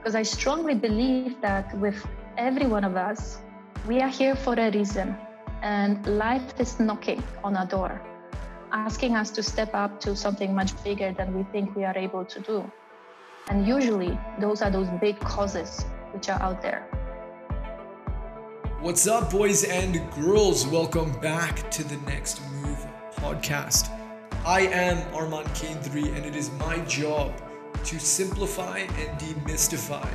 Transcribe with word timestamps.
because 0.00 0.14
I 0.14 0.22
strongly 0.22 0.74
believe 0.74 1.42
that 1.42 1.76
with 1.76 2.06
every 2.38 2.66
one 2.66 2.84
of 2.84 2.96
us, 2.96 3.42
we 3.86 4.00
are 4.00 4.08
here 4.08 4.34
for 4.34 4.54
a 4.54 4.70
reason, 4.70 5.14
and 5.60 6.06
life 6.06 6.58
is 6.58 6.80
knocking 6.80 7.22
on 7.44 7.54
our 7.54 7.66
door, 7.66 8.00
asking 8.72 9.14
us 9.14 9.30
to 9.32 9.42
step 9.42 9.74
up 9.74 10.00
to 10.00 10.16
something 10.16 10.54
much 10.54 10.72
bigger 10.82 11.12
than 11.12 11.36
we 11.36 11.42
think 11.52 11.76
we 11.76 11.84
are 11.84 11.96
able 11.98 12.24
to 12.24 12.40
do. 12.40 12.72
And 13.50 13.66
usually, 13.68 14.18
those 14.38 14.62
are 14.62 14.70
those 14.70 14.88
big 15.02 15.20
causes 15.20 15.84
which 16.12 16.30
are 16.30 16.40
out 16.40 16.62
there. 16.62 16.88
What's 18.80 19.06
up, 19.06 19.30
boys 19.30 19.64
and 19.64 20.00
girls? 20.12 20.66
Welcome 20.66 21.12
back 21.20 21.70
to 21.72 21.84
the 21.84 21.98
Next 22.10 22.40
Move 22.62 22.86
podcast. 23.16 23.90
I 24.46 24.60
am 24.60 24.96
Arman 25.12 25.44
Kendri, 25.48 26.16
and 26.16 26.24
it 26.24 26.34
is 26.34 26.50
my 26.52 26.78
job 26.86 27.34
to 27.84 27.98
simplify 27.98 28.78
and 28.78 29.18
demystify 29.18 30.08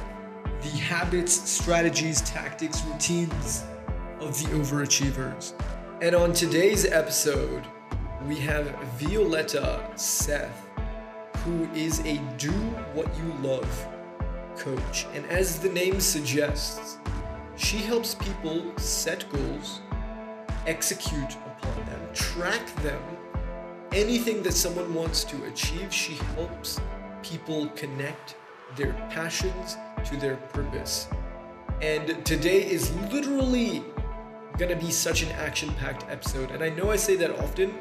the 0.62 0.70
habits, 0.78 1.34
strategies, 1.50 2.22
tactics, 2.22 2.84
routines 2.86 3.64
of 4.20 4.38
the 4.40 4.50
overachievers. 4.50 5.54
And 6.02 6.16
on 6.16 6.34
today's 6.34 6.86
episode, 6.86 7.64
we 8.28 8.36
have 8.38 8.68
Violetta 8.98 9.82
Seth, 9.96 10.68
who 11.44 11.70
is 11.76 12.00
a 12.00 12.18
do 12.38 12.52
what 12.94 13.08
you 13.18 13.34
love 13.48 13.88
coach. 14.58 15.06
And 15.14 15.26
as 15.28 15.60
the 15.60 15.70
name 15.70 16.00
suggests, 16.00 16.98
she 17.56 17.78
helps 17.78 18.16
people 18.16 18.74
set 18.78 19.30
goals, 19.32 19.82
execute 20.66 21.36
upon 21.46 21.86
them, 21.86 22.02
track 22.14 22.76
them. 22.78 23.02
Anything 23.92 24.42
that 24.44 24.54
someone 24.54 24.94
wants 24.94 25.24
to 25.26 25.44
achieve, 25.46 25.94
she 25.94 26.16
helps 26.36 26.82
people 27.26 27.68
connect 27.70 28.36
their 28.76 28.94
passions 29.10 29.78
to 30.06 30.16
their 30.18 30.36
purpose. 30.54 31.08
And 31.82 32.24
today 32.24 32.64
is 32.64 32.94
literally 33.12 33.84
gonna 34.60 34.76
be 34.76 34.92
such 34.92 35.24
an 35.24 35.32
action 35.32 35.74
packed 35.76 36.06
episode. 36.10 36.52
And 36.52 36.64
I 36.64 36.70
know 36.70 36.92
I 36.92 36.96
say 36.96 37.16
that 37.16 37.32
often, 37.40 37.74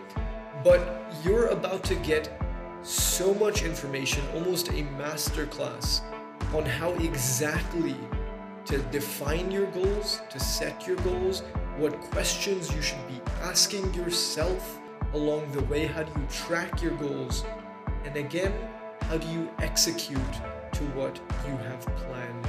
but 0.65 0.81
you're 1.23 1.49
about 1.49 1.85
to 1.85 1.95
get 1.97 2.41
so 2.83 3.35
much 3.35 3.63
information, 3.63 4.25
almost 4.35 4.69
a 4.69 4.83
masterclass 4.99 6.01
on 6.55 6.65
how 6.65 6.93
exactly 6.95 7.97
to 8.65 8.79
define 8.91 9.51
your 9.51 9.67
goals, 9.73 10.23
to 10.31 10.41
set 10.41 10.87
your 10.87 10.97
goals, 10.97 11.43
what 11.77 12.01
questions 12.01 12.75
you 12.75 12.81
should 12.81 13.07
be 13.09 13.21
asking 13.43 13.93
yourself 13.93 14.81
along 15.13 15.51
the 15.53 15.63
way, 15.65 15.87
how 15.87 16.03
do 16.03 16.21
you 16.21 16.27
track 16.29 16.83
your 16.83 16.93
goals, 16.93 17.45
and 18.05 18.17
again, 18.17 18.53
how 19.09 19.19
do 19.19 19.29
you 19.29 19.49
execute 19.59 20.33
to 20.73 20.85
what 20.95 21.21
you 21.47 21.57
have 21.59 21.85
planned? 21.97 22.49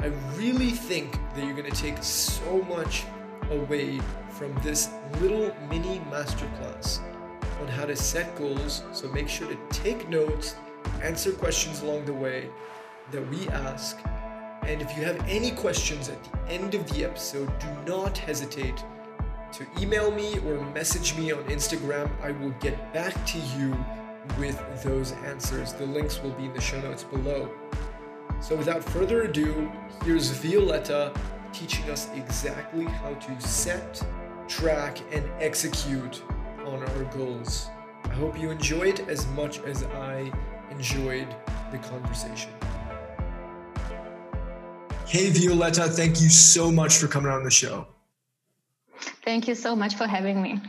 I 0.00 0.06
really 0.36 0.70
think 0.70 1.18
that 1.34 1.44
you're 1.44 1.56
going 1.56 1.70
to 1.70 1.80
take 1.80 2.02
so 2.02 2.62
much 2.62 3.04
away 3.50 4.00
from 4.30 4.52
this 4.62 4.90
little 5.20 5.54
mini 5.70 6.00
masterclass 6.10 7.00
on 7.60 7.68
how 7.68 7.84
to 7.84 7.94
set 7.94 8.36
goals. 8.36 8.82
So 8.92 9.08
make 9.08 9.28
sure 9.28 9.48
to 9.48 9.56
take 9.70 10.08
notes, 10.08 10.56
answer 11.02 11.32
questions 11.32 11.82
along 11.82 12.04
the 12.04 12.14
way 12.14 12.48
that 13.12 13.28
we 13.30 13.48
ask. 13.48 13.98
And 14.62 14.82
if 14.82 14.96
you 14.96 15.04
have 15.04 15.18
any 15.28 15.52
questions 15.52 16.08
at 16.08 16.22
the 16.24 16.52
end 16.52 16.74
of 16.74 16.88
the 16.92 17.04
episode, 17.04 17.50
do 17.60 17.68
not 17.86 18.18
hesitate 18.18 18.82
to 19.52 19.66
email 19.78 20.10
me 20.10 20.38
or 20.46 20.60
message 20.72 21.16
me 21.16 21.30
on 21.30 21.44
Instagram. 21.44 22.10
I 22.22 22.32
will 22.32 22.54
get 22.60 22.92
back 22.92 23.14
to 23.26 23.38
you 23.56 23.76
with 24.38 24.82
those 24.82 25.12
answers. 25.24 25.72
The 25.72 25.86
links 25.86 26.22
will 26.22 26.32
be 26.32 26.46
in 26.46 26.52
the 26.52 26.60
show 26.60 26.80
notes 26.80 27.04
below. 27.04 27.50
So 28.40 28.56
without 28.56 28.82
further 28.82 29.22
ado, 29.22 29.70
here's 30.04 30.30
Violetta 30.30 31.12
teaching 31.52 31.90
us 31.90 32.08
exactly 32.14 32.84
how 32.84 33.14
to 33.14 33.40
set, 33.40 34.02
track, 34.48 34.98
and 35.12 35.24
execute 35.38 36.22
on 36.64 36.82
our 36.82 37.04
goals. 37.16 37.68
I 38.04 38.14
hope 38.14 38.38
you 38.38 38.50
enjoyed 38.50 39.00
as 39.08 39.26
much 39.28 39.60
as 39.60 39.84
I 39.84 40.32
enjoyed 40.70 41.28
the 41.70 41.78
conversation. 41.78 42.50
Hey, 45.06 45.30
Violetta, 45.30 45.88
thank 45.88 46.20
you 46.20 46.30
so 46.30 46.70
much 46.70 46.96
for 46.96 47.06
coming 47.06 47.30
on 47.30 47.44
the 47.44 47.50
show. 47.50 47.86
Thank 49.24 49.46
you 49.46 49.54
so 49.54 49.76
much 49.76 49.94
for 49.94 50.06
having 50.06 50.40
me. 50.40 50.60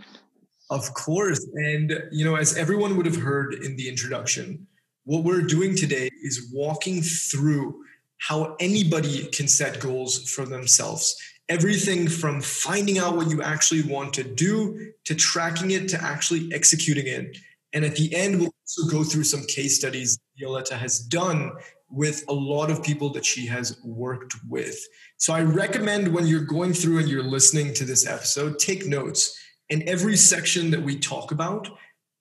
Of 0.74 0.92
course. 0.96 1.46
And, 1.54 2.04
you 2.12 2.26
know, 2.26 2.36
as 2.36 2.58
everyone 2.58 2.98
would 2.98 3.06
have 3.06 3.16
heard 3.16 3.54
in 3.54 3.76
the 3.76 3.88
introduction, 3.88 4.66
what 5.04 5.24
we're 5.24 5.44
doing 5.44 5.76
today 5.76 6.10
is 6.24 6.50
walking 6.52 7.04
through 7.04 7.84
how 8.18 8.56
anybody 8.60 9.28
can 9.28 9.48
set 9.48 9.80
goals 9.80 10.32
for 10.32 10.46
themselves. 10.46 11.16
Everything 11.48 12.08
from 12.08 12.42
finding 12.42 12.98
out 12.98 13.16
what 13.16 13.30
you 13.30 13.44
actually 13.44 13.84
want 13.84 14.16
to 14.16 14.24
do 14.24 14.94
to 15.06 15.14
tracking 15.14 15.72
it 15.72 15.90
to 15.90 16.02
actually 16.02 16.52
executing 16.52 17.06
it. 17.06 17.38
And 17.74 17.86
at 17.86 17.96
the 17.96 18.12
end, 18.16 18.40
we'll 18.40 18.56
also 18.64 18.90
go 18.90 19.04
through 19.04 19.26
some 19.26 19.46
case 19.46 19.78
studies 19.78 20.18
Violetta 20.40 20.76
has 20.76 20.98
done 20.98 21.52
with 21.92 22.24
a 22.28 22.34
lot 22.34 22.72
of 22.72 22.82
people 22.82 23.12
that 23.12 23.26
she 23.26 23.46
has 23.46 23.78
worked 23.84 24.34
with. 24.50 24.80
So 25.18 25.34
I 25.34 25.44
recommend 25.44 26.08
when 26.08 26.26
you're 26.26 26.42
going 26.58 26.74
through 26.74 26.98
and 26.98 27.08
you're 27.08 27.22
listening 27.22 27.76
to 27.76 27.86
this 27.86 28.08
episode, 28.08 28.58
take 28.58 28.88
notes 28.88 29.40
in 29.74 29.90
every 29.90 30.16
section 30.16 30.70
that 30.70 30.82
we 30.82 31.00
talk 31.00 31.32
about, 31.32 31.68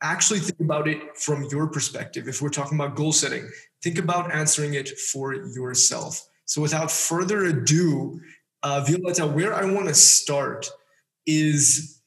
actually 0.02 0.40
think 0.40 0.58
about 0.60 0.88
it 0.88 1.18
from 1.18 1.44
your 1.50 1.66
perspective. 1.66 2.26
If 2.26 2.40
we're 2.40 2.48
talking 2.48 2.78
about 2.78 2.96
goal 2.96 3.12
setting, 3.12 3.46
think 3.82 3.98
about 3.98 4.32
answering 4.32 4.72
it 4.72 4.88
for 4.98 5.34
yourself. 5.34 6.26
So, 6.46 6.62
without 6.62 6.90
further 6.90 7.44
ado, 7.44 8.18
uh, 8.62 8.82
Violetta, 8.88 9.26
where 9.26 9.52
I 9.54 9.66
want 9.70 9.88
to 9.88 9.94
start 9.94 10.66
is 11.26 12.00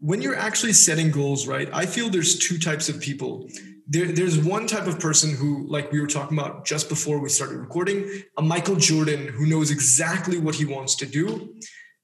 when 0.00 0.22
you're 0.22 0.38
actually 0.38 0.72
setting 0.72 1.10
goals, 1.10 1.46
right? 1.46 1.68
I 1.70 1.84
feel 1.84 2.08
there's 2.08 2.38
two 2.38 2.58
types 2.58 2.88
of 2.88 2.98
people. 2.98 3.46
There, 3.86 4.10
there's 4.10 4.38
one 4.38 4.66
type 4.66 4.86
of 4.86 4.98
person 4.98 5.34
who, 5.34 5.66
like 5.66 5.92
we 5.92 6.00
were 6.00 6.06
talking 6.06 6.38
about 6.38 6.64
just 6.64 6.88
before 6.88 7.18
we 7.18 7.28
started 7.28 7.58
recording, 7.58 8.22
a 8.38 8.42
Michael 8.42 8.76
Jordan 8.76 9.28
who 9.28 9.46
knows 9.46 9.70
exactly 9.70 10.38
what 10.38 10.54
he 10.54 10.64
wants 10.64 10.94
to 10.96 11.06
do 11.06 11.54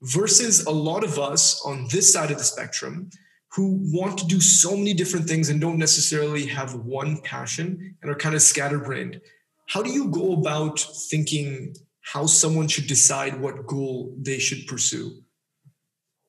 versus 0.04 0.66
a 0.66 0.70
lot 0.70 1.02
of 1.02 1.18
us 1.18 1.60
on 1.64 1.86
this 1.90 2.12
side 2.12 2.30
of 2.30 2.38
the 2.38 2.44
spectrum 2.44 3.10
who 3.54 3.78
want 3.92 4.18
to 4.18 4.26
do 4.26 4.40
so 4.40 4.76
many 4.76 4.92
different 4.92 5.28
things 5.28 5.48
and 5.48 5.60
don't 5.60 5.78
necessarily 5.78 6.44
have 6.46 6.74
one 6.74 7.20
passion 7.22 7.96
and 8.02 8.10
are 8.10 8.16
kind 8.16 8.34
of 8.34 8.42
scatterbrained. 8.42 9.20
How 9.68 9.82
do 9.82 9.90
you 9.90 10.08
go 10.08 10.32
about 10.32 10.80
thinking 11.10 11.74
how 12.02 12.26
someone 12.26 12.68
should 12.68 12.86
decide 12.86 13.40
what 13.40 13.66
goal 13.66 14.14
they 14.20 14.38
should 14.38 14.66
pursue? 14.66 15.22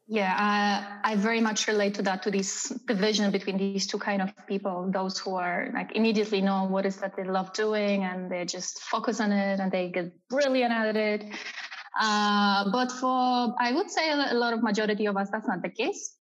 Yeah, 0.07 0.33
uh, 0.33 0.99
I 1.03 1.15
very 1.15 1.41
much 1.41 1.67
relate 1.67 1.95
to 1.95 2.03
that, 2.03 2.21
to 2.23 2.31
this 2.31 2.69
division 2.87 3.31
between 3.31 3.57
these 3.57 3.87
two 3.87 3.97
kind 3.97 4.21
of 4.21 4.31
people, 4.45 4.87
those 4.93 5.17
who 5.17 5.33
are 5.33 5.71
like 5.73 5.95
immediately 5.95 6.41
know 6.41 6.65
what 6.65 6.85
is 6.85 6.97
that 6.97 7.15
they 7.17 7.23
love 7.23 7.53
doing 7.53 8.03
and 8.03 8.29
they 8.29 8.45
just 8.45 8.83
focus 8.83 9.19
on 9.19 9.31
it 9.31 9.59
and 9.59 9.71
they 9.71 9.89
get 9.89 10.13
brilliant 10.29 10.71
at 10.71 10.95
it. 10.95 11.25
Uh, 11.99 12.69
but 12.71 12.91
for, 12.91 13.55
I 13.59 13.71
would 13.73 13.89
say 13.89 14.11
a 14.11 14.33
lot 14.33 14.53
of 14.53 14.61
majority 14.61 15.05
of 15.05 15.17
us, 15.17 15.29
that's 15.31 15.47
not 15.47 15.61
the 15.61 15.69
case. 15.69 16.15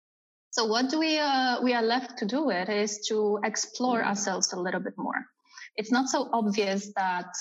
So 0.51 0.65
what 0.65 0.89
do 0.89 0.99
we, 0.99 1.17
uh, 1.17 1.61
we 1.63 1.73
are 1.73 1.81
left 1.81 2.17
to 2.19 2.25
do 2.25 2.51
it 2.51 2.69
is 2.69 2.99
to 3.07 3.39
explore 3.43 4.03
ourselves 4.03 4.53
a 4.53 4.59
little 4.59 4.79
bit 4.79 4.93
more. 4.97 5.25
It's 5.75 5.91
not 5.91 6.09
so 6.09 6.29
obvious 6.31 6.93
that 6.95 7.33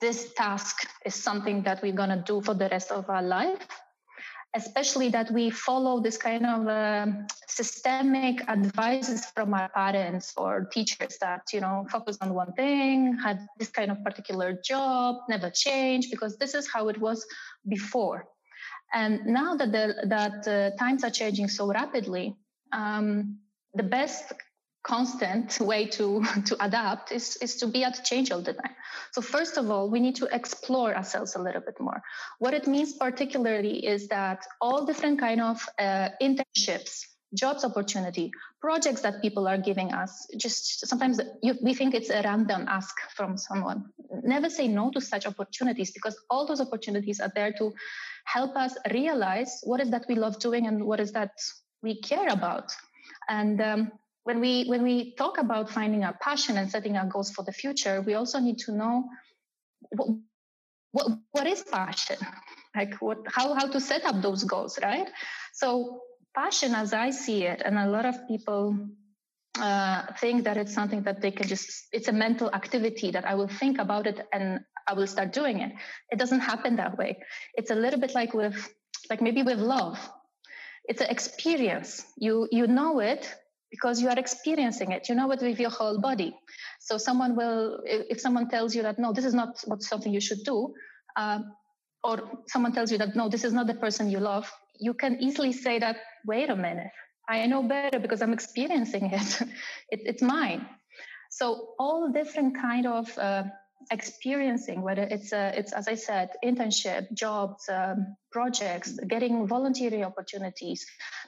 this 0.00 0.32
task 0.34 0.88
is 1.04 1.14
something 1.14 1.62
that 1.62 1.82
we're 1.82 1.92
going 1.92 2.10
to 2.10 2.22
do 2.24 2.40
for 2.42 2.54
the 2.54 2.68
rest 2.68 2.92
of 2.92 3.10
our 3.10 3.22
life 3.22 3.66
especially 4.54 5.08
that 5.08 5.30
we 5.30 5.50
follow 5.50 6.00
this 6.00 6.16
kind 6.16 6.46
of 6.46 6.68
uh, 6.68 7.06
systemic 7.48 8.48
advices 8.48 9.26
from 9.34 9.52
our 9.52 9.68
parents 9.70 10.32
or 10.36 10.66
teachers 10.72 11.18
that 11.20 11.42
you 11.52 11.60
know 11.60 11.86
focus 11.90 12.16
on 12.20 12.34
one 12.34 12.52
thing 12.52 13.16
had 13.22 13.46
this 13.58 13.68
kind 13.68 13.90
of 13.90 14.02
particular 14.04 14.58
job 14.64 15.16
never 15.28 15.50
change 15.50 16.10
because 16.10 16.36
this 16.38 16.54
is 16.54 16.68
how 16.72 16.88
it 16.88 17.00
was 17.00 17.26
before. 17.68 18.26
And 18.92 19.26
now 19.26 19.56
that 19.56 19.72
the 19.72 20.06
that 20.06 20.46
uh, 20.46 20.76
times 20.76 21.02
are 21.02 21.10
changing 21.10 21.48
so 21.48 21.66
rapidly 21.66 22.36
um, 22.72 23.38
the 23.74 23.82
best 23.82 24.32
constant 24.84 25.58
way 25.60 25.86
to 25.86 26.22
to 26.46 26.56
adapt 26.64 27.10
is 27.10 27.36
is 27.36 27.56
to 27.56 27.66
be 27.66 27.82
at 27.82 28.04
change 28.04 28.30
all 28.30 28.42
the 28.42 28.52
time. 28.52 28.74
So 29.12 29.20
first 29.20 29.56
of 29.56 29.70
all 29.70 29.90
we 29.90 29.98
need 29.98 30.16
to 30.16 30.28
explore 30.32 30.94
ourselves 30.94 31.34
a 31.34 31.42
little 31.42 31.62
bit 31.62 31.80
more. 31.80 32.02
What 32.38 32.54
it 32.54 32.66
means 32.66 32.92
particularly 32.92 33.84
is 33.86 34.08
that 34.08 34.46
all 34.60 34.86
different 34.86 35.18
kind 35.18 35.40
of 35.40 35.66
uh, 35.78 36.10
internships 36.20 37.06
jobs 37.34 37.64
opportunity 37.64 38.30
projects 38.60 39.00
that 39.00 39.20
people 39.20 39.48
are 39.48 39.58
giving 39.58 39.92
us 39.92 40.26
just 40.36 40.86
sometimes 40.86 41.20
you, 41.42 41.54
we 41.62 41.74
think 41.74 41.94
it's 41.94 42.10
a 42.10 42.22
random 42.22 42.66
ask 42.68 42.94
from 43.16 43.36
someone. 43.36 43.86
Never 44.22 44.48
say 44.48 44.68
no 44.68 44.90
to 44.90 45.00
such 45.00 45.26
opportunities 45.26 45.90
because 45.90 46.16
all 46.30 46.46
those 46.46 46.60
opportunities 46.60 47.20
are 47.20 47.32
there 47.34 47.52
to 47.58 47.72
help 48.24 48.56
us 48.56 48.76
realize 48.92 49.60
what 49.64 49.80
is 49.80 49.90
that 49.90 50.04
we 50.08 50.14
love 50.14 50.38
doing 50.38 50.66
and 50.66 50.84
what 50.84 51.00
is 51.00 51.12
that 51.12 51.32
we 51.82 52.00
care 52.00 52.28
about. 52.28 52.72
And 53.28 53.60
um, 53.60 53.92
when 54.24 54.40
we 54.40 54.64
when 54.66 54.82
we 54.82 55.14
talk 55.14 55.38
about 55.38 55.70
finding 55.70 56.04
our 56.04 56.16
passion 56.20 56.56
and 56.56 56.70
setting 56.70 56.96
our 56.96 57.06
goals 57.06 57.30
for 57.30 57.44
the 57.44 57.52
future 57.52 58.00
we 58.02 58.14
also 58.14 58.40
need 58.40 58.58
to 58.58 58.72
know 58.72 59.04
what, 59.90 60.08
what, 60.94 61.18
what 61.32 61.46
is 61.48 61.62
passion? 61.62 62.16
Like 62.74 62.94
what, 63.00 63.18
how, 63.26 63.54
how 63.54 63.66
to 63.66 63.80
set 63.80 64.04
up 64.04 64.22
those 64.22 64.44
goals, 64.44 64.78
right? 64.80 65.08
So 65.52 66.02
passion, 66.34 66.72
as 66.72 66.92
I 66.92 67.10
see 67.10 67.44
it, 67.44 67.62
and 67.64 67.76
a 67.76 67.88
lot 67.88 68.04
of 68.04 68.28
people 68.28 68.78
uh, 69.58 70.02
think 70.20 70.44
that 70.44 70.56
it's 70.56 70.72
something 70.72 71.02
that 71.02 71.20
they 71.20 71.32
can 71.32 71.48
just, 71.48 71.88
it's 71.92 72.06
a 72.06 72.12
mental 72.12 72.48
activity 72.54 73.10
that 73.10 73.24
I 73.24 73.34
will 73.34 73.48
think 73.48 73.78
about 73.78 74.06
it 74.06 74.20
and 74.32 74.60
I 74.86 74.94
will 74.94 75.08
start 75.08 75.32
doing 75.32 75.60
it. 75.60 75.72
It 76.10 76.18
doesn't 76.18 76.40
happen 76.40 76.76
that 76.76 76.96
way. 76.96 77.18
It's 77.54 77.72
a 77.72 77.74
little 77.74 77.98
bit 77.98 78.14
like 78.14 78.32
with, 78.32 78.56
like 79.10 79.20
maybe 79.20 79.42
with 79.42 79.58
love. 79.58 79.98
It's 80.86 81.00
an 81.00 81.10
experience. 81.10 82.04
You, 82.16 82.46
you 82.52 82.68
know 82.68 83.00
it 83.00 83.34
because 83.70 84.00
you 84.00 84.08
are 84.08 84.18
experiencing 84.18 84.92
it. 84.92 85.08
You 85.08 85.14
know 85.14 85.30
it 85.32 85.40
with 85.40 85.58
your 85.58 85.70
whole 85.70 86.00
body. 86.00 86.36
So 86.80 86.98
someone 86.98 87.36
will, 87.36 87.80
if 87.84 88.20
someone 88.20 88.48
tells 88.48 88.74
you 88.74 88.82
that, 88.82 88.98
no, 88.98 89.12
this 89.12 89.24
is 89.24 89.34
not 89.34 89.60
what 89.66 89.82
something 89.82 90.12
you 90.12 90.20
should 90.20 90.44
do, 90.44 90.74
uh, 91.16 91.40
or 92.02 92.22
someone 92.46 92.72
tells 92.72 92.92
you 92.92 92.98
that, 92.98 93.16
no, 93.16 93.28
this 93.28 93.44
is 93.44 93.52
not 93.52 93.66
the 93.66 93.74
person 93.74 94.10
you 94.10 94.20
love, 94.20 94.50
you 94.78 94.94
can 94.94 95.20
easily 95.20 95.52
say 95.52 95.78
that, 95.78 95.96
wait 96.26 96.50
a 96.50 96.56
minute, 96.56 96.90
I 97.28 97.46
know 97.46 97.62
better 97.62 97.98
because 97.98 98.20
I'm 98.22 98.32
experiencing 98.32 99.10
it. 99.12 99.40
it 99.90 100.00
it's 100.04 100.22
mine. 100.22 100.66
So 101.30 101.74
all 101.78 102.12
different 102.12 102.60
kind 102.60 102.86
of 102.86 103.18
uh, 103.18 103.44
experiencing, 103.90 104.82
whether 104.82 105.02
it's 105.02 105.32
uh, 105.32 105.52
it's 105.54 105.72
as 105.72 105.88
I 105.88 105.94
said, 105.94 106.30
internship, 106.44 107.12
jobs, 107.14 107.68
um, 107.68 108.16
projects, 108.30 108.98
getting 109.08 109.46
voluntary 109.46 110.02
opportunities, 110.04 110.84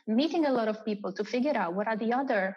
meeting 0.07 0.47
a 0.47 0.53
lot 0.53 0.69
of 0.69 0.85
people 0.85 1.13
to 1.13 1.25
figure 1.25 1.57
out 1.57 1.75
what 1.75 1.89
are 1.89 1.97
the 1.97 2.13
other 2.13 2.57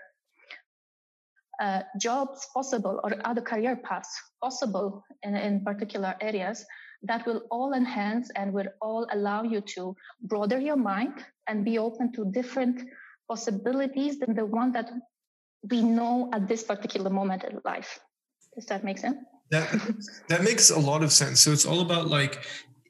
uh, 1.60 1.82
jobs 2.00 2.48
possible 2.54 3.00
or 3.04 3.16
other 3.26 3.42
career 3.42 3.76
paths 3.76 4.10
possible 4.42 5.04
in, 5.24 5.36
in 5.36 5.64
particular 5.64 6.16
areas 6.22 6.66
that 7.04 7.26
will 7.26 7.44
all 7.50 7.74
enhance 7.74 8.30
and 8.36 8.54
will 8.54 8.68
all 8.82 9.08
allow 9.12 9.44
you 9.44 9.62
to 9.62 9.96
broaden 10.22 10.62
your 10.62 10.76
mind 10.76 11.14
and 11.48 11.64
be 11.66 11.78
open 11.78 12.12
to 12.14 12.26
different 12.32 12.82
possibilities 13.28 14.20
than 14.20 14.36
the 14.36 14.46
one 14.46 14.72
that 14.72 14.92
we 15.70 15.82
know 15.82 16.30
at 16.34 16.48
this 16.48 16.64
particular 16.64 17.10
moment 17.10 17.44
in 17.44 17.60
life. 17.66 18.00
Does 18.56 18.66
that 18.66 18.84
make 18.84 18.98
sense? 18.98 19.18
That 19.52 19.96
that 20.28 20.44
makes 20.44 20.70
a 20.70 20.80
lot 20.80 21.04
of 21.04 21.12
sense. 21.12 21.42
So 21.42 21.52
it's 21.52 21.66
all 21.66 21.82
about 21.82 22.08
like 22.08 22.46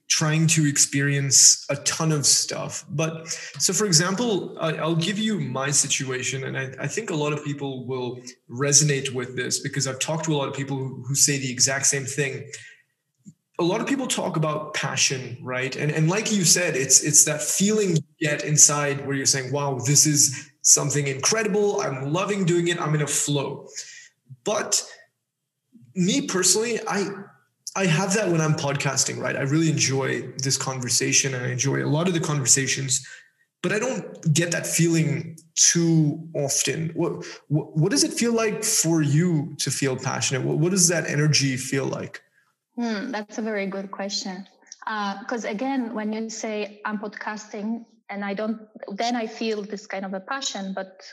trying 0.09 0.47
to 0.47 0.67
experience 0.67 1.65
a 1.69 1.75
ton 1.77 2.11
of 2.11 2.25
stuff. 2.25 2.83
But 2.89 3.27
so, 3.59 3.71
for 3.73 3.85
example, 3.85 4.57
I, 4.59 4.83
will 4.83 4.95
give 4.95 5.19
you 5.19 5.39
my 5.39 5.69
situation, 5.69 6.43
and 6.45 6.57
I, 6.57 6.73
I, 6.79 6.87
think 6.87 7.11
a 7.11 7.15
lot 7.15 7.31
of 7.31 7.45
people 7.45 7.85
will 7.85 8.19
resonate 8.49 9.13
with 9.13 9.35
this 9.35 9.59
because 9.59 9.85
I've 9.87 9.99
talked 9.99 10.25
to 10.25 10.33
a 10.33 10.37
lot 10.37 10.47
of 10.49 10.55
people 10.55 10.77
who, 10.77 11.03
who 11.07 11.13
say 11.13 11.37
the 11.37 11.51
exact 11.51 11.85
same 11.85 12.05
thing. 12.05 12.51
A 13.59 13.63
lot 13.63 13.81
of 13.81 13.87
people 13.87 14.07
talk 14.07 14.35
about 14.35 14.73
passion, 14.73 15.37
right? 15.41 15.75
And 15.75 15.91
and 15.91 16.09
like 16.09 16.31
you 16.31 16.43
said, 16.43 16.75
it's 16.75 17.03
it's 17.03 17.25
that 17.25 17.41
feeling 17.41 17.97
you 17.97 18.03
get 18.19 18.43
inside 18.43 19.05
where 19.05 19.15
you're 19.15 19.25
saying, 19.25 19.51
"Wow, 19.51 19.79
this 19.85 20.07
is 20.07 20.49
something 20.61 21.07
incredible. 21.07 21.81
I'm 21.81 22.11
loving 22.11 22.45
doing 22.45 22.69
it. 22.69 22.81
I'm 22.81 22.95
in 22.95 23.01
a 23.01 23.07
flow." 23.07 23.67
But 24.43 24.81
me 25.99 26.21
personally, 26.21 26.79
I 26.87 27.09
I 27.75 27.85
have 27.85 28.13
that 28.15 28.31
when 28.31 28.41
I'm 28.41 28.55
podcasting, 28.55 29.21
right? 29.21 29.35
I 29.35 29.41
really 29.41 29.69
enjoy 29.69 30.21
this 30.37 30.57
conversation 30.57 31.35
and 31.35 31.45
I 31.45 31.49
enjoy 31.49 31.83
a 31.83 31.87
lot 31.87 32.07
of 32.07 32.13
the 32.13 32.19
conversations, 32.19 33.05
but 33.61 33.71
I 33.71 33.79
don't 33.79 34.33
get 34.33 34.51
that 34.51 34.65
feeling 34.65 35.37
too 35.55 36.27
often. 36.33 36.91
What 36.95 37.25
what, 37.49 37.77
what 37.77 37.91
does 37.91 38.03
it 38.03 38.13
feel 38.13 38.33
like 38.33 38.63
for 38.63 39.01
you 39.01 39.55
to 39.59 39.69
feel 39.69 39.95
passionate? 39.97 40.43
What, 40.43 40.57
what 40.57 40.71
does 40.71 40.87
that 40.87 41.05
energy 41.07 41.57
feel 41.57 41.85
like? 41.85 42.23
Hmm, 42.75 43.11
that's 43.11 43.37
a 43.37 43.41
very 43.41 43.67
good 43.67 43.91
question. 43.91 44.47
Because 45.19 45.45
uh, 45.45 45.49
again, 45.49 45.93
when 45.93 46.13
you 46.13 46.29
say 46.29 46.81
I'm 46.85 46.97
podcasting 46.97 47.85
and 48.09 48.23
I 48.23 48.33
don't, 48.33 48.61
then 48.95 49.15
I 49.15 49.27
feel 49.27 49.61
this 49.61 49.85
kind 49.85 50.05
of 50.05 50.13
a 50.13 50.21
passion, 50.21 50.73
but 50.73 51.03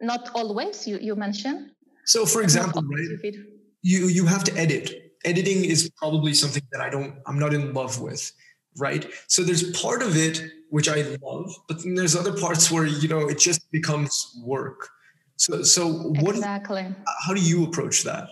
not 0.00 0.30
always. 0.34 0.88
You 0.88 0.98
you 0.98 1.14
mentioned. 1.14 1.70
So, 2.04 2.26
for 2.26 2.42
example, 2.42 2.82
right? 2.82 3.34
You 3.82 4.06
you 4.06 4.26
have 4.26 4.44
to 4.44 4.56
edit. 4.56 5.12
Editing 5.24 5.64
is 5.64 5.88
probably 5.96 6.34
something 6.34 6.62
that 6.72 6.80
i 6.80 6.90
don't 6.90 7.14
i'm 7.26 7.38
not 7.38 7.54
in 7.54 7.72
love 7.72 8.00
with 8.00 8.32
right? 8.78 9.06
So 9.26 9.42
there's 9.42 9.70
part 9.78 10.02
of 10.02 10.16
it 10.16 10.42
which 10.70 10.88
i 10.88 11.02
love 11.22 11.54
but 11.68 11.82
then 11.82 11.94
there's 11.94 12.16
other 12.16 12.32
parts 12.32 12.70
where 12.70 12.86
you 12.86 13.08
know 13.08 13.28
it 13.28 13.38
just 13.38 13.70
becomes 13.70 14.40
work. 14.44 14.88
So 15.36 15.62
so 15.62 15.88
what 16.24 16.36
exactly. 16.36 16.86
how 17.26 17.34
do 17.34 17.40
you 17.40 17.64
approach 17.64 18.02
that? 18.04 18.30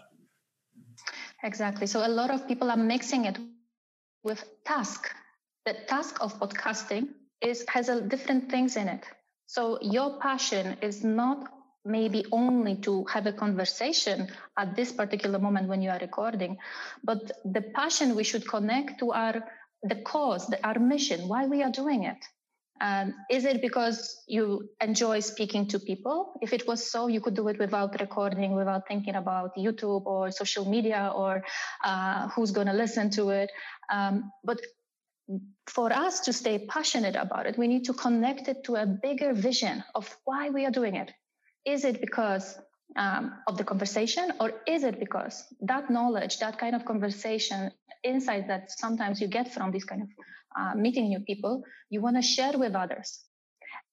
Exactly. 1.43 1.87
So 1.87 2.07
a 2.07 2.09
lot 2.09 2.31
of 2.31 2.47
people 2.47 2.71
are 2.71 2.77
mixing 2.77 3.25
it 3.25 3.39
with 4.23 4.45
task. 4.65 5.11
The 5.65 5.75
task 5.89 6.19
of 6.21 6.39
podcasting 6.39 7.09
is 7.41 7.65
has 7.69 7.89
a 7.89 8.01
different 8.01 8.51
things 8.51 8.77
in 8.77 8.89
it. 8.89 9.05
So 9.47 9.79
your 9.83 10.19
passion 10.21 10.77
is 10.81 11.03
not 11.03 11.49
maybe 11.85 12.25
only 12.33 12.77
to 12.77 13.05
have 13.05 13.27
a 13.27 13.33
conversation 13.33 14.29
at 14.59 14.77
this 14.77 14.93
particular 14.93 15.39
moment 15.39 15.69
when 15.69 15.83
you 15.83 15.91
are 15.91 15.99
recording. 15.99 16.59
But 17.03 17.31
the 17.45 17.63
passion 17.63 18.17
we 18.17 18.25
should 18.25 18.47
connect 18.47 18.99
to 19.01 19.13
our 19.13 19.43
the 19.83 19.97
cause 19.97 20.47
the, 20.47 20.65
our 20.67 20.79
mission 20.79 21.27
why 21.27 21.47
we 21.47 21.63
are 21.63 21.71
doing 21.71 22.05
it. 22.05 22.19
Um, 22.83 23.15
is 23.31 23.45
it 23.45 23.61
because 23.61 24.23
you 24.27 24.71
enjoy 24.81 25.21
speaking 25.21 25.69
to 25.69 25.79
people? 25.79 26.39
If 26.41 26.55
it 26.55 26.67
was 26.67 26.91
so 26.91 27.09
you 27.09 27.21
could 27.21 27.35
do 27.35 27.49
it 27.49 27.59
without 27.59 28.01
recording 28.01 28.53
without 28.53 28.89
thinking 28.89 29.17
about 29.17 29.55
youtube 29.57 30.07
or 30.07 30.31
social 30.31 30.65
media 30.65 31.13
or 31.15 31.45
uh, 31.85 32.29
who's 32.29 32.51
going 32.53 32.69
to 32.69 32.73
listen 32.73 33.11
to 33.11 33.31
it. 33.31 33.51
Um, 33.91 34.33
but 34.45 34.61
for 35.67 35.93
us 35.93 36.21
to 36.21 36.33
stay 36.33 36.67
passionate 36.67 37.17
about 37.17 37.47
it, 37.47 37.57
we 37.57 37.69
need 37.69 37.85
to 37.85 37.93
connect 37.93 38.49
it 38.49 38.65
to 38.65 38.77
a 38.77 38.87
bigger 38.87 39.33
vision 39.33 39.85
of 39.95 40.17
why 40.25 40.51
we 40.51 40.65
are 40.67 40.71
doing 40.71 40.97
it. 40.97 41.13
Is 41.65 41.85
it 41.85 42.01
because 42.01 42.59
um, 42.97 43.33
of 43.47 43.57
the 43.57 43.65
conversation, 43.65 44.33
or 44.41 44.53
is 44.67 44.83
it 44.83 44.99
because 44.99 45.45
that 45.61 45.91
knowledge, 45.91 46.39
that 46.39 46.59
kind 46.59 46.75
of 46.75 46.85
conversation, 46.85 47.71
insight 48.03 48.49
that 48.49 48.71
sometimes 48.71 49.21
you 49.21 49.29
get 49.29 49.53
from 49.53 49.71
this 49.71 49.85
kind 49.85 50.03
of 50.03 50.09
uh, 50.59 50.75
meeting 50.75 51.09
new 51.09 51.21
people, 51.21 51.63
you 51.91 52.01
want 52.01 52.17
to 52.17 52.23
share 52.23 52.59
with 52.59 52.75
others? 52.75 53.21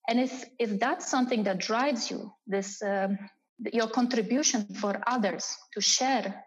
And 0.08 0.20
if 0.20 0.46
if 0.58 0.80
that's 0.80 1.10
something 1.10 1.44
that 1.44 1.60
drives 1.60 2.10
you, 2.10 2.32
this 2.48 2.82
um, 2.82 3.18
your 3.74 3.90
contribution 3.90 4.66
for 4.76 5.02
others 5.06 5.56
to 5.74 5.82
share 5.82 6.44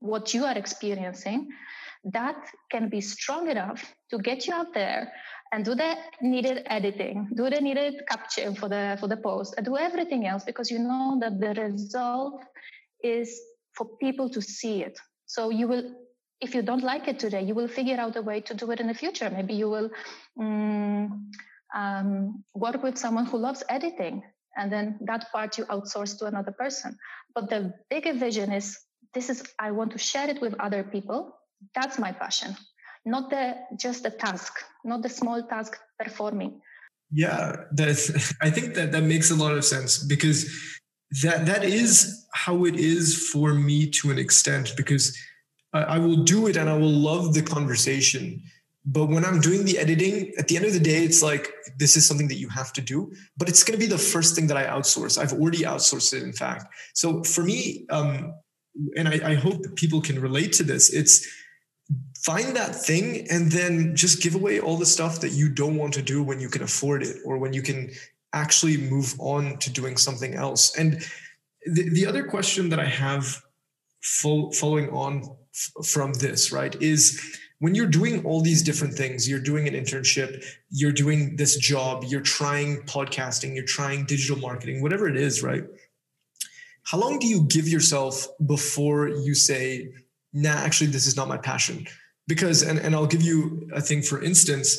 what 0.00 0.34
you 0.34 0.44
are 0.44 0.56
experiencing, 0.56 1.48
that 2.04 2.36
can 2.70 2.88
be 2.88 3.00
strong 3.00 3.50
enough 3.50 3.94
to 4.10 4.18
get 4.18 4.46
you 4.46 4.54
out 4.54 4.74
there 4.74 5.12
and 5.54 5.64
do 5.64 5.74
the 5.76 5.94
needed 6.20 6.62
editing, 6.66 7.28
do 7.32 7.48
the 7.48 7.60
needed 7.60 8.02
capture 8.10 8.52
for 8.56 8.68
the 8.68 8.96
for 8.98 9.06
the 9.06 9.16
post, 9.16 9.54
and 9.56 9.64
do 9.64 9.76
everything 9.76 10.26
else 10.26 10.42
because 10.42 10.68
you 10.68 10.80
know 10.80 11.16
that 11.20 11.38
the 11.38 11.52
result 11.62 12.42
is 13.04 13.40
for 13.72 13.86
people 14.00 14.28
to 14.28 14.42
see 14.42 14.82
it. 14.82 14.98
So 15.26 15.50
you 15.50 15.68
will, 15.68 15.84
if 16.40 16.56
you 16.56 16.62
don't 16.62 16.82
like 16.82 17.06
it 17.06 17.20
today, 17.20 17.42
you 17.42 17.54
will 17.54 17.68
figure 17.68 18.00
out 18.00 18.16
a 18.16 18.22
way 18.22 18.40
to 18.40 18.54
do 18.54 18.72
it 18.72 18.80
in 18.80 18.88
the 18.88 18.98
future. 19.02 19.30
Maybe 19.30 19.54
you 19.54 19.70
will 19.70 19.90
um, 20.40 21.30
um, 21.72 22.44
work 22.54 22.82
with 22.82 22.98
someone 22.98 23.26
who 23.26 23.38
loves 23.38 23.62
editing, 23.68 24.24
and 24.56 24.72
then 24.72 24.98
that 25.02 25.30
part 25.30 25.56
you 25.56 25.66
outsource 25.66 26.18
to 26.18 26.26
another 26.26 26.52
person. 26.52 26.98
But 27.32 27.48
the 27.48 27.74
bigger 27.90 28.14
vision 28.14 28.52
is 28.52 28.76
this 29.14 29.30
is 29.30 29.44
I 29.60 29.70
want 29.70 29.92
to 29.92 29.98
share 29.98 30.28
it 30.28 30.40
with 30.40 30.54
other 30.58 30.82
people. 30.82 31.38
That's 31.76 31.96
my 31.96 32.10
passion 32.10 32.56
not 33.04 33.30
the 33.30 33.56
just 33.76 34.02
the 34.02 34.10
task, 34.10 34.52
not 34.84 35.02
the 35.02 35.08
small 35.08 35.42
task 35.42 35.78
performing. 35.98 36.60
Yeah, 37.10 37.56
that's. 37.72 38.34
I 38.40 38.50
think 38.50 38.74
that 38.74 38.92
that 38.92 39.02
makes 39.02 39.30
a 39.30 39.34
lot 39.34 39.52
of 39.52 39.64
sense 39.64 39.98
because 39.98 40.50
that 41.22 41.46
that 41.46 41.64
is 41.64 42.26
how 42.32 42.64
it 42.64 42.76
is 42.76 43.28
for 43.28 43.54
me 43.54 43.88
to 43.90 44.10
an 44.10 44.18
extent 44.18 44.74
because 44.76 45.16
I, 45.72 45.82
I 45.82 45.98
will 45.98 46.16
do 46.16 46.46
it 46.46 46.56
and 46.56 46.68
I 46.68 46.76
will 46.76 46.88
love 46.88 47.34
the 47.34 47.42
conversation. 47.42 48.42
But 48.86 49.06
when 49.06 49.24
I'm 49.24 49.40
doing 49.40 49.64
the 49.64 49.78
editing, 49.78 50.32
at 50.38 50.48
the 50.48 50.56
end 50.56 50.66
of 50.66 50.74
the 50.74 50.80
day, 50.80 51.04
it's 51.04 51.22
like 51.22 51.50
this 51.78 51.96
is 51.96 52.06
something 52.06 52.28
that 52.28 52.36
you 52.36 52.48
have 52.50 52.72
to 52.74 52.82
do. 52.82 53.12
But 53.38 53.48
it's 53.48 53.64
going 53.64 53.78
to 53.78 53.84
be 53.86 53.90
the 53.90 53.98
first 53.98 54.34
thing 54.34 54.46
that 54.48 54.58
I 54.58 54.66
outsource. 54.66 55.16
I've 55.16 55.32
already 55.32 55.62
outsourced 55.62 56.12
it, 56.12 56.22
in 56.22 56.34
fact. 56.34 56.66
So 56.92 57.22
for 57.22 57.42
me, 57.42 57.86
um, 57.88 58.34
and 58.96 59.08
I, 59.08 59.20
I 59.30 59.34
hope 59.34 59.62
people 59.76 60.02
can 60.02 60.20
relate 60.20 60.52
to 60.54 60.64
this. 60.64 60.92
It's 60.92 61.26
find 62.24 62.56
that 62.56 62.74
thing 62.74 63.26
and 63.30 63.52
then 63.52 63.94
just 63.94 64.22
give 64.22 64.34
away 64.34 64.58
all 64.58 64.76
the 64.76 64.86
stuff 64.86 65.20
that 65.20 65.32
you 65.32 65.48
don't 65.48 65.76
want 65.76 65.92
to 65.94 66.02
do 66.02 66.22
when 66.22 66.40
you 66.40 66.48
can 66.48 66.62
afford 66.62 67.02
it 67.02 67.16
or 67.24 67.38
when 67.38 67.52
you 67.52 67.62
can 67.62 67.90
actually 68.32 68.76
move 68.76 69.14
on 69.18 69.58
to 69.58 69.70
doing 69.70 69.96
something 69.96 70.34
else. 70.34 70.76
And 70.76 71.04
the, 71.66 71.88
the 71.90 72.06
other 72.06 72.24
question 72.24 72.68
that 72.68 72.78
i 72.78 72.84
have 72.84 73.42
fo- 74.02 74.50
following 74.50 74.90
on 74.90 75.22
f- 75.54 75.86
from 75.86 76.12
this 76.14 76.52
right 76.52 76.80
is 76.82 77.38
when 77.60 77.74
you're 77.74 77.86
doing 77.86 78.24
all 78.24 78.40
these 78.40 78.62
different 78.62 78.94
things 78.94 79.28
you're 79.28 79.40
doing 79.40 79.66
an 79.66 79.74
internship 79.74 80.44
you're 80.70 80.92
doing 80.92 81.36
this 81.36 81.56
job 81.56 82.04
you're 82.06 82.20
trying 82.20 82.82
podcasting 82.82 83.54
you're 83.54 83.64
trying 83.64 84.04
digital 84.04 84.36
marketing 84.36 84.82
whatever 84.82 85.08
it 85.08 85.16
is 85.16 85.42
right? 85.42 85.64
How 86.82 86.98
long 86.98 87.18
do 87.18 87.26
you 87.26 87.44
give 87.44 87.66
yourself 87.66 88.26
before 88.46 89.08
you 89.08 89.34
say 89.34 89.92
nah 90.32 90.50
actually 90.50 90.88
this 90.88 91.06
is 91.06 91.16
not 91.16 91.28
my 91.28 91.38
passion 91.38 91.86
because 92.26 92.62
and, 92.62 92.78
and 92.78 92.94
I'll 92.94 93.06
give 93.06 93.22
you 93.22 93.68
a 93.74 93.80
thing 93.80 94.02
for 94.02 94.22
instance, 94.22 94.78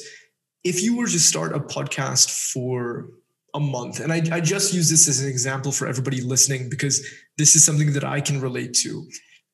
if 0.64 0.82
you 0.82 0.98
were 0.98 1.08
to 1.08 1.20
start 1.20 1.56
a 1.56 1.60
podcast 1.60 2.52
for 2.52 3.10
a 3.54 3.60
month, 3.60 4.00
and 4.00 4.12
I, 4.12 4.22
I 4.32 4.42
just 4.42 4.74
use 4.74 4.90
this 4.90 5.08
as 5.08 5.22
an 5.22 5.30
example 5.30 5.72
for 5.72 5.88
everybody 5.88 6.22
listening 6.22 6.70
because 6.70 7.06
this 7.38 7.56
is 7.56 7.64
something 7.64 7.94
that 7.94 8.04
I 8.04 8.20
can 8.20 8.42
relate 8.42 8.74
to. 8.84 9.08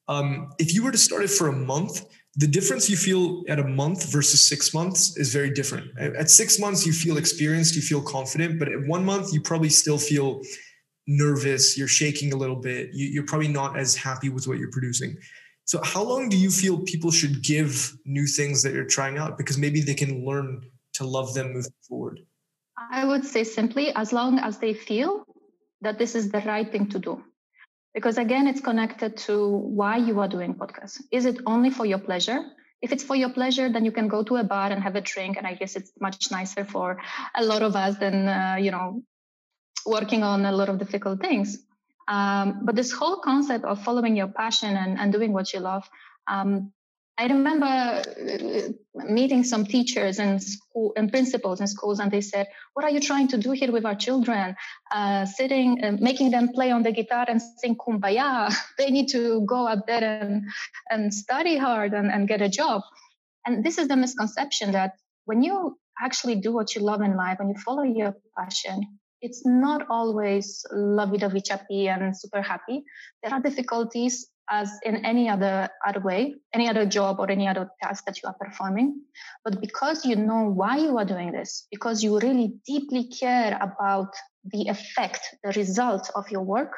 Um, 0.07 0.49
if 0.57 0.73
you 0.73 0.83
were 0.83 0.91
to 0.91 0.97
start 0.97 1.23
it 1.23 1.29
for 1.29 1.47
a 1.47 1.53
month, 1.53 2.05
the 2.35 2.47
difference 2.47 2.89
you 2.89 2.95
feel 2.95 3.43
at 3.49 3.59
a 3.59 3.67
month 3.67 4.09
versus 4.11 4.41
six 4.41 4.73
months 4.73 5.17
is 5.17 5.33
very 5.33 5.51
different. 5.51 5.97
At 5.99 6.29
six 6.29 6.59
months, 6.59 6.85
you 6.85 6.93
feel 6.93 7.17
experienced, 7.17 7.75
you 7.75 7.81
feel 7.81 8.01
confident, 8.01 8.57
but 8.57 8.69
at 8.69 8.87
one 8.87 9.03
month, 9.03 9.33
you 9.33 9.41
probably 9.41 9.69
still 9.69 9.97
feel 9.97 10.41
nervous, 11.07 11.77
you're 11.77 11.89
shaking 11.89 12.31
a 12.31 12.37
little 12.37 12.55
bit, 12.55 12.89
you, 12.93 13.21
are 13.21 13.25
probably 13.25 13.49
not 13.49 13.77
as 13.77 13.95
happy 13.95 14.29
with 14.29 14.47
what 14.47 14.57
you're 14.59 14.71
producing. 14.71 15.17
So, 15.71 15.79
how 15.81 16.03
long 16.03 16.27
do 16.27 16.35
you 16.35 16.51
feel 16.51 16.79
people 16.79 17.11
should 17.11 17.41
give 17.41 17.97
new 18.03 18.27
things 18.27 18.61
that 18.63 18.73
you're 18.73 18.91
trying 18.97 19.17
out? 19.17 19.37
Because 19.37 19.57
maybe 19.57 19.79
they 19.79 19.93
can 19.93 20.25
learn 20.25 20.65
to 20.95 21.05
love 21.05 21.33
them 21.33 21.53
moving 21.53 21.71
forward. 21.87 22.19
I 22.77 23.05
would 23.05 23.23
say 23.23 23.45
simply 23.45 23.95
as 23.95 24.11
long 24.11 24.37
as 24.37 24.57
they 24.57 24.73
feel 24.73 25.23
that 25.79 25.97
this 25.97 26.13
is 26.13 26.29
the 26.29 26.41
right 26.41 26.69
thing 26.69 26.87
to 26.89 26.99
do 26.99 27.23
because 27.93 28.17
again 28.17 28.47
it's 28.47 28.59
connected 28.59 29.15
to 29.27 29.47
why 29.79 29.95
you 29.95 30.19
are 30.19 30.27
doing 30.27 30.55
podcasts 30.55 30.99
is 31.09 31.25
it 31.25 31.39
only 31.45 31.69
for 31.69 31.85
your 31.85 31.99
pleasure 31.99 32.39
if 32.81 32.91
it's 32.91 33.03
for 33.03 33.15
your 33.15 33.29
pleasure 33.29 33.67
then 33.71 33.85
you 33.85 33.91
can 33.91 34.07
go 34.07 34.23
to 34.23 34.35
a 34.35 34.43
bar 34.43 34.71
and 34.71 34.83
have 34.83 34.95
a 34.95 35.01
drink 35.01 35.37
and 35.37 35.47
i 35.47 35.53
guess 35.53 35.75
it's 35.75 35.91
much 35.99 36.31
nicer 36.31 36.63
for 36.63 36.97
a 37.35 37.43
lot 37.43 37.61
of 37.61 37.75
us 37.75 37.97
than 37.97 38.27
uh, 38.27 38.57
you 38.59 38.71
know 38.71 39.03
working 39.85 40.23
on 40.23 40.45
a 40.45 40.51
lot 40.51 40.69
of 40.69 40.79
difficult 40.79 41.19
things 41.19 41.57
um, 42.13 42.45
but 42.65 42.75
this 42.75 42.91
whole 42.91 43.17
concept 43.29 43.63
of 43.65 43.83
following 43.83 44.15
your 44.15 44.27
passion 44.27 44.75
and, 44.83 44.99
and 44.99 45.13
doing 45.13 45.31
what 45.33 45.53
you 45.53 45.59
love 45.59 45.85
um, 46.27 46.71
I 47.21 47.27
remember 47.27 47.65
uh, 47.65 49.03
meeting 49.05 49.43
some 49.43 49.63
teachers 49.65 50.17
and 50.17 50.41
school 50.41 50.93
and 50.95 51.11
principals 51.11 51.61
in 51.61 51.67
schools, 51.67 51.99
and 51.99 52.09
they 52.09 52.21
said, 52.21 52.47
"What 52.73 52.83
are 52.83 52.89
you 52.89 52.99
trying 52.99 53.27
to 53.27 53.37
do 53.37 53.51
here 53.51 53.71
with 53.71 53.85
our 53.85 53.93
children? 53.93 54.55
Uh, 54.91 55.25
sitting, 55.25 55.83
and 55.83 55.99
making 55.99 56.31
them 56.31 56.49
play 56.49 56.71
on 56.71 56.81
the 56.81 56.91
guitar 56.91 57.25
and 57.27 57.39
sing 57.59 57.75
kumbaya? 57.75 58.51
they 58.79 58.89
need 58.89 59.09
to 59.09 59.41
go 59.45 59.67
out 59.67 59.85
there 59.85 60.03
and 60.03 60.45
and 60.89 61.13
study 61.13 61.57
hard 61.57 61.93
and, 61.93 62.11
and 62.11 62.27
get 62.27 62.41
a 62.41 62.49
job." 62.49 62.81
And 63.45 63.63
this 63.63 63.77
is 63.77 63.87
the 63.87 63.97
misconception 63.97 64.71
that 64.71 64.93
when 65.25 65.43
you 65.43 65.77
actually 66.01 66.35
do 66.35 66.51
what 66.51 66.73
you 66.75 66.81
love 66.81 67.01
in 67.01 67.15
life, 67.15 67.37
when 67.39 67.49
you 67.49 67.55
follow 67.55 67.83
your 67.83 68.15
passion, 68.35 68.99
it's 69.21 69.45
not 69.45 69.85
always 69.89 70.65
lovey-dovey 70.71 71.41
chappy 71.41 71.87
and 71.87 72.17
super 72.17 72.41
happy. 72.41 72.83
There 73.23 73.33
are 73.33 73.41
difficulties 73.41 74.27
as 74.49 74.69
in 74.83 75.05
any 75.05 75.29
other 75.29 75.69
other 75.87 76.01
way, 76.01 76.35
any 76.53 76.67
other 76.67 76.85
job 76.85 77.19
or 77.19 77.31
any 77.31 77.47
other 77.47 77.69
task 77.81 78.05
that 78.05 78.21
you 78.21 78.27
are 78.27 78.35
performing. 78.39 79.01
But 79.45 79.61
because 79.61 80.05
you 80.05 80.15
know 80.15 80.49
why 80.49 80.77
you 80.77 80.97
are 80.97 81.05
doing 81.05 81.31
this, 81.31 81.67
because 81.71 82.03
you 82.03 82.19
really 82.19 82.53
deeply 82.67 83.07
care 83.07 83.57
about 83.61 84.13
the 84.43 84.67
effect, 84.67 85.35
the 85.43 85.53
result 85.55 86.11
of 86.15 86.29
your 86.31 86.41
work. 86.41 86.73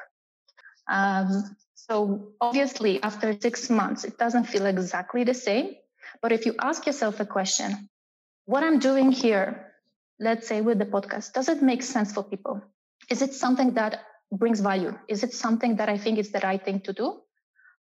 Um, 0.91 1.55
so 1.73 2.33
obviously, 2.39 3.01
after 3.01 3.35
six 3.39 3.69
months, 3.69 4.03
it 4.03 4.17
doesn't 4.17 4.45
feel 4.45 4.65
exactly 4.65 5.23
the 5.23 5.33
same. 5.33 5.75
But 6.21 6.31
if 6.31 6.45
you 6.45 6.55
ask 6.61 6.85
yourself 6.85 7.19
a 7.19 7.25
question, 7.25 7.89
what 8.45 8.63
I'm 8.63 8.79
doing 8.79 9.11
here, 9.11 9.72
let's 10.23 10.47
say 10.47 10.61
with 10.61 10.79
the 10.79 10.85
podcast, 10.85 11.33
does 11.33 11.49
it 11.49 11.61
make 11.61 11.83
sense 11.83 12.13
for 12.13 12.23
people? 12.23 12.61
Is 13.09 13.21
it 13.21 13.33
something 13.33 13.73
that 13.73 13.99
brings 14.31 14.59
value? 14.61 14.97
Is 15.07 15.23
it 15.23 15.33
something 15.33 15.75
that 15.75 15.89
I 15.89 15.97
think 15.97 16.17
is 16.17 16.31
the 16.31 16.39
right 16.39 16.63
thing 16.63 16.79
to 16.81 16.93
do? 16.93 17.23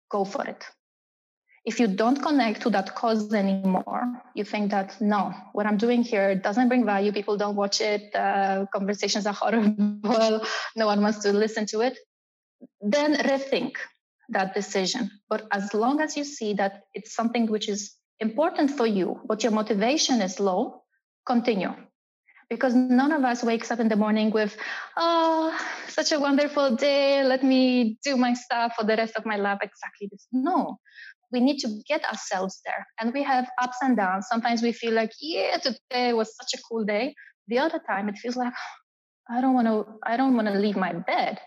go 0.09 0.25
for 0.25 0.45
it. 0.45 0.65
If 1.65 1.81
you 1.81 1.87
don't 1.87 2.23
connect 2.23 2.63
to 2.63 2.71
that 2.71 2.95
cause 2.95 3.33
anymore, 3.35 4.23
you 4.35 4.45
think 4.45 4.71
that 4.71 4.99
no, 5.01 5.35
what 5.53 5.67
I'm 5.67 5.77
doing 5.77 6.03
here 6.03 6.35
doesn't 6.35 6.69
bring 6.69 6.87
value. 6.87 7.13
People 7.13 7.37
don't 7.37 7.57
watch 7.57 7.81
it. 7.81 8.15
Uh, 8.15 8.67
conversations 8.73 9.27
are 9.27 9.35
horrible. 9.43 10.43
no 10.77 10.87
one 10.87 11.03
wants 11.03 11.19
to 11.21 11.33
listen 11.33 11.67
to 11.67 11.81
it. 11.81 11.99
Then 12.81 13.15
rethink 13.17 13.73
that 14.31 14.55
decision. 14.55 15.11
But 15.29 15.47
as 15.53 15.75
long 15.75 16.01
as 16.01 16.17
you 16.17 16.25
see 16.25 16.55
that 16.55 16.85
it's 16.95 17.15
something 17.15 17.47
which 17.47 17.69
is 17.69 17.95
important 18.19 18.71
for 18.71 18.87
you, 18.87 19.21
but 19.27 19.43
your 19.43 19.53
motivation 19.53 20.23
is 20.23 20.41
low, 20.41 20.85
continue 21.27 21.75
because 22.51 22.75
none 22.75 23.13
of 23.13 23.25
us 23.25 23.43
wakes 23.43 23.71
up 23.71 23.81
in 23.81 23.89
the 23.89 23.97
morning 23.97 24.31
with 24.31 24.57
oh 24.97 25.57
such 25.89 26.13
a 26.13 26.19
wonderful 26.19 26.77
day. 26.77 27.23
Let 27.25 27.43
me 27.43 27.99
do 28.05 28.17
my 28.17 28.35
stuff 28.35 28.75
for 28.77 28.85
the 28.85 28.97
rest 28.97 29.17
of 29.17 29.27
my 29.27 29.37
life. 29.37 29.59
Exactly 29.63 30.09
this. 30.11 30.27
No. 30.33 30.79
We 31.31 31.41
need 31.41 31.59
to 31.59 31.83
get 31.87 32.05
ourselves 32.05 32.61
there. 32.65 32.87
And 32.99 33.13
we 33.13 33.23
have 33.23 33.47
ups 33.61 33.77
and 33.83 33.97
downs. 33.97 34.27
Sometimes 34.31 34.63
we 34.63 34.73
feel 34.73 34.95
like 34.95 35.13
yeah 35.21 35.59
today 35.59 36.13
was 36.13 36.35
such 36.37 36.59
a 36.59 36.63
cool 36.69 36.85
day. 36.85 37.15
The 37.49 37.59
other 37.59 37.81
time 37.89 38.09
it 38.09 38.19
feels 38.19 38.37
like 38.37 38.53
i 39.31 39.43
don't 39.43 39.53
want 39.53 39.67
to 39.67 39.85
i 40.05 40.17
don't 40.17 40.35
want 40.35 40.49
to 40.49 40.55
leave 40.55 40.77
my 40.77 40.93
bed. 40.93 41.39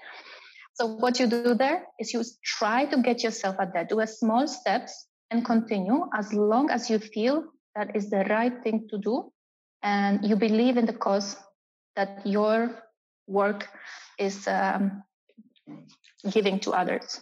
So 0.73 0.87
what 0.87 1.19
you 1.19 1.27
do 1.27 1.53
there 1.53 1.83
is 1.99 2.13
you 2.13 2.23
try 2.43 2.85
to 2.85 3.01
get 3.01 3.23
yourself 3.23 3.55
at 3.59 3.73
that 3.73 3.89
do 3.89 3.99
a 3.99 4.07
small 4.07 4.47
steps 4.47 5.07
and 5.29 5.45
continue 5.45 6.05
as 6.17 6.33
long 6.33 6.69
as 6.69 6.89
you 6.89 6.99
feel 6.99 7.43
that 7.75 7.95
is 7.95 8.09
the 8.09 8.25
right 8.29 8.53
thing 8.63 8.87
to 8.89 8.97
do 8.97 9.31
and 9.83 10.23
you 10.23 10.35
believe 10.35 10.77
in 10.77 10.85
the 10.85 10.93
cause 10.93 11.37
that 11.95 12.21
your 12.25 12.83
work 13.27 13.67
is 14.17 14.47
um, 14.47 15.03
giving 16.29 16.59
to 16.59 16.71
others. 16.71 17.21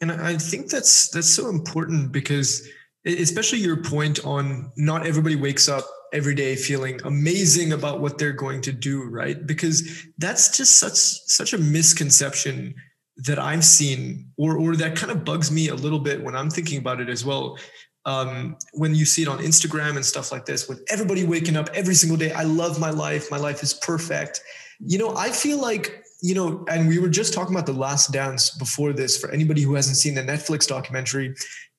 And 0.00 0.10
I 0.10 0.36
think 0.36 0.68
that's 0.68 1.10
that's 1.10 1.30
so 1.30 1.48
important 1.48 2.10
because 2.10 2.68
especially 3.04 3.60
your 3.60 3.76
point 3.76 4.24
on 4.24 4.72
not 4.76 5.06
everybody 5.06 5.36
wakes 5.36 5.68
up 5.68 5.84
every 6.12 6.34
day 6.34 6.56
feeling 6.56 7.00
amazing 7.04 7.72
about 7.72 8.00
what 8.00 8.18
they're 8.18 8.32
going 8.32 8.60
to 8.62 8.72
do, 8.72 9.04
right? 9.04 9.46
Because 9.46 10.04
that's 10.18 10.56
just 10.56 10.78
such 10.78 10.96
such 10.96 11.52
a 11.52 11.58
misconception 11.58 12.74
that 13.18 13.38
I've 13.38 13.64
seen 13.64 14.30
or 14.36 14.58
or 14.58 14.74
that 14.76 14.96
kind 14.96 15.12
of 15.12 15.24
bugs 15.24 15.52
me 15.52 15.68
a 15.68 15.74
little 15.74 16.00
bit 16.00 16.22
when 16.22 16.34
I'm 16.34 16.50
thinking 16.50 16.78
about 16.78 17.00
it 17.00 17.08
as 17.08 17.24
well 17.24 17.58
um, 18.04 18.56
when 18.72 18.94
you 18.94 19.04
see 19.04 19.22
it 19.22 19.28
on 19.28 19.38
Instagram 19.38 19.96
and 19.96 20.04
stuff 20.04 20.32
like 20.32 20.44
this, 20.44 20.68
with 20.68 20.82
everybody 20.90 21.24
waking 21.24 21.56
up 21.56 21.68
every 21.74 21.94
single 21.94 22.16
day, 22.16 22.32
I 22.32 22.42
love 22.42 22.80
my 22.80 22.90
life, 22.90 23.30
my 23.30 23.36
life 23.36 23.62
is 23.62 23.74
perfect. 23.74 24.40
You 24.80 24.98
know, 24.98 25.16
I 25.16 25.30
feel 25.30 25.60
like, 25.60 26.02
you 26.20 26.34
know, 26.34 26.64
and 26.68 26.88
we 26.88 26.98
were 26.98 27.08
just 27.08 27.32
talking 27.32 27.54
about 27.54 27.66
The 27.66 27.72
Last 27.72 28.12
Dance 28.12 28.50
before 28.58 28.92
this. 28.92 29.16
For 29.16 29.30
anybody 29.30 29.62
who 29.62 29.74
hasn't 29.74 29.96
seen 29.96 30.14
the 30.14 30.22
Netflix 30.22 30.66
documentary, 30.66 31.34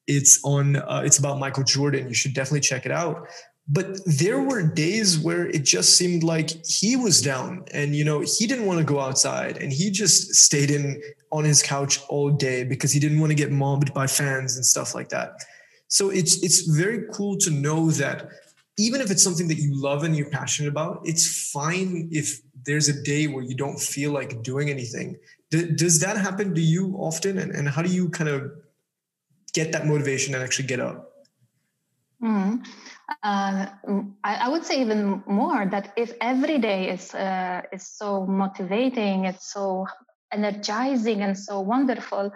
it's 0.07 0.39
on, 0.43 0.77
uh, 0.77 1.01
it's 1.05 1.17
about 1.17 1.39
Michael 1.39 1.63
Jordan. 1.63 2.07
You 2.07 2.13
should 2.13 2.33
definitely 2.33 2.61
check 2.61 2.85
it 2.85 2.91
out. 2.91 3.27
But 3.67 3.99
there 4.05 4.41
were 4.41 4.61
days 4.61 5.17
where 5.17 5.47
it 5.47 5.63
just 5.63 5.97
seemed 5.97 6.23
like 6.23 6.51
he 6.65 6.97
was 6.97 7.21
down 7.21 7.63
and, 7.73 7.95
you 7.95 8.03
know, 8.03 8.19
he 8.19 8.45
didn't 8.45 8.65
want 8.65 8.79
to 8.79 8.85
go 8.85 8.99
outside 8.99 9.57
and 9.57 9.71
he 9.71 9.89
just 9.89 10.33
stayed 10.35 10.69
in 10.69 11.01
on 11.31 11.45
his 11.45 11.63
couch 11.63 11.99
all 12.09 12.29
day 12.29 12.65
because 12.65 12.91
he 12.91 12.99
didn't 12.99 13.21
want 13.21 13.31
to 13.31 13.35
get 13.35 13.51
mobbed 13.51 13.93
by 13.93 14.05
fans 14.05 14.57
and 14.57 14.65
stuff 14.65 14.93
like 14.93 15.07
that 15.09 15.31
so 15.93 16.09
it's 16.09 16.41
it's 16.41 16.61
very 16.61 16.99
cool 17.13 17.37
to 17.45 17.51
know 17.51 17.91
that 17.91 18.17
even 18.77 18.99
if 18.99 19.11
it's 19.11 19.23
something 19.27 19.47
that 19.49 19.59
you 19.65 19.71
love 19.79 20.03
and 20.03 20.17
you're 20.17 20.31
passionate 20.41 20.69
about, 20.69 21.01
it's 21.05 21.51
fine 21.51 22.09
if 22.11 22.41
there's 22.65 22.89
a 22.89 23.03
day 23.03 23.27
where 23.27 23.43
you 23.43 23.55
don't 23.55 23.79
feel 23.79 24.11
like 24.11 24.41
doing 24.41 24.71
anything. 24.71 25.17
D- 25.51 25.69
does 25.83 25.99
that 25.99 26.17
happen 26.17 26.55
to 26.55 26.61
you 26.61 26.95
often? 26.97 27.37
And, 27.37 27.51
and 27.51 27.69
how 27.69 27.83
do 27.83 27.91
you 27.91 28.09
kind 28.09 28.27
of 28.27 28.51
get 29.53 29.71
that 29.73 29.85
motivation 29.85 30.33
and 30.33 30.43
actually 30.43 30.65
get 30.65 30.79
up? 30.79 30.97
Mm. 32.23 32.65
Uh, 33.21 33.67
I, 34.23 34.33
I, 34.45 34.49
would 34.49 34.65
say 34.65 34.81
even 34.81 35.21
more 35.27 35.67
that 35.69 35.93
if 35.95 36.13
every 36.21 36.57
day 36.57 36.89
is 36.89 37.13
uh, 37.13 37.61
is 37.71 37.85
so 37.85 38.25
motivating, 38.25 39.25
it's 39.25 39.53
so 39.53 39.85
energizing 40.31 41.21
and 41.21 41.37
so 41.37 41.59
wonderful, 41.59 42.31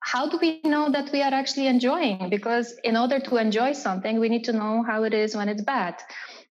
how 0.00 0.28
do 0.28 0.38
we 0.40 0.60
know 0.64 0.90
that 0.90 1.12
we 1.12 1.22
are 1.22 1.32
actually 1.32 1.66
enjoying? 1.66 2.30
Because 2.30 2.74
in 2.84 2.96
order 2.96 3.20
to 3.20 3.36
enjoy 3.36 3.72
something, 3.72 4.18
we 4.18 4.28
need 4.28 4.44
to 4.44 4.52
know 4.52 4.82
how 4.82 5.04
it 5.04 5.14
is 5.14 5.36
when 5.36 5.48
it's 5.48 5.62
bad. 5.62 6.02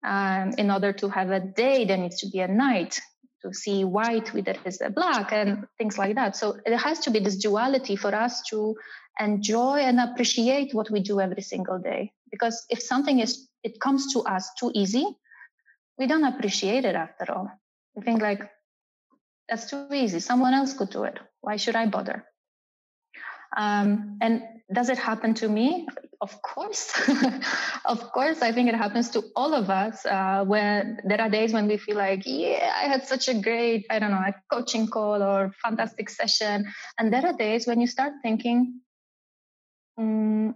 Um, 0.04 0.52
in 0.58 0.70
order 0.70 0.92
to 0.92 1.08
have 1.08 1.30
a 1.30 1.40
day, 1.40 1.84
there 1.84 1.96
needs 1.96 2.20
to 2.20 2.28
be 2.28 2.40
a 2.40 2.48
night. 2.48 3.00
To 3.42 3.54
see 3.54 3.84
white 3.84 4.32
with 4.32 4.48
it 4.48 4.58
is 4.64 4.80
a 4.80 4.90
black 4.90 5.32
and 5.32 5.66
things 5.78 5.98
like 5.98 6.16
that. 6.16 6.34
So 6.36 6.56
there 6.64 6.78
has 6.78 6.98
to 7.00 7.10
be 7.10 7.20
this 7.20 7.36
duality 7.36 7.94
for 7.94 8.12
us 8.12 8.42
to 8.50 8.74
enjoy 9.20 9.78
and 9.80 10.00
appreciate 10.00 10.74
what 10.74 10.90
we 10.90 11.00
do 11.00 11.20
every 11.20 11.42
single 11.42 11.78
day. 11.78 12.12
Because 12.30 12.64
if 12.68 12.82
something 12.82 13.20
is, 13.20 13.48
it 13.62 13.78
comes 13.78 14.12
to 14.14 14.20
us 14.20 14.50
too 14.58 14.72
easy, 14.74 15.06
we 15.98 16.06
don't 16.06 16.24
appreciate 16.24 16.84
it 16.84 16.96
after 16.96 17.32
all. 17.32 17.48
We 17.94 18.02
think 18.02 18.20
like, 18.20 18.40
that's 19.48 19.70
too 19.70 19.86
easy. 19.92 20.18
Someone 20.18 20.54
else 20.54 20.72
could 20.74 20.90
do 20.90 21.04
it. 21.04 21.18
Why 21.40 21.56
should 21.56 21.76
I 21.76 21.86
bother? 21.86 22.24
Um, 23.56 24.18
and 24.20 24.42
does 24.72 24.88
it 24.88 24.98
happen 24.98 25.34
to 25.34 25.48
me? 25.48 25.86
Of 26.20 26.42
course. 26.42 26.92
of 27.84 28.00
course, 28.12 28.42
I 28.42 28.52
think 28.52 28.68
it 28.68 28.74
happens 28.74 29.10
to 29.10 29.22
all 29.36 29.54
of 29.54 29.70
us 29.70 30.04
uh, 30.06 30.44
when 30.44 31.00
there 31.04 31.20
are 31.20 31.28
days 31.28 31.52
when 31.52 31.68
we 31.68 31.76
feel 31.76 31.96
like, 31.96 32.22
yeah, 32.24 32.72
I 32.74 32.88
had 32.88 33.06
such 33.06 33.28
a 33.28 33.34
great, 33.34 33.86
I 33.90 33.98
don't 33.98 34.10
know, 34.10 34.16
a 34.16 34.34
coaching 34.50 34.88
call 34.88 35.22
or 35.22 35.52
fantastic 35.62 36.10
session. 36.10 36.72
And 36.98 37.12
there 37.12 37.24
are 37.26 37.32
days 37.32 37.66
when 37.66 37.80
you 37.80 37.86
start 37.86 38.14
thinking, 38.22 38.80
mm, 39.98 40.54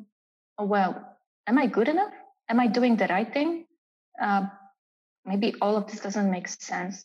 well, 0.58 1.16
am 1.46 1.58
I 1.58 1.66
good 1.66 1.88
enough? 1.88 2.12
Am 2.48 2.58
I 2.58 2.66
doing 2.66 2.96
the 2.96 3.06
right 3.06 3.32
thing? 3.32 3.66
Uh, 4.20 4.46
maybe 5.24 5.54
all 5.60 5.76
of 5.76 5.86
this 5.90 6.00
doesn't 6.00 6.30
make 6.30 6.48
sense. 6.48 7.04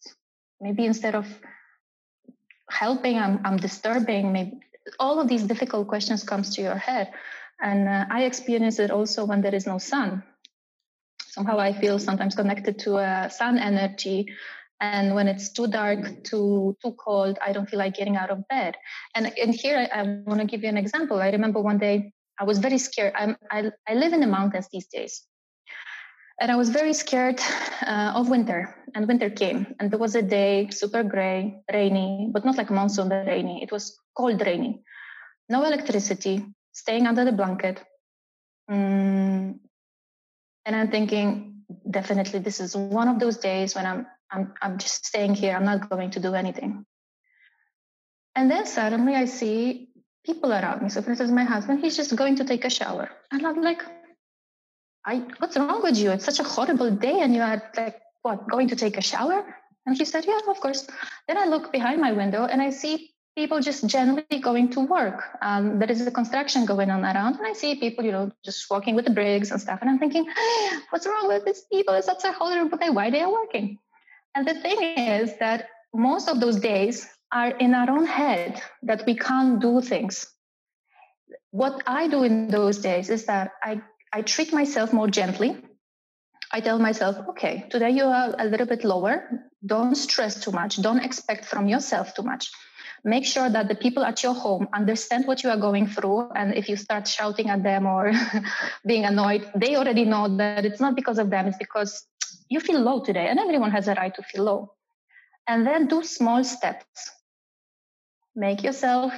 Maybe 0.59 0.85
instead 0.85 1.13
of 1.13 1.27
helping, 2.69 3.19
I'm, 3.19 3.41
I'm 3.45 3.57
disturbing. 3.57 4.31
Maybe 4.31 4.59
all 4.99 5.19
of 5.19 5.27
these 5.27 5.43
difficult 5.43 5.87
questions 5.87 6.23
comes 6.23 6.55
to 6.55 6.61
your 6.61 6.75
head. 6.75 7.11
And 7.61 7.87
uh, 7.87 8.05
I 8.09 8.25
experience 8.25 8.79
it 8.79 8.91
also 8.91 9.25
when 9.25 9.41
there 9.41 9.55
is 9.55 9.65
no 9.65 9.77
sun. 9.77 10.23
Somehow 11.27 11.59
I 11.59 11.73
feel 11.73 11.99
sometimes 11.99 12.35
connected 12.35 12.79
to 12.79 12.97
a 12.97 13.29
sun 13.29 13.57
energy. 13.57 14.27
And 14.81 15.15
when 15.15 15.27
it's 15.27 15.51
too 15.51 15.67
dark 15.67 16.23
too 16.25 16.75
too 16.83 16.91
cold 16.99 17.39
i 17.41 17.53
don't 17.53 17.69
feel 17.69 17.79
like 17.79 17.95
getting 17.95 18.17
out 18.17 18.29
of 18.29 18.45
bed. 18.49 18.75
And, 19.15 19.31
and 19.41 19.55
here 19.55 19.77
i, 19.77 19.99
I 19.99 20.03
want 20.25 20.41
to 20.41 20.45
give 20.45 20.63
you 20.63 20.69
an 20.69 20.77
example. 20.77 21.21
I 21.21 21.29
remember 21.29 21.61
one 21.61 21.77
day 21.77 22.11
i 22.39 22.43
was 22.43 22.59
very 22.59 22.77
scared. 22.77 23.13
I'm, 23.15 23.37
I, 23.49 23.71
I 23.87 23.93
live 23.93 24.11
in 24.11 24.19
the 24.19 24.27
mountains 24.27 24.67
these 24.71 24.87
days 24.87 25.25
and 26.39 26.51
i 26.51 26.55
was 26.55 26.69
very 26.69 26.93
scared 26.93 27.39
uh, 27.85 28.13
of 28.15 28.29
winter 28.29 28.75
and 28.93 29.07
winter 29.07 29.29
came 29.29 29.67
and 29.79 29.91
there 29.91 29.99
was 29.99 30.15
a 30.15 30.21
day 30.21 30.69
super 30.69 31.03
gray 31.03 31.55
rainy 31.71 32.29
but 32.31 32.45
not 32.45 32.57
like 32.57 32.69
monsoon 32.69 33.09
rainy 33.09 33.61
it 33.63 33.71
was 33.71 33.99
cold 34.17 34.41
rainy 34.45 34.83
no 35.49 35.63
electricity 35.63 36.45
staying 36.71 37.07
under 37.07 37.25
the 37.25 37.31
blanket 37.31 37.83
mm, 38.69 39.57
and 40.65 40.75
i'm 40.75 40.89
thinking 40.89 41.63
definitely 41.89 42.39
this 42.39 42.59
is 42.59 42.75
one 42.75 43.07
of 43.07 43.19
those 43.19 43.37
days 43.37 43.75
when 43.75 43.85
i'm 43.85 44.05
I'm, 44.31 44.53
I'm 44.61 44.77
just 44.77 45.05
staying 45.05 45.35
here. 45.35 45.55
I'm 45.55 45.65
not 45.65 45.89
going 45.89 46.11
to 46.11 46.19
do 46.19 46.33
anything. 46.33 46.85
And 48.35 48.51
then 48.51 48.65
suddenly 48.65 49.15
I 49.15 49.25
see 49.25 49.89
people 50.25 50.51
around 50.51 50.81
me. 50.81 50.89
So, 50.89 51.01
for 51.01 51.11
instance, 51.11 51.31
my 51.31 51.43
husband, 51.43 51.79
he's 51.79 51.95
just 51.95 52.15
going 52.15 52.35
to 52.37 52.43
take 52.43 52.65
a 52.65 52.69
shower. 52.69 53.09
And 53.31 53.45
I'm 53.45 53.61
like, 53.61 53.81
I, 55.05 55.23
what's 55.37 55.55
wrong 55.57 55.83
with 55.83 55.97
you? 55.97 56.11
It's 56.11 56.25
such 56.25 56.39
a 56.39 56.43
horrible 56.43 56.91
day. 56.91 57.19
And 57.19 57.35
you 57.35 57.41
are 57.41 57.61
like, 57.77 58.01
what, 58.23 58.49
going 58.49 58.69
to 58.69 58.75
take 58.75 58.97
a 58.97 59.01
shower? 59.01 59.45
And 59.85 59.95
he 59.95 60.05
said, 60.05 60.25
yeah, 60.25 60.39
of 60.47 60.59
course. 60.59 60.87
Then 61.27 61.37
I 61.37 61.45
look 61.45 61.71
behind 61.71 62.01
my 62.01 62.11
window 62.11 62.45
and 62.45 62.61
I 62.61 62.71
see 62.71 63.11
people 63.35 63.59
just 63.59 63.85
generally 63.85 64.39
going 64.41 64.69
to 64.71 64.79
work. 64.79 65.23
Um, 65.41 65.77
there 65.77 65.91
is 65.91 66.05
a 66.07 66.11
construction 66.11 66.65
going 66.65 66.89
on 66.89 67.03
around, 67.03 67.35
and 67.35 67.45
I 67.45 67.53
see 67.53 67.75
people, 67.75 68.05
you 68.05 68.11
know, 68.11 68.31
just 68.43 68.69
walking 68.69 68.95
with 68.95 69.05
the 69.05 69.11
bricks 69.11 69.51
and 69.51 69.59
stuff. 69.61 69.79
And 69.81 69.89
I'm 69.89 69.99
thinking, 69.99 70.25
what's 70.89 71.05
wrong 71.05 71.27
with 71.27 71.45
these 71.45 71.63
people? 71.71 71.93
It's 71.93 72.07
such 72.07 72.23
a 72.23 72.31
horrible 72.31 72.77
day. 72.77 72.89
Why 72.89 73.09
they 73.09 73.21
are 73.21 73.31
working? 73.31 73.77
And 74.35 74.47
the 74.47 74.53
thing 74.53 74.81
is 74.81 75.37
that 75.39 75.67
most 75.93 76.29
of 76.29 76.39
those 76.39 76.59
days 76.59 77.07
are 77.31 77.49
in 77.49 77.73
our 77.73 77.89
own 77.89 78.05
head 78.05 78.61
that 78.83 79.05
we 79.05 79.15
can't 79.15 79.59
do 79.59 79.81
things. 79.81 80.27
What 81.51 81.83
I 81.85 82.07
do 82.07 82.23
in 82.23 82.47
those 82.49 82.79
days 82.79 83.09
is 83.09 83.25
that 83.25 83.51
I, 83.63 83.81
I 84.15 84.21
treat 84.21 84.53
myself 84.53 84.93
more 84.93 85.09
gently. 85.09 85.57
I 86.49 86.61
tell 86.61 86.79
myself, 86.79 87.17
okay, 87.31 87.67
today 87.69 87.89
you 87.89 88.05
are 88.05 88.33
a 88.39 88.45
little 88.45 88.65
bit 88.65 88.85
lower. 88.85 89.41
Don't 89.65 89.95
stress 89.95 90.39
too 90.39 90.51
much. 90.51 90.81
Don't 90.81 91.03
expect 91.03 91.43
from 91.43 91.67
yourself 91.67 92.13
too 92.13 92.23
much. 92.23 92.49
Make 93.03 93.25
sure 93.25 93.49
that 93.49 93.67
the 93.67 93.75
people 93.75 94.05
at 94.05 94.23
your 94.23 94.33
home 94.33 94.69
understand 94.73 95.27
what 95.27 95.43
you 95.43 95.49
are 95.49 95.57
going 95.57 95.87
through. 95.87 96.29
And 96.33 96.55
if 96.55 96.69
you 96.69 96.77
start 96.77 97.09
shouting 97.09 97.49
at 97.49 97.61
them 97.63 97.85
or 97.85 98.13
being 98.87 99.03
annoyed, 99.03 99.51
they 99.53 99.75
already 99.75 100.05
know 100.05 100.37
that 100.37 100.65
it's 100.65 100.79
not 100.79 100.95
because 100.95 101.19
of 101.19 101.29
them, 101.29 101.47
it's 101.47 101.57
because 101.57 102.07
you 102.47 102.61
feel 102.61 102.79
low 102.79 103.03
today, 103.03 103.27
and 103.27 103.37
everyone 103.37 103.71
has 103.71 103.89
a 103.89 103.95
right 103.95 104.15
to 104.15 104.23
feel 104.23 104.45
low. 104.45 104.75
And 105.45 105.67
then 105.67 105.87
do 105.87 106.03
small 106.03 106.41
steps. 106.45 107.11
Make 108.33 108.63
yourself, 108.63 109.11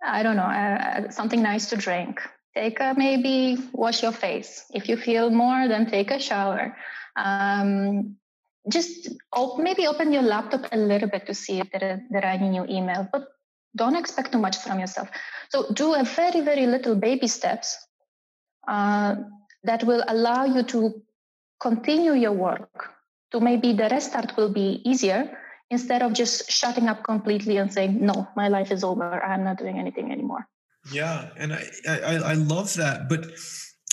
I 0.00 0.22
don't 0.22 0.36
know, 0.36 0.52
uh, 0.60 1.10
something 1.10 1.42
nice 1.42 1.70
to 1.70 1.76
drink. 1.76 2.20
Take 2.54 2.80
a 2.80 2.94
maybe 2.96 3.56
wash 3.72 4.02
your 4.02 4.12
face. 4.12 4.64
If 4.72 4.88
you 4.88 4.96
feel 4.96 5.30
more, 5.30 5.68
then 5.68 5.90
take 5.90 6.10
a 6.10 6.18
shower. 6.18 6.76
Um, 7.16 8.16
just 8.68 9.08
op- 9.32 9.58
maybe 9.58 9.86
open 9.86 10.12
your 10.12 10.22
laptop 10.22 10.66
a 10.70 10.76
little 10.76 11.08
bit 11.08 11.26
to 11.26 11.34
see 11.34 11.60
if 11.60 11.70
there 11.72 11.82
are, 11.82 12.00
there 12.10 12.24
are 12.24 12.34
any 12.34 12.50
new 12.50 12.62
emails, 12.64 13.08
but 13.10 13.28
don't 13.74 13.96
expect 13.96 14.32
too 14.32 14.38
much 14.38 14.58
from 14.58 14.78
yourself. 14.78 15.08
So 15.48 15.72
do 15.72 15.94
a 15.94 16.04
very, 16.04 16.42
very 16.42 16.66
little 16.66 16.94
baby 16.94 17.26
steps 17.26 17.76
uh, 18.68 19.16
that 19.64 19.84
will 19.84 20.04
allow 20.06 20.44
you 20.44 20.62
to 20.64 21.02
continue 21.60 22.12
your 22.12 22.32
work 22.32 22.90
to 23.30 23.40
maybe 23.40 23.72
the 23.72 23.88
restart 23.88 24.36
will 24.36 24.52
be 24.52 24.82
easier 24.84 25.38
instead 25.70 26.02
of 26.02 26.12
just 26.12 26.50
shutting 26.50 26.88
up 26.88 27.02
completely 27.02 27.56
and 27.56 27.72
saying 27.72 28.04
no 28.04 28.28
my 28.36 28.48
life 28.48 28.70
is 28.70 28.84
over 28.84 29.22
i'm 29.24 29.44
not 29.44 29.58
doing 29.58 29.78
anything 29.78 30.12
anymore 30.12 30.46
yeah 30.90 31.28
and 31.36 31.52
i 31.52 31.64
i, 31.88 32.14
I 32.16 32.34
love 32.34 32.74
that 32.74 33.08
but 33.08 33.26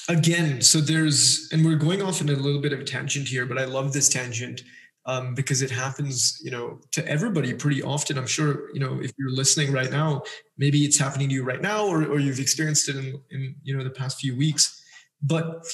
again 0.07 0.61
so 0.61 0.79
there's 0.79 1.49
and 1.51 1.63
we're 1.63 1.75
going 1.75 2.01
off 2.01 2.21
in 2.21 2.29
a 2.29 2.33
little 2.33 2.61
bit 2.61 2.73
of 2.73 2.79
a 2.79 2.83
tangent 2.83 3.27
here 3.27 3.45
but 3.45 3.57
i 3.57 3.65
love 3.65 3.93
this 3.93 4.09
tangent 4.09 4.61
um, 5.05 5.33
because 5.33 5.61
it 5.61 5.71
happens 5.71 6.39
you 6.43 6.51
know 6.51 6.79
to 6.91 7.05
everybody 7.07 7.53
pretty 7.53 7.81
often. 7.81 8.17
I'm 8.17 8.27
sure 8.27 8.71
you 8.73 8.79
know 8.79 8.99
if 9.01 9.11
you're 9.17 9.31
listening 9.31 9.71
right 9.71 9.89
now 9.89 10.21
maybe 10.57 10.79
it's 10.85 10.99
happening 10.99 11.29
to 11.29 11.35
you 11.35 11.43
right 11.43 11.61
now 11.61 11.87
or, 11.87 12.03
or 12.05 12.19
you've 12.19 12.39
experienced 12.39 12.89
it 12.89 12.95
in, 12.95 13.19
in 13.31 13.55
you 13.63 13.75
know 13.75 13.83
the 13.83 13.89
past 13.89 14.19
few 14.19 14.37
weeks. 14.37 14.83
But 15.21 15.65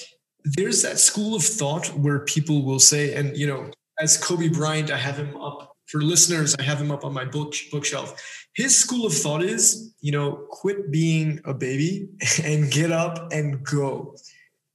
there's 0.44 0.82
that 0.84 1.00
school 1.00 1.36
of 1.36 1.44
thought 1.44 1.88
where 1.98 2.20
people 2.20 2.64
will 2.64 2.80
say, 2.80 3.14
and 3.16 3.36
you 3.36 3.48
know, 3.48 3.72
as 4.00 4.18
Kobe 4.18 4.48
Bryant, 4.48 4.92
I 4.92 4.98
have 4.98 5.18
him 5.18 5.36
up 5.38 5.75
for 5.96 6.02
listeners, 6.02 6.54
I 6.60 6.64
have 6.64 6.82
him 6.82 6.92
up 6.92 7.06
on 7.06 7.14
my 7.14 7.24
book 7.24 7.54
bookshelf. 7.72 8.22
His 8.54 8.78
school 8.78 9.06
of 9.06 9.14
thought 9.14 9.42
is, 9.42 9.96
you 10.02 10.12
know, 10.12 10.46
quit 10.50 10.92
being 10.92 11.40
a 11.46 11.54
baby 11.54 12.10
and 12.44 12.70
get 12.70 12.92
up 12.92 13.32
and 13.32 13.64
go, 13.64 14.18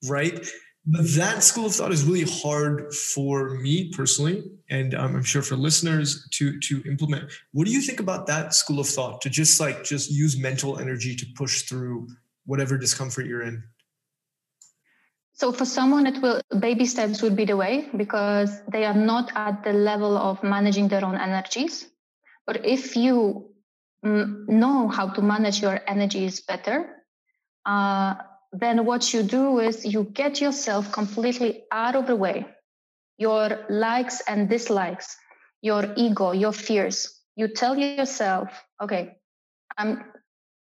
right? 0.08 0.40
But 0.86 1.02
that 1.16 1.42
school 1.42 1.66
of 1.66 1.74
thought 1.74 1.92
is 1.92 2.04
really 2.04 2.24
hard 2.42 2.94
for 2.94 3.50
me 3.50 3.90
personally, 3.90 4.44
and 4.70 4.94
um, 4.94 5.14
I'm 5.14 5.22
sure 5.22 5.42
for 5.42 5.56
listeners 5.56 6.26
to 6.36 6.58
to 6.58 6.82
implement. 6.88 7.30
What 7.52 7.66
do 7.66 7.70
you 7.70 7.82
think 7.82 8.00
about 8.00 8.26
that 8.28 8.54
school 8.54 8.80
of 8.80 8.86
thought? 8.86 9.20
To 9.20 9.28
just 9.28 9.60
like 9.60 9.84
just 9.84 10.10
use 10.10 10.38
mental 10.38 10.78
energy 10.78 11.14
to 11.14 11.26
push 11.36 11.68
through 11.68 12.08
whatever 12.46 12.78
discomfort 12.78 13.26
you're 13.26 13.42
in. 13.42 13.62
So 15.40 15.52
for 15.52 15.64
someone, 15.64 16.06
it 16.06 16.20
will 16.20 16.42
baby 16.58 16.84
steps 16.84 17.22
would 17.22 17.34
be 17.34 17.46
the 17.46 17.56
way 17.56 17.88
because 17.96 18.60
they 18.70 18.84
are 18.84 18.92
not 19.12 19.32
at 19.34 19.64
the 19.64 19.72
level 19.72 20.14
of 20.14 20.42
managing 20.42 20.88
their 20.88 21.02
own 21.02 21.16
energies. 21.16 21.86
But 22.46 22.66
if 22.66 22.94
you 22.94 23.48
know 24.02 24.88
how 24.88 25.08
to 25.08 25.22
manage 25.22 25.62
your 25.62 25.80
energies 25.86 26.42
better, 26.42 26.90
uh, 27.64 28.16
then 28.52 28.84
what 28.84 29.14
you 29.14 29.22
do 29.22 29.60
is 29.60 29.86
you 29.86 30.04
get 30.12 30.42
yourself 30.42 30.92
completely 30.92 31.64
out 31.72 31.96
of 31.96 32.06
the 32.06 32.16
way. 32.16 32.44
Your 33.16 33.64
likes 33.70 34.20
and 34.28 34.46
dislikes, 34.46 35.16
your 35.62 35.94
ego, 35.96 36.32
your 36.32 36.52
fears. 36.52 37.18
You 37.34 37.48
tell 37.48 37.78
yourself, 37.78 38.50
okay, 38.82 39.16
I'm, 39.78 40.04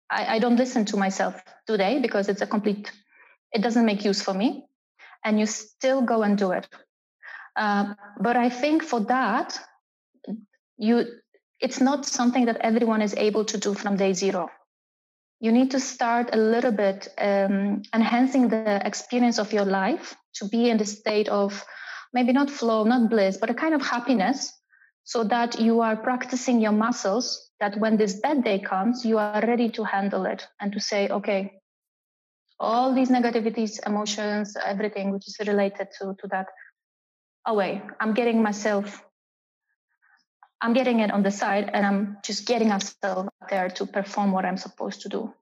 I, 0.09 0.37
I 0.37 0.39
don't 0.39 0.57
listen 0.57 0.87
to 0.87 0.97
myself 0.97 1.43
today 1.67 2.01
because 2.01 2.31
it's 2.31 2.41
a 2.41 2.47
complete 2.47 2.91
it 3.53 3.63
doesn't 3.63 3.87
make 3.87 4.05
use 4.05 4.23
for 4.23 4.35
me 4.35 4.65
and 5.25 5.39
you 5.39 5.47
still 5.47 6.03
go 6.03 6.23
and 6.23 6.39
do 6.39 6.53
it. 6.53 6.69
Uh, 7.55 7.95
but 8.19 8.35
i 8.35 8.49
think 8.49 8.83
for 8.83 9.01
that 9.01 9.59
you 10.79 11.05
it's 11.61 11.81
not 11.81 12.05
something 12.05 12.47
that 12.47 12.57
everyone 12.61 13.03
is 13.03 13.15
able 13.15 13.45
to 13.45 13.59
do 13.59 13.73
from 13.73 13.97
day 13.97 14.13
zero. 14.13 14.51
You 15.41 15.53
need 15.53 15.71
to 15.73 15.81
start 15.81 16.31
a 16.33 16.37
little 16.37 16.73
bit 16.73 17.09
um, 17.19 17.83
enhancing 17.95 18.49
the 18.49 18.85
experience 18.85 19.39
of 19.39 19.53
your 19.53 19.65
life 19.65 20.17
to 20.35 20.49
be 20.49 20.71
in 20.71 20.79
the 20.79 20.85
state 20.85 21.29
of 21.29 21.65
maybe 22.13 22.33
not 22.33 22.51
flow 22.51 22.85
not 22.85 23.11
bliss 23.11 23.37
but 23.37 23.51
a 23.51 23.55
kind 23.55 23.75
of 23.75 23.83
happiness 23.83 24.53
so 25.05 25.25
that 25.25 25.61
you 25.61 25.81
are 25.81 25.97
practicing 25.97 26.61
your 26.61 26.73
muscles 26.73 27.51
that 27.61 27.79
when 27.79 27.97
this 27.97 28.21
bad 28.21 28.45
day 28.45 28.59
comes 28.59 29.05
you 29.05 29.19
are 29.19 29.41
ready 29.47 29.69
to 29.71 29.85
handle 29.85 30.27
it 30.27 30.47
and 30.61 30.73
to 30.73 30.81
say 30.81 31.09
okay 31.09 31.62
all 32.63 32.95
these 32.95 33.11
negativities, 33.11 33.85
emotions, 33.85 34.57
everything 34.65 35.11
which 35.11 35.27
is 35.27 35.37
related 35.47 35.89
to, 35.99 36.15
to 36.21 36.29
that 36.29 36.47
away. 37.45 37.83
I'm 38.01 38.15
getting 38.15 38.41
myself, 38.41 39.05
I'm 40.61 40.73
getting 40.73 41.01
it 41.01 41.11
on 41.11 41.25
the 41.25 41.31
side 41.33 41.71
and 41.73 41.85
I'm 41.85 42.19
just 42.25 42.47
getting 42.47 42.69
myself 42.69 43.27
there 43.51 43.69
to 43.69 43.85
perform 43.85 44.31
what 44.31 44.45
I'm 44.45 44.57
supposed 44.57 45.03
to 45.03 45.09
do. 45.09 45.35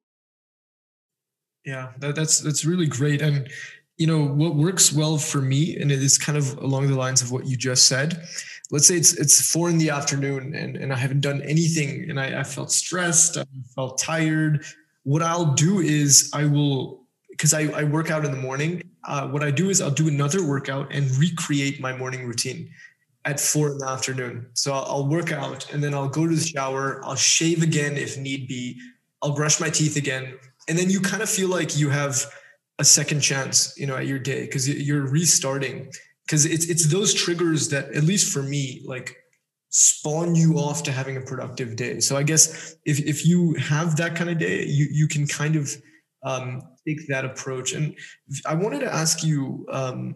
Yeah, 1.66 1.92
that, 1.98 2.14
that's 2.16 2.40
that's 2.40 2.64
really 2.64 2.87
great. 2.87 3.20
And 3.20 3.46
you 3.98 4.06
know 4.06 4.24
what 4.24 4.54
works 4.54 4.94
well 4.94 5.18
for 5.18 5.42
me, 5.42 5.76
and 5.76 5.92
it 5.92 6.02
is 6.02 6.16
kind 6.16 6.38
of 6.38 6.56
along 6.56 6.87
the 6.87 6.96
lines 6.96 7.20
of 7.20 7.30
what 7.30 7.46
you 7.46 7.54
just 7.54 7.85
said. 7.85 8.26
Let's 8.70 8.88
say 8.88 8.96
it's 8.96 9.12
it's 9.12 9.52
four 9.52 9.68
in 9.68 9.76
the 9.76 9.90
afternoon 9.90 10.54
and, 10.54 10.76
and 10.76 10.90
I 10.90 10.96
haven't 10.96 11.20
done 11.20 11.42
anything 11.42 12.09
and 12.09 12.18
I, 12.18 12.40
I 12.40 12.44
felt 12.44 12.72
stressed, 12.72 13.37
I 13.37 13.44
felt 13.74 13.98
tired. 13.98 14.64
What 15.02 15.22
I'll 15.22 15.52
do 15.52 15.80
is 15.80 16.30
I 16.33 16.46
will 16.46 16.99
because 17.40 17.55
I, 17.55 17.70
I 17.70 17.85
work 17.85 18.11
out 18.11 18.26
in 18.26 18.31
the 18.31 18.37
morning. 18.37 18.83
Uh, 19.05 19.26
what 19.29 19.42
I 19.42 19.50
do 19.50 19.70
is 19.70 19.81
I'll 19.81 19.90
do 19.90 20.09
another 20.09 20.46
workout 20.46 20.92
and 20.92 21.11
recreate 21.16 21.81
my 21.81 21.96
morning 21.96 22.26
routine 22.26 22.70
at 23.24 23.40
four 23.40 23.70
in 23.70 23.79
the 23.79 23.88
afternoon. 23.88 24.46
So 24.53 24.74
I'll, 24.74 25.09
work 25.09 25.33
out 25.33 25.72
and 25.72 25.83
then 25.83 25.94
I'll 25.94 26.11
go 26.11 26.26
to 26.26 26.35
the 26.35 26.44
shower. 26.44 27.00
I'll 27.03 27.16
shave 27.16 27.62
again 27.62 27.96
if 27.96 28.18
need 28.18 28.46
be. 28.46 28.79
I'll 29.22 29.35
brush 29.35 29.59
my 29.59 29.70
teeth 29.70 29.96
again. 29.96 30.38
And 30.68 30.76
then 30.76 30.90
you 30.90 31.00
kind 31.00 31.22
of 31.22 31.31
feel 31.31 31.48
like 31.48 31.79
you 31.79 31.88
have 31.88 32.26
a 32.79 32.85
second 32.85 33.20
chance, 33.20 33.72
you 33.79 33.87
know, 33.87 33.96
at 33.96 34.07
your 34.07 34.18
day 34.18 34.44
because 34.44 34.68
you're 34.68 35.09
restarting. 35.09 35.90
Because 36.26 36.44
it's 36.44 36.66
it's 36.66 36.92
those 36.92 37.14
triggers 37.14 37.70
that, 37.70 37.90
at 37.94 38.05
least 38.05 38.31
for 38.31 38.42
me, 38.42 38.83
like 38.85 39.16
spawn 39.70 40.35
you 40.35 40.59
off 40.59 40.83
to 40.83 40.92
having 40.92 41.16
a 41.16 41.22
productive 41.22 41.74
day. 41.74 42.00
So 42.00 42.18
I 42.18 42.22
guess 42.22 42.76
if 42.85 43.00
if 43.00 43.24
you 43.24 43.55
have 43.55 43.96
that 43.96 44.14
kind 44.14 44.29
of 44.29 44.38
day, 44.38 44.66
you 44.66 44.87
you 44.92 45.09
can 45.09 45.26
kind 45.26 45.57
of 45.57 45.74
um, 46.22 46.62
take 46.87 47.07
that 47.09 47.25
approach. 47.25 47.73
And 47.73 47.95
I 48.47 48.55
wanted 48.55 48.81
to 48.81 48.93
ask 48.93 49.25
you. 49.25 49.66
Um, 49.71 50.14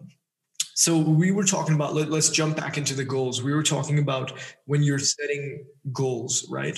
so 0.77 0.97
we 0.97 1.31
were 1.31 1.45
talking 1.45 1.73
about 1.73 1.93
let, 1.93 2.11
us 2.11 2.29
jump 2.29 2.57
back 2.57 2.77
into 2.77 2.93
the 2.93 3.05
goals. 3.05 3.41
We 3.41 3.53
were 3.53 3.63
talking 3.63 3.97
about 3.97 4.33
when 4.65 4.83
you're 4.83 4.99
setting 4.99 5.63
goals, 5.93 6.45
right? 6.49 6.77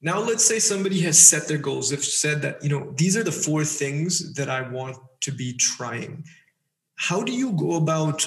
Now 0.00 0.20
let's 0.20 0.44
say 0.44 0.58
somebody 0.58 1.00
has 1.02 1.18
set 1.18 1.46
their 1.46 1.58
goals. 1.58 1.90
They've 1.90 2.02
said 2.02 2.40
that, 2.42 2.62
you 2.62 2.70
know, 2.70 2.94
these 2.96 3.18
are 3.18 3.22
the 3.22 3.32
four 3.32 3.64
things 3.64 4.32
that 4.34 4.48
I 4.48 4.62
want 4.62 4.96
to 5.20 5.32
be 5.32 5.52
trying. 5.52 6.24
How 6.96 7.22
do 7.22 7.32
you 7.32 7.52
go 7.52 7.74
about 7.74 8.26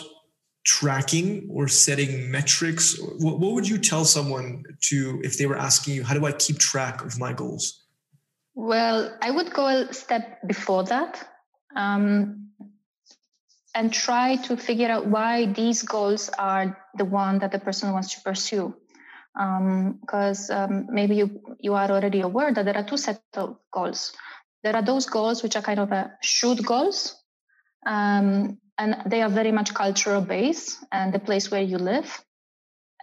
tracking 0.64 1.48
or 1.52 1.68
setting 1.68 2.30
metrics? 2.30 3.00
What, 3.18 3.40
what 3.40 3.54
would 3.54 3.68
you 3.68 3.80
tell 3.80 4.06
someone 4.06 4.64
to 4.82 5.22
if 5.24 5.40
they 5.40 5.48
were 5.48 5.58
asking 5.58 5.96
you, 5.96 6.04
how 6.04 6.14
do 6.14 6.26
I 6.28 6.34
keep 6.34 6.60
track 6.60 7.04
of 7.04 7.18
my 7.18 7.34
goals? 7.34 7.83
Well, 8.56 9.18
I 9.22 9.32
would 9.32 9.54
go 9.54 9.68
a 9.68 9.94
step 9.94 10.40
before 10.48 10.84
that. 10.86 11.28
Um, 11.76 12.44
and 13.76 13.92
try 13.92 14.36
to 14.36 14.56
figure 14.58 14.90
out 14.90 15.08
why 15.08 15.46
these 15.46 15.82
goals 15.84 16.30
are 16.30 16.78
the 16.96 17.06
one 17.06 17.40
that 17.40 17.52
the 17.52 17.60
person 17.60 17.92
wants 17.92 18.14
to 18.16 18.22
pursue 18.22 18.76
because 19.34 20.50
um, 20.52 20.74
um, 20.74 20.88
maybe 20.92 21.16
you 21.16 21.42
you 21.60 21.74
are 21.74 21.90
already 21.90 22.22
aware 22.22 22.54
that 22.54 22.66
there 22.66 22.78
are 22.78 22.84
two 22.84 22.98
sets 22.98 23.20
of 23.36 23.58
goals 23.72 24.14
there 24.64 24.76
are 24.76 24.84
those 24.84 25.08
goals 25.08 25.42
which 25.42 25.56
are 25.56 25.62
kind 25.64 25.80
of 25.80 25.92
a 25.92 26.12
should 26.22 26.64
goals 26.64 27.16
um, 27.86 28.60
and 28.78 28.96
they 29.08 29.24
are 29.24 29.30
very 29.30 29.52
much 29.52 29.74
cultural 29.74 30.22
based 30.22 30.78
and 30.92 31.14
the 31.14 31.20
place 31.20 31.50
where 31.50 31.64
you 31.64 31.80
live 31.80 32.24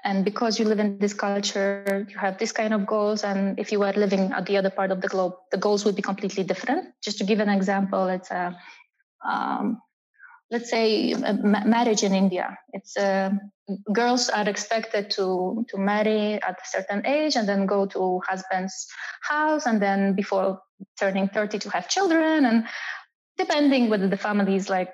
and 0.05 0.25
because 0.25 0.59
you 0.59 0.65
live 0.65 0.79
in 0.79 0.99
this 0.99 1.15
culture 1.15 2.07
you 2.09 2.19
have 2.19 2.39
this 2.39 2.53
kind 2.53 2.73
of 2.73 2.87
goals 2.87 3.25
and 3.25 3.59
if 3.59 3.73
you 3.73 3.79
were 3.81 3.93
living 3.93 4.33
at 4.33 4.47
the 4.47 4.57
other 4.57 4.71
part 4.71 4.91
of 4.91 5.01
the 5.01 5.09
globe 5.09 5.35
the 5.51 5.59
goals 5.59 5.85
would 5.85 5.97
be 5.97 6.03
completely 6.03 6.43
different 6.43 6.93
just 7.03 7.19
to 7.19 7.25
give 7.25 7.41
an 7.41 7.49
example 7.49 8.09
it's 8.09 8.31
a 8.31 8.57
um, 9.29 9.81
let's 10.51 10.69
say 10.69 11.15
marriage 11.15 12.03
in 12.03 12.13
India. 12.13 12.59
It's 12.73 12.97
uh, 12.97 13.31
girls 13.93 14.29
are 14.29 14.49
expected 14.49 15.11
to 15.11 15.65
to 15.69 15.79
marry 15.79 16.43
at 16.43 16.59
a 16.59 16.67
certain 16.67 17.07
age 17.07 17.37
and 17.37 17.49
then 17.49 17.67
go 17.67 17.87
to 17.87 18.21
husband's 18.27 18.89
house 19.23 19.67
and 19.67 19.81
then 19.81 20.15
before 20.15 20.61
turning 20.99 21.29
30 21.29 21.59
to 21.61 21.71
have 21.71 21.89
children 21.89 22.45
and 22.45 22.65
depending 23.39 23.89
whether 23.89 24.09
the 24.09 24.17
family 24.17 24.57
is 24.57 24.69
like 24.69 24.93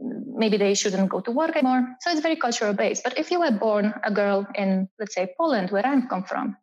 maybe 0.00 0.56
they 0.56 0.74
shouldn't 0.74 1.08
go 1.08 1.20
to 1.20 1.30
work 1.30 1.56
anymore. 1.56 1.96
So 2.00 2.10
it's 2.10 2.20
very 2.20 2.36
cultural 2.36 2.72
based. 2.72 3.04
But 3.04 3.18
if 3.18 3.30
you 3.30 3.40
were 3.40 3.50
born 3.50 3.94
a 4.02 4.10
girl 4.10 4.46
in 4.54 4.88
let's 4.98 5.14
say 5.14 5.34
Poland 5.36 5.70
where 5.70 5.86
I'm 5.86 6.08
come 6.08 6.24
from, 6.24 6.56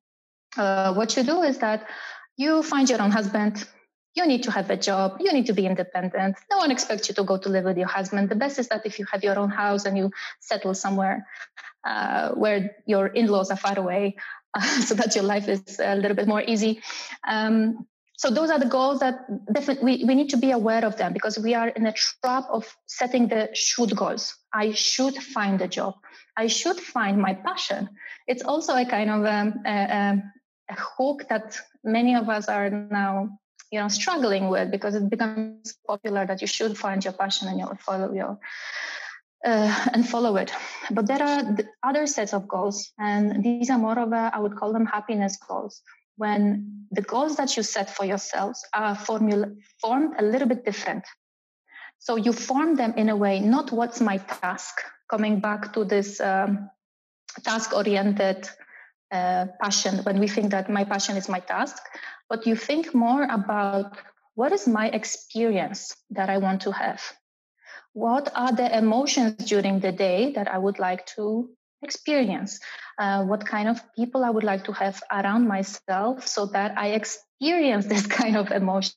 uh, 0.58 0.93
what 0.93 1.15
you 1.15 1.23
do 1.23 1.43
is 1.43 1.60
that 1.60 1.88
you 2.38 2.63
find 2.63 2.89
your 2.89 3.02
own 3.02 3.12
husband. 3.12 3.65
You 4.15 4.26
need 4.26 4.43
to 4.43 4.52
have 4.52 4.69
a 4.71 4.78
job. 4.78 5.17
You 5.19 5.32
need 5.32 5.45
to 5.45 5.54
be 5.54 5.67
independent. 5.67 6.38
No 6.50 6.58
one 6.58 6.71
expects 6.71 7.08
you 7.08 7.15
to 7.15 7.23
go 7.23 7.38
to 7.38 7.50
live 7.50 7.65
with 7.65 7.78
your 7.78 7.88
husband. 7.88 8.30
The 8.30 8.36
best 8.36 8.58
is 8.58 8.67
that 8.69 8.86
if 8.86 8.97
you 8.97 9.06
have 9.12 9.23
your 9.23 9.38
own 9.38 9.52
house 9.52 9.86
and 9.86 9.95
you 9.95 10.12
settle 10.39 10.73
somewhere 10.73 11.28
uh, 11.84 12.32
where 12.32 12.76
your 12.86 13.08
in-laws 13.08 13.52
are 13.52 13.58
far 13.58 13.78
away 13.78 14.15
uh, 14.54 14.62
so 14.82 14.95
that 14.95 15.15
your 15.15 15.23
life 15.23 15.47
is 15.47 15.80
a 15.80 15.95
little 15.95 16.15
bit 16.15 16.28
more 16.28 16.41
easy. 16.41 16.82
Um, 17.28 17.86
so 18.17 18.30
those 18.30 18.49
are 18.49 18.60
the 18.60 18.65
goals 18.65 18.99
that 18.99 19.15
definitely 19.53 19.86
we, 19.86 20.06
we 20.06 20.15
need 20.15 20.30
to 20.30 20.38
be 20.38 20.51
aware 20.51 20.84
of 20.84 20.97
them 20.97 21.13
because 21.13 21.38
we 21.39 21.53
are 21.53 21.69
in 21.69 21.86
a 21.86 21.93
trap 21.93 22.45
of 22.49 22.75
setting 22.86 23.27
the 23.27 23.49
should 23.53 23.95
goals 23.95 24.36
i 24.53 24.71
should 24.71 25.15
find 25.15 25.62
a 25.62 25.67
job 25.67 25.95
i 26.36 26.47
should 26.47 26.80
find 26.80 27.17
my 27.19 27.34
passion 27.34 27.89
it's 28.27 28.43
also 28.43 28.75
a 28.75 28.86
kind 28.86 29.10
of 29.10 29.25
um, 29.25 29.53
a, 29.65 30.21
a 30.69 30.75
hook 30.75 31.25
that 31.30 31.58
many 31.84 32.15
of 32.15 32.30
us 32.30 32.49
are 32.49 32.69
now 32.69 33.30
you 33.71 33.80
know 33.80 33.88
struggling 33.88 34.49
with 34.49 34.71
because 34.71 34.95
it 34.95 35.10
becomes 35.10 35.77
popular 35.88 36.25
that 36.25 36.41
you 36.41 36.47
should 36.47 36.77
find 36.77 37.03
your 37.03 37.13
passion 37.13 37.47
and 37.47 37.60
you'll 37.60 37.80
follow 37.86 38.13
your 38.13 38.39
uh, 39.45 39.86
and 39.93 40.08
follow 40.08 40.36
it. 40.38 40.51
But 40.91 41.08
there 41.08 41.21
are 41.21 41.58
other 41.84 42.08
sets 42.08 42.34
of 42.34 42.47
goals, 42.47 42.91
and 42.97 43.43
these 43.43 43.69
are 43.69 43.77
more 43.77 43.97
of 43.97 44.12
a, 44.12 44.32
I 44.34 44.39
would 44.39 44.56
call 44.56 44.73
them 44.73 44.86
happiness 44.86 45.38
goals. 45.38 45.82
When 46.17 46.88
the 46.91 47.01
goals 47.01 47.38
that 47.38 47.56
you 47.56 47.63
set 47.63 47.89
for 47.89 48.06
yourselves 48.06 48.65
are 48.73 48.95
formula, 48.95 49.47
formed 49.82 50.15
a 50.19 50.23
little 50.23 50.47
bit 50.47 50.65
different. 50.65 51.06
So 51.99 52.15
you 52.15 52.34
form 52.34 52.75
them 52.75 52.93
in 52.97 53.10
a 53.10 53.15
way, 53.15 53.39
not 53.39 53.71
what's 53.71 54.01
my 54.01 54.17
task, 54.17 54.82
coming 55.10 55.39
back 55.39 55.73
to 55.73 55.86
this 55.86 56.19
um, 56.19 56.69
task 57.43 57.73
oriented 57.73 58.49
uh, 59.12 59.45
passion, 59.62 60.03
when 60.03 60.19
we 60.19 60.27
think 60.27 60.51
that 60.51 60.69
my 60.69 60.84
passion 60.84 61.17
is 61.17 61.30
my 61.30 61.39
task, 61.39 61.77
but 62.30 62.45
you 62.45 62.56
think 62.56 62.93
more 62.93 63.23
about 63.23 63.97
what 64.36 64.51
is 64.51 64.67
my 64.67 64.89
experience 64.89 65.95
that 66.12 66.30
I 66.30 66.38
want 66.38 66.62
to 66.62 66.71
have? 66.71 67.01
What 67.93 68.32
are 68.36 68.51
the 68.51 68.77
emotions 68.77 69.34
during 69.45 69.80
the 69.80 69.91
day 69.91 70.34
that 70.34 70.47
I 70.47 70.58
would 70.58 70.77
like 70.77 71.06
to 71.15 71.49
experience? 71.82 72.60
Uh, 72.98 73.24
what 73.26 73.46
kind 73.46 73.70
of 73.70 73.82
people 73.96 74.24
I 74.24 74.30
would 74.30 74.44
like 74.44 74.63
to 74.66 74.74
have 74.74 75.02
around 75.12 75.48
myself 75.48 76.28
so 76.28 76.48
that 76.48 76.78
I 76.78 76.90
experience 76.90 77.86
this 77.94 78.08
kind 78.08 78.38
of 78.38 78.52
emotion? 78.52 78.94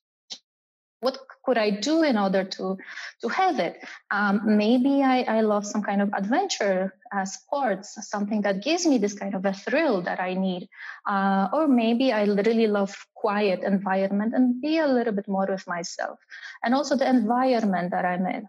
What 1.01 1.19
could 1.45 1.57
I 1.57 1.71
do 1.71 2.03
in 2.03 2.19
order 2.19 2.45
to 2.45 2.77
to 3.23 3.29
have 3.29 3.59
it? 3.59 3.83
Um, 4.11 4.43
maybe 4.45 5.03
I, 5.03 5.23
I 5.23 5.40
love 5.40 5.66
some 5.66 5.83
kind 5.83 6.03
of 6.03 6.12
adventure 6.12 6.93
uh, 7.11 7.25
sports, 7.25 7.97
something 8.09 8.43
that 8.43 8.62
gives 8.62 8.87
me 8.87 8.99
this 8.99 9.14
kind 9.14 9.35
of 9.35 9.45
a 9.47 9.55
thrill 9.55 10.03
that 10.03 10.21
I 10.21 10.35
need, 10.35 10.69
uh, 11.09 11.49
or 11.53 11.69
maybe 11.69 12.12
I 12.12 12.25
really 12.25 12.66
love 12.66 12.95
quiet 13.14 13.62
environment 13.64 14.35
and 14.35 14.61
be 14.61 14.79
a 14.79 14.87
little 14.87 15.14
bit 15.14 15.27
more 15.27 15.47
with 15.49 15.66
myself, 15.66 16.19
and 16.62 16.75
also 16.75 16.97
the 16.97 17.09
environment 17.09 17.93
that 17.93 18.05
I'm 18.05 18.27
in, 18.27 18.49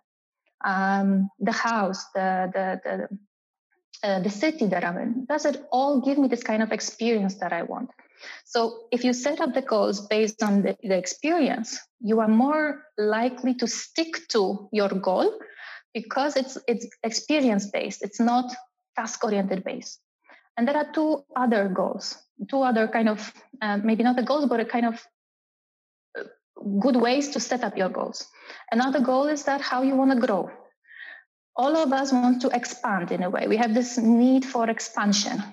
um, 0.65 1.29
the 1.39 1.53
house, 1.53 2.03
the 2.13 2.51
the 2.53 2.81
the, 2.83 3.17
uh, 4.03 4.19
the 4.19 4.29
city 4.29 4.67
that 4.67 4.83
I'm 4.83 4.97
in. 4.97 5.25
Does 5.25 5.45
it 5.45 5.63
all 5.71 6.01
give 6.01 6.17
me 6.17 6.27
this 6.27 6.43
kind 6.43 6.63
of 6.63 6.71
experience 6.71 7.35
that 7.35 7.53
I 7.53 7.63
want? 7.63 7.89
So 8.45 8.85
if 8.91 9.03
you 9.03 9.13
set 9.13 9.41
up 9.41 9.53
the 9.53 9.61
goals 9.61 10.07
based 10.07 10.43
on 10.43 10.61
the, 10.61 10.77
the 10.83 10.97
experience, 10.97 11.79
you 11.99 12.19
are 12.19 12.27
more 12.27 12.83
likely 12.97 13.53
to 13.55 13.67
stick 13.67 14.27
to 14.29 14.69
your 14.71 14.89
goal 14.89 15.39
because 15.93 16.35
it's 16.35 16.57
it's 16.67 16.87
experience 17.03 17.67
based. 17.67 18.03
It's 18.03 18.19
not 18.19 18.53
task 18.97 19.23
oriented 19.23 19.63
based. 19.63 19.99
And 20.57 20.67
there 20.67 20.77
are 20.77 20.91
two 20.93 21.23
other 21.35 21.69
goals, 21.69 22.17
two 22.49 22.61
other 22.61 22.87
kind 22.87 23.09
of 23.09 23.33
uh, 23.61 23.77
maybe 23.77 24.03
not 24.03 24.15
the 24.15 24.23
goals, 24.23 24.45
but 24.47 24.59
a 24.59 24.65
kind 24.65 24.85
of 24.85 25.05
uh, 26.17 26.23
good 26.79 26.95
ways 26.95 27.29
to 27.29 27.39
set 27.39 27.63
up 27.63 27.77
your 27.77 27.89
goals. 27.89 28.27
Another 28.71 28.99
goal 28.99 29.27
is 29.27 29.43
that 29.43 29.61
how 29.61 29.81
you 29.81 29.95
want 29.95 30.11
to 30.11 30.19
grow. 30.19 30.51
All 31.55 31.75
of 31.75 31.91
us 31.91 32.11
want 32.11 32.41
to 32.41 32.49
expand 32.49 33.11
in 33.11 33.23
a 33.23 33.29
way. 33.29 33.47
We 33.47 33.57
have 33.57 33.73
this 33.73 33.97
need 33.97 34.45
for 34.45 34.69
expansion. 34.69 35.43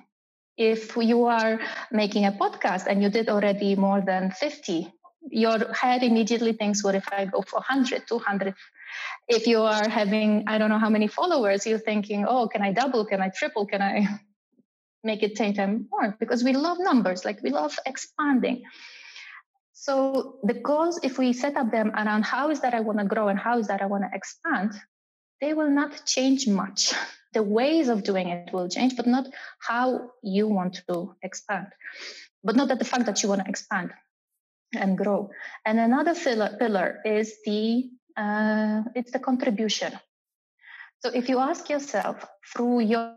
If 0.57 0.97
you 0.97 1.27
are 1.27 1.61
making 1.91 2.25
a 2.27 2.33
podcast 2.33 2.87
and 2.87 3.03
you 3.03 3.11
did 3.11 3.29
already 3.29 3.77
more 3.77 4.01
than 4.01 4.31
50 4.31 4.93
your 5.31 5.73
head 5.73 6.03
immediately 6.03 6.53
thinks 6.53 6.83
what 6.83 6.95
if 6.95 7.07
i 7.13 7.25
go 7.25 7.43
for 7.43 7.57
100 7.57 8.07
200 8.07 8.55
if 9.29 9.47
you 9.47 9.63
are 9.63 9.89
having 9.89 10.45
i 10.47 10.59
don't 10.59 10.71
know 10.71 10.79
how 10.79 10.89
many 10.89 11.07
followers 11.07 11.67
you're 11.67 11.79
thinking 11.79 12.25
oh 12.27 12.49
can 12.49 12.63
i 12.63 12.73
double? 12.73 13.05
Can 13.05 13.21
i 13.21 13.29
triple? 13.29 13.67
Can 13.67 13.83
i 13.83 14.07
make 15.05 15.23
it 15.23 15.37
10 15.37 15.55
times 15.55 15.87
more? 15.91 16.17
Because 16.19 16.43
we 16.43 16.53
love 16.53 16.79
numbers 16.81 17.25
like 17.25 17.41
we 17.43 17.51
love 17.51 17.79
expanding. 17.87 18.65
So 19.73 20.41
the 20.43 20.55
goals 20.55 20.99
if 21.05 21.19
we 21.19 21.33
set 21.33 21.57
up 21.57 21.71
them 21.71 21.91
around 21.91 22.25
how 22.25 22.51
is 22.51 22.61
that 22.61 22.75
i 22.75 22.81
want 22.81 22.99
to 22.99 23.05
grow 23.05 23.29
and 23.29 23.39
how 23.39 23.59
is 23.59 23.69
that 23.69 23.81
i 23.81 23.87
want 23.87 24.05
to 24.05 24.11
expand 24.13 24.73
they 25.41 25.55
will 25.55 25.71
not 25.71 26.05
change 26.05 26.47
much 26.49 26.93
the 27.33 27.43
ways 27.43 27.89
of 27.89 28.03
doing 28.03 28.29
it 28.29 28.53
will 28.53 28.69
change, 28.69 28.97
but 28.97 29.07
not 29.07 29.27
how 29.59 30.11
you 30.23 30.49
want 30.49 30.83
to 30.89 31.15
expand. 31.23 31.67
But 32.43 32.57
not 32.57 32.69
that 32.69 32.79
the 32.79 32.85
fact 32.85 33.07
that 33.07 33.23
you 33.23 33.29
want 33.29 33.45
to 33.45 33.51
expand 33.51 33.93
and 34.75 34.97
grow. 34.97 35.31
And 35.65 35.79
another 35.79 36.15
pillar, 36.15 36.57
pillar 36.59 37.01
is 37.05 37.37
the 37.45 37.91
uh, 38.17 38.83
it's 38.95 39.13
the 39.13 39.19
contribution. 39.19 39.93
So 41.01 41.11
if 41.15 41.29
you 41.29 41.39
ask 41.39 41.69
yourself 41.69 42.27
through 42.53 42.81
your 42.81 43.15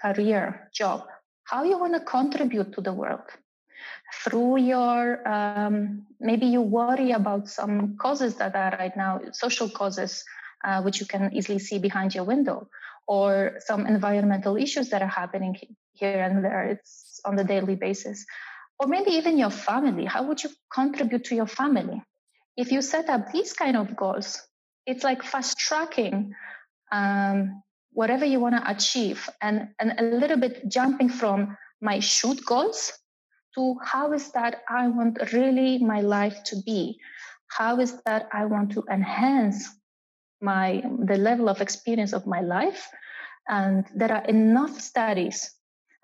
career, 0.00 0.70
job, 0.72 1.04
how 1.44 1.64
you 1.64 1.78
want 1.78 1.92
to 1.94 2.00
contribute 2.00 2.72
to 2.72 2.80
the 2.80 2.94
world, 2.94 3.28
through 4.24 4.58
your 4.58 5.26
um, 5.28 6.06
maybe 6.18 6.46
you 6.46 6.62
worry 6.62 7.12
about 7.12 7.48
some 7.48 7.96
causes 7.96 8.36
that 8.36 8.54
are 8.54 8.76
right 8.78 8.96
now 8.96 9.20
social 9.32 9.68
causes 9.68 10.24
uh, 10.64 10.82
which 10.82 11.00
you 11.00 11.06
can 11.06 11.30
easily 11.32 11.58
see 11.58 11.78
behind 11.78 12.14
your 12.14 12.24
window 12.24 12.68
or 13.06 13.58
some 13.60 13.86
environmental 13.86 14.56
issues 14.56 14.90
that 14.90 15.02
are 15.02 15.08
happening 15.08 15.56
here 15.92 16.22
and 16.22 16.44
there. 16.44 16.64
It's 16.64 17.20
on 17.24 17.36
the 17.36 17.44
daily 17.44 17.74
basis. 17.74 18.24
Or 18.78 18.86
maybe 18.86 19.12
even 19.12 19.36
your 19.36 19.50
family. 19.50 20.06
How 20.06 20.22
would 20.24 20.42
you 20.42 20.50
contribute 20.72 21.24
to 21.24 21.34
your 21.34 21.46
family? 21.46 22.02
if 22.60 22.72
you 22.72 22.82
set 22.82 23.08
up 23.08 23.32
these 23.32 23.54
kind 23.54 23.76
of 23.76 23.96
goals, 23.96 24.40
it's 24.86 25.02
like 25.02 25.22
fast 25.22 25.58
tracking 25.58 26.34
um, 26.92 27.62
whatever 27.92 28.26
you 28.26 28.38
want 28.38 28.54
to 28.54 28.70
achieve 28.70 29.28
and, 29.40 29.68
and 29.78 29.94
a 29.98 30.02
little 30.02 30.36
bit 30.36 30.68
jumping 30.68 31.08
from 31.08 31.56
my 31.80 32.00
shoot 32.00 32.44
goals 32.44 32.92
to 33.54 33.76
how 33.82 34.12
is 34.12 34.30
that 34.32 34.62
I 34.68 34.88
want 34.88 35.32
really 35.32 35.78
my 35.78 36.02
life 36.02 36.44
to 36.44 36.56
be? 36.64 36.98
How 37.48 37.80
is 37.80 38.00
that 38.04 38.28
I 38.32 38.44
want 38.44 38.72
to 38.72 38.84
enhance 38.90 39.66
my 40.40 40.82
the 41.04 41.16
level 41.16 41.48
of 41.48 41.60
experience 41.60 42.12
of 42.12 42.26
my 42.26 42.40
life? 42.40 42.88
And 43.48 43.86
there 43.94 44.12
are 44.12 44.24
enough 44.24 44.80
studies 44.80 45.50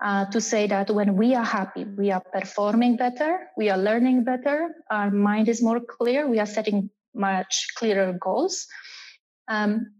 uh, 0.03 0.25
to 0.25 0.41
say 0.41 0.67
that 0.67 0.91
when 0.91 1.15
we 1.15 1.33
are 1.35 1.45
happy, 1.45 1.83
we 1.85 2.11
are 2.11 2.21
performing 2.21 2.97
better, 2.97 3.47
we 3.57 3.69
are 3.69 3.77
learning 3.77 4.23
better, 4.23 4.75
our 4.91 5.11
mind 5.11 5.47
is 5.49 5.61
more 5.61 5.79
clear, 5.79 6.27
we 6.27 6.39
are 6.39 6.45
setting 6.45 6.89
much 7.15 7.67
clearer 7.75 8.13
goals. 8.13 8.67
Um, 9.47 9.93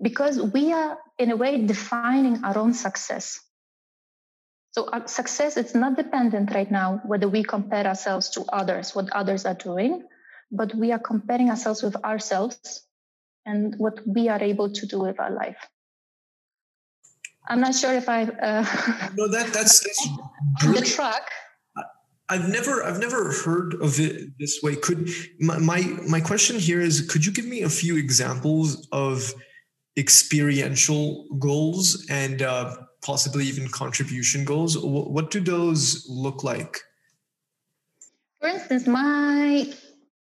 because 0.00 0.40
we 0.40 0.72
are, 0.72 0.98
in 1.18 1.30
a 1.30 1.36
way, 1.36 1.64
defining 1.66 2.44
our 2.44 2.58
own 2.58 2.74
success. 2.74 3.40
So 4.72 4.88
our 4.92 5.06
success 5.06 5.56
is 5.56 5.74
not 5.74 5.96
dependent 5.96 6.52
right 6.52 6.70
now 6.70 7.00
whether 7.04 7.28
we 7.28 7.44
compare 7.44 7.86
ourselves 7.86 8.30
to 8.30 8.44
others, 8.52 8.94
what 8.94 9.10
others 9.12 9.46
are 9.46 9.54
doing, 9.54 10.02
but 10.50 10.74
we 10.74 10.90
are 10.90 10.98
comparing 10.98 11.50
ourselves 11.50 11.82
with 11.82 11.96
ourselves 12.04 12.83
and 13.46 13.74
what 13.78 14.00
we 14.06 14.28
are 14.28 14.42
able 14.42 14.70
to 14.70 14.86
do 14.86 15.00
with 15.00 15.20
our 15.20 15.30
life. 15.30 15.56
I'm 17.46 17.60
not 17.60 17.74
sure 17.74 17.92
if 17.92 18.08
I 18.08 18.22
uh, 18.24 18.64
no 19.16 19.28
that 19.28 19.52
that's, 19.52 19.80
that's 19.80 20.08
the 20.80 20.82
track. 20.84 21.30
I've 22.30 22.48
never 22.48 22.82
I've 22.82 22.98
never 22.98 23.32
heard 23.32 23.74
of 23.82 24.00
it 24.00 24.30
this 24.38 24.60
way. 24.62 24.76
Could 24.76 25.10
my, 25.40 25.58
my 25.58 25.80
my 26.08 26.20
question 26.20 26.58
here 26.58 26.80
is 26.80 27.02
could 27.02 27.26
you 27.26 27.32
give 27.32 27.44
me 27.44 27.62
a 27.62 27.68
few 27.68 27.98
examples 27.98 28.88
of 28.92 29.34
experiential 29.98 31.26
goals 31.38 32.06
and 32.08 32.40
uh, 32.40 32.76
possibly 33.02 33.44
even 33.44 33.68
contribution 33.68 34.44
goals? 34.44 34.78
What, 34.78 35.10
what 35.10 35.30
do 35.30 35.40
those 35.40 36.06
look 36.08 36.42
like? 36.42 36.78
For 38.40 38.48
instance, 38.48 38.86
my 38.86 39.72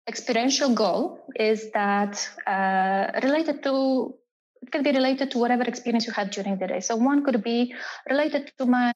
experiential 0.07 0.75
goal 0.75 1.25
is 1.37 1.71
that 1.73 2.29
uh, 2.47 3.21
related 3.23 3.63
to 3.63 4.15
it 4.63 4.71
can 4.71 4.83
be 4.83 4.93
related 4.93 5.31
to 5.33 5.39
whatever 5.39 5.65
experience 5.65 6.07
you 6.07 6.13
had 6.13 6.31
during 6.31 6.57
the 6.57 6.69
day. 6.69 6.81
So 6.81 6.95
one 6.95 7.25
could 7.25 7.43
be 7.43 7.75
related 8.09 8.53
to 8.59 8.67
my 8.67 8.93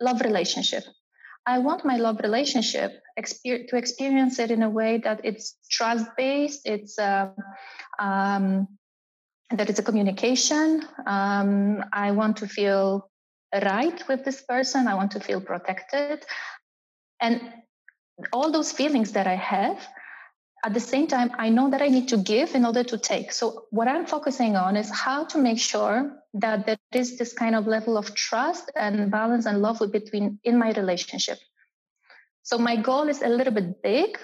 love 0.00 0.20
relationship. 0.20 0.82
I 1.46 1.58
want 1.58 1.84
my 1.84 1.96
love 1.96 2.18
relationship 2.20 2.90
exper- 3.18 3.68
to 3.68 3.76
experience 3.76 4.38
it 4.38 4.50
in 4.50 4.62
a 4.62 4.70
way 4.70 4.98
that 5.04 5.20
it's 5.22 5.56
trust 5.70 6.06
based, 6.16 6.62
it's 6.64 6.98
uh, 6.98 7.28
um, 7.98 8.66
that 9.50 9.70
it's 9.70 9.78
a 9.78 9.84
communication. 9.84 10.82
Um, 11.06 11.84
I 11.92 12.10
want 12.10 12.38
to 12.38 12.48
feel 12.48 13.08
right 13.52 14.02
with 14.08 14.24
this 14.24 14.42
person. 14.42 14.88
I 14.88 14.94
want 14.94 15.12
to 15.12 15.20
feel 15.20 15.40
protected, 15.40 16.24
and 17.20 17.40
all 18.32 18.50
those 18.50 18.72
feelings 18.72 19.12
that 19.12 19.26
I 19.26 19.36
have 19.36 19.78
at 20.64 20.72
the 20.72 20.80
same 20.80 21.06
time, 21.06 21.30
I 21.38 21.50
know 21.50 21.70
that 21.70 21.82
I 21.82 21.88
need 21.88 22.08
to 22.08 22.16
give 22.16 22.54
in 22.54 22.64
order 22.64 22.82
to 22.82 22.96
take. 22.96 23.32
So, 23.32 23.66
what 23.70 23.86
I'm 23.86 24.06
focusing 24.06 24.56
on 24.56 24.76
is 24.76 24.90
how 24.90 25.24
to 25.24 25.38
make 25.38 25.58
sure 25.58 26.16
that 26.34 26.64
there 26.64 26.78
is 26.92 27.18
this 27.18 27.34
kind 27.34 27.54
of 27.54 27.66
level 27.66 27.98
of 27.98 28.14
trust 28.14 28.72
and 28.74 29.10
balance 29.10 29.44
and 29.44 29.60
love 29.60 29.82
between 29.92 30.38
in 30.42 30.58
my 30.58 30.72
relationship. 30.72 31.38
So, 32.42 32.56
my 32.56 32.76
goal 32.76 33.08
is 33.08 33.20
a 33.20 33.28
little 33.28 33.52
bit 33.52 33.82
big 33.82 34.18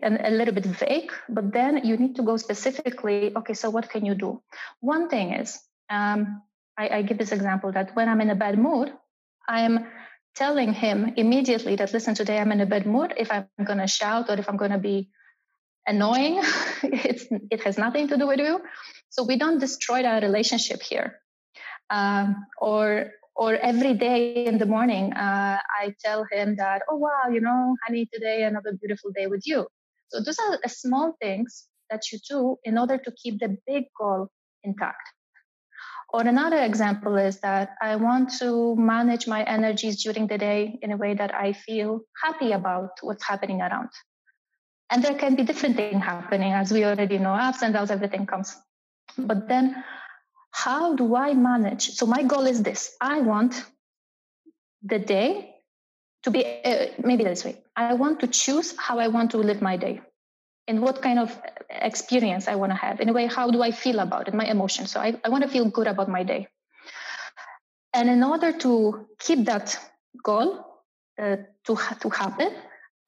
and 0.00 0.20
a 0.22 0.30
little 0.30 0.54
bit 0.54 0.66
vague, 0.66 1.12
but 1.28 1.52
then 1.52 1.84
you 1.84 1.96
need 1.96 2.14
to 2.16 2.22
go 2.22 2.36
specifically. 2.36 3.32
Okay, 3.34 3.54
so 3.54 3.68
what 3.70 3.90
can 3.90 4.06
you 4.06 4.14
do? 4.14 4.40
One 4.78 5.08
thing 5.08 5.32
is, 5.32 5.58
um, 5.90 6.42
I, 6.78 6.88
I 6.98 7.02
give 7.02 7.18
this 7.18 7.32
example 7.32 7.72
that 7.72 7.96
when 7.96 8.08
I'm 8.08 8.20
in 8.20 8.30
a 8.30 8.36
bad 8.36 8.58
mood, 8.58 8.92
I 9.48 9.62
am 9.62 9.86
telling 10.36 10.72
him 10.72 11.14
immediately 11.16 11.74
that 11.74 11.92
listen 11.92 12.14
today 12.14 12.38
i'm 12.38 12.52
in 12.52 12.60
a 12.60 12.66
bad 12.66 12.86
mood 12.86 13.12
if 13.16 13.32
i'm 13.32 13.48
going 13.64 13.80
to 13.80 13.86
shout 13.88 14.30
or 14.30 14.34
if 14.38 14.48
i'm 14.48 14.56
going 14.56 14.70
to 14.70 14.78
be 14.78 15.10
annoying. 15.86 16.40
it's, 16.82 17.26
it 17.50 17.62
has 17.62 17.78
nothing 17.78 18.08
to 18.08 18.16
do 18.16 18.26
with 18.26 18.40
you. 18.40 18.60
So 19.08 19.24
we 19.24 19.36
don't 19.36 19.58
destroy 19.58 20.04
our 20.04 20.20
relationship 20.20 20.82
here. 20.82 21.20
Um, 21.90 22.46
or 22.58 23.12
or 23.34 23.54
every 23.54 23.94
day 23.94 24.44
in 24.44 24.58
the 24.58 24.66
morning, 24.66 25.12
uh, 25.14 25.58
I 25.80 25.94
tell 26.04 26.26
him 26.30 26.56
that, 26.56 26.82
oh 26.90 26.96
wow, 26.96 27.30
you 27.32 27.40
know, 27.40 27.74
honey, 27.86 28.06
today 28.12 28.42
another 28.42 28.72
beautiful 28.78 29.12
day 29.12 29.28
with 29.28 29.42
you. 29.46 29.66
So 30.08 30.20
those 30.20 30.38
are 30.38 30.58
small 30.68 31.16
things 31.22 31.66
that 31.88 32.12
you 32.12 32.18
do 32.28 32.58
in 32.64 32.76
order 32.76 32.98
to 32.98 33.12
keep 33.12 33.40
the 33.40 33.56
big 33.66 33.84
goal 33.98 34.28
intact. 34.62 35.02
Or 36.12 36.22
another 36.22 36.60
example 36.62 37.16
is 37.16 37.40
that 37.40 37.76
I 37.80 37.96
want 37.96 38.32
to 38.40 38.74
manage 38.76 39.28
my 39.28 39.44
energies 39.44 40.02
during 40.02 40.26
the 40.26 40.38
day 40.38 40.78
in 40.82 40.90
a 40.90 40.96
way 40.96 41.14
that 41.14 41.34
I 41.34 41.52
feel 41.52 42.00
happy 42.22 42.52
about 42.52 42.90
what's 43.00 43.24
happening 43.26 43.62
around. 43.62 43.90
And 44.90 45.04
there 45.04 45.14
can 45.14 45.36
be 45.36 45.44
different 45.44 45.76
things 45.76 46.02
happening, 46.02 46.52
as 46.52 46.72
we 46.72 46.84
already 46.84 47.18
know, 47.18 47.32
ups 47.32 47.62
and 47.62 47.72
downs, 47.72 47.90
everything 47.90 48.26
comes. 48.26 48.56
But 49.16 49.48
then, 49.48 49.84
how 50.50 50.96
do 50.96 51.14
I 51.14 51.32
manage? 51.34 51.90
So, 51.90 52.06
my 52.06 52.22
goal 52.22 52.46
is 52.46 52.62
this 52.62 52.96
I 53.00 53.20
want 53.20 53.64
the 54.82 54.98
day 54.98 55.54
to 56.24 56.30
be 56.30 56.44
uh, 56.44 56.86
maybe 57.02 57.24
this 57.24 57.44
way 57.44 57.62
I 57.76 57.94
want 57.94 58.20
to 58.20 58.26
choose 58.26 58.76
how 58.76 58.98
I 58.98 59.08
want 59.08 59.30
to 59.32 59.38
live 59.38 59.62
my 59.62 59.76
day 59.76 60.00
and 60.66 60.82
what 60.82 61.02
kind 61.02 61.18
of 61.18 61.40
experience 61.68 62.48
I 62.48 62.56
want 62.56 62.72
to 62.72 62.76
have. 62.76 63.00
In 63.00 63.08
a 63.08 63.12
way, 63.12 63.26
how 63.26 63.50
do 63.50 63.62
I 63.62 63.70
feel 63.70 64.00
about 64.00 64.28
it, 64.28 64.34
my 64.34 64.44
emotions? 64.44 64.90
So, 64.90 65.00
I, 65.00 65.20
I 65.24 65.28
want 65.28 65.44
to 65.44 65.50
feel 65.50 65.66
good 65.66 65.86
about 65.86 66.08
my 66.08 66.24
day. 66.24 66.48
And 67.92 68.08
in 68.08 68.22
order 68.22 68.52
to 68.52 69.06
keep 69.18 69.46
that 69.46 69.78
goal 70.22 70.64
uh, 71.20 71.36
to, 71.66 71.78
to 72.00 72.08
happen, 72.08 72.54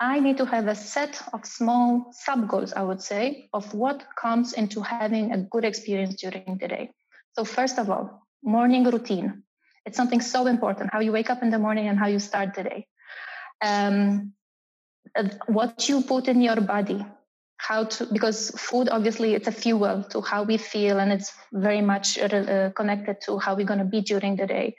I 0.03 0.19
need 0.19 0.39
to 0.39 0.47
have 0.47 0.67
a 0.67 0.75
set 0.75 1.23
of 1.33 1.47
small 1.47 2.13
sub 2.13 2.49
goals, 2.49 2.73
I 2.73 2.83
would 2.83 3.01
say, 3.01 3.49
of 3.53 3.73
what 3.73 4.05
comes 4.21 4.53
into 4.53 4.81
having 4.81 5.31
a 5.33 5.39
good 5.39 5.65
experience 5.65 6.17
during 6.21 6.59
the 6.61 6.67
day. 6.67 6.91
So, 7.35 7.45
first 7.45 7.79
of 7.79 7.89
all, 7.89 8.27
morning 8.43 8.83
routine. 8.83 9.45
It's 9.87 9.97
something 9.97 10.21
so 10.21 10.49
important 10.49 10.91
how 10.93 10.99
you 10.99 11.13
wake 11.13 11.31
up 11.31 11.41
in 11.43 11.51
the 11.51 11.59
morning 11.61 11.87
and 11.87 11.97
how 11.97 12.09
you 12.09 12.19
start 12.19 12.55
the 12.55 12.65
day. 12.65 12.87
Um, 13.65 14.33
uh, 15.17 15.29
what 15.47 15.89
you 15.89 16.03
put 16.03 16.27
in 16.27 16.41
your 16.41 16.61
body, 16.61 17.07
how 17.59 17.85
to, 17.85 18.07
because 18.13 18.51
food 18.59 18.89
obviously 18.89 19.35
it's 19.35 19.47
a 19.47 19.53
fuel 19.53 20.03
to 20.11 20.21
how 20.21 20.43
we 20.43 20.57
feel 20.57 20.99
and 20.99 21.13
it's 21.13 21.33
very 21.53 21.81
much 21.81 22.19
uh, 22.19 22.71
connected 22.71 23.21
to 23.27 23.39
how 23.39 23.55
we're 23.55 23.67
going 23.67 23.79
to 23.79 23.85
be 23.85 24.01
during 24.01 24.35
the 24.35 24.47
day. 24.49 24.75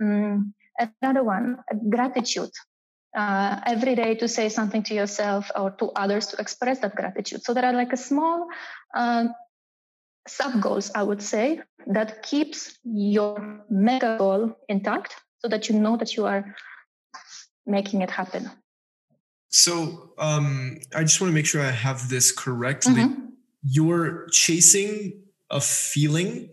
Um, 0.00 0.54
another 1.02 1.22
one, 1.22 1.58
gratitude 1.90 2.50
uh, 3.14 3.60
every 3.66 3.94
day 3.94 4.14
to 4.16 4.28
say 4.28 4.48
something 4.48 4.82
to 4.84 4.94
yourself 4.94 5.50
or 5.56 5.70
to 5.72 5.90
others 5.90 6.26
to 6.28 6.36
express 6.38 6.80
that 6.80 6.94
gratitude. 6.94 7.44
So 7.44 7.54
there 7.54 7.64
are 7.64 7.72
like 7.72 7.92
a 7.92 7.96
small 7.96 8.48
uh, 8.94 9.26
sub 10.26 10.60
goals, 10.60 10.90
I 10.94 11.02
would 11.02 11.22
say, 11.22 11.60
that 11.86 12.22
keeps 12.22 12.78
your 12.84 13.64
mega 13.70 14.16
goal 14.18 14.56
intact 14.68 15.14
so 15.38 15.48
that 15.48 15.68
you 15.68 15.78
know 15.78 15.96
that 15.96 16.16
you 16.16 16.26
are 16.26 16.54
making 17.66 18.02
it 18.02 18.10
happen. 18.10 18.50
So 19.48 20.14
um, 20.18 20.78
I 20.94 21.02
just 21.02 21.20
want 21.20 21.30
to 21.30 21.34
make 21.34 21.46
sure 21.46 21.62
I 21.62 21.70
have 21.70 22.08
this 22.08 22.32
correctly. 22.32 22.94
Mm-hmm. 22.94 23.26
You're 23.62 24.26
chasing 24.32 25.22
a 25.50 25.60
feeling 25.60 26.50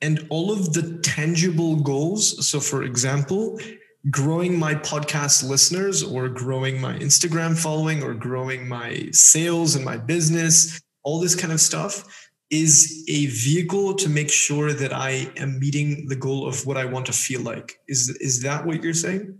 and 0.00 0.26
all 0.30 0.50
of 0.50 0.72
the 0.72 0.98
tangible 1.02 1.76
goals. 1.76 2.48
So, 2.48 2.58
for 2.58 2.82
example, 2.82 3.60
growing 4.08 4.58
my 4.58 4.74
podcast 4.74 5.46
listeners 5.46 6.02
or 6.02 6.28
growing 6.28 6.80
my 6.80 6.94
Instagram 6.98 7.56
following 7.56 8.02
or 8.02 8.14
growing 8.14 8.66
my 8.66 9.08
sales 9.12 9.74
and 9.74 9.84
my 9.84 9.96
business, 9.98 10.80
all 11.02 11.20
this 11.20 11.34
kind 11.34 11.52
of 11.52 11.60
stuff 11.60 12.28
is 12.50 13.04
a 13.08 13.26
vehicle 13.26 13.94
to 13.94 14.08
make 14.08 14.30
sure 14.30 14.72
that 14.72 14.92
I 14.92 15.30
am 15.36 15.60
meeting 15.60 16.08
the 16.08 16.16
goal 16.16 16.48
of 16.48 16.66
what 16.66 16.76
I 16.76 16.84
want 16.84 17.06
to 17.06 17.12
feel 17.12 17.42
like. 17.42 17.78
Is 17.86 18.08
is 18.20 18.42
that 18.42 18.66
what 18.66 18.82
you're 18.82 18.94
saying? 18.94 19.38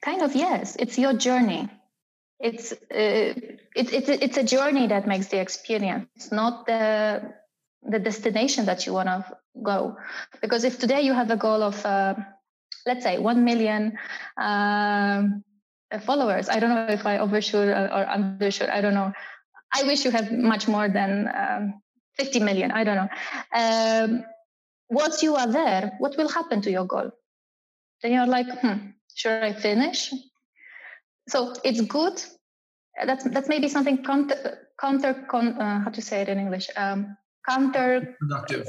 Kind 0.00 0.22
of 0.22 0.34
yes. 0.34 0.76
It's 0.78 0.98
your 0.98 1.12
journey. 1.12 1.68
It's 2.40 2.72
uh, 2.72 2.76
it, 2.90 3.58
it's 3.92 4.08
it's 4.08 4.36
a 4.38 4.44
journey 4.44 4.86
that 4.86 5.06
makes 5.06 5.26
the 5.26 5.40
experience, 5.40 6.08
it's 6.16 6.32
not 6.32 6.66
the 6.66 7.34
the 7.82 7.98
destination 7.98 8.66
that 8.66 8.86
you 8.86 8.92
want 8.92 9.08
to 9.08 9.24
go. 9.62 9.96
Because 10.40 10.64
if 10.64 10.78
today 10.78 11.02
you 11.02 11.12
have 11.12 11.30
a 11.30 11.36
goal 11.36 11.62
of 11.62 11.84
uh, 11.84 12.14
let's 12.86 13.04
say 13.04 13.18
1 13.18 13.44
million 13.44 13.98
um, 14.36 15.44
followers. 16.04 16.48
I 16.48 16.58
don't 16.58 16.70
know 16.70 16.86
if 16.88 17.06
I 17.06 17.18
overshoot 17.18 17.68
or 17.68 18.06
undershoot. 18.06 18.70
I 18.70 18.80
don't 18.80 18.94
know. 18.94 19.12
I 19.74 19.84
wish 19.84 20.04
you 20.04 20.10
have 20.10 20.30
much 20.32 20.68
more 20.68 20.88
than 20.88 21.28
um, 21.34 21.82
50 22.18 22.40
million. 22.40 22.70
I 22.70 22.84
don't 22.84 22.96
know. 22.96 23.08
Um, 23.54 24.24
once 24.90 25.22
you 25.22 25.36
are 25.36 25.50
there, 25.50 25.92
what 25.98 26.16
will 26.16 26.28
happen 26.28 26.60
to 26.62 26.70
your 26.70 26.84
goal? 26.84 27.10
Then 28.02 28.12
you're 28.12 28.26
like, 28.26 28.48
hmm, 28.60 28.90
should 29.14 29.42
I 29.42 29.52
finish? 29.52 30.12
So 31.28 31.54
it's 31.64 31.80
good 31.80 32.20
that's 33.06 33.24
that's 33.24 33.48
maybe 33.48 33.68
something 33.68 34.04
counter 34.04 34.68
counter 34.80 35.14
con, 35.28 35.60
uh, 35.60 35.80
how 35.80 35.90
to 35.90 36.02
say 36.02 36.22
it 36.22 36.28
in 36.28 36.38
English 36.38 36.68
um, 36.76 37.16
counter 37.48 38.16
productive. 38.20 38.66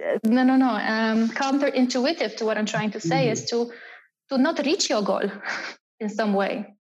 Uh, 0.00 0.18
no, 0.24 0.42
no, 0.42 0.56
no. 0.56 0.70
Um, 0.70 1.28
counterintuitive 1.28 2.36
to 2.36 2.44
what 2.44 2.56
I'm 2.56 2.66
trying 2.66 2.92
to 2.92 3.00
say 3.00 3.24
mm-hmm. 3.24 3.32
is 3.32 3.44
to 3.50 3.72
to 4.30 4.38
not 4.38 4.58
reach 4.60 4.88
your 4.88 5.02
goal 5.02 5.30
in 6.00 6.08
some 6.08 6.34
way. 6.34 6.74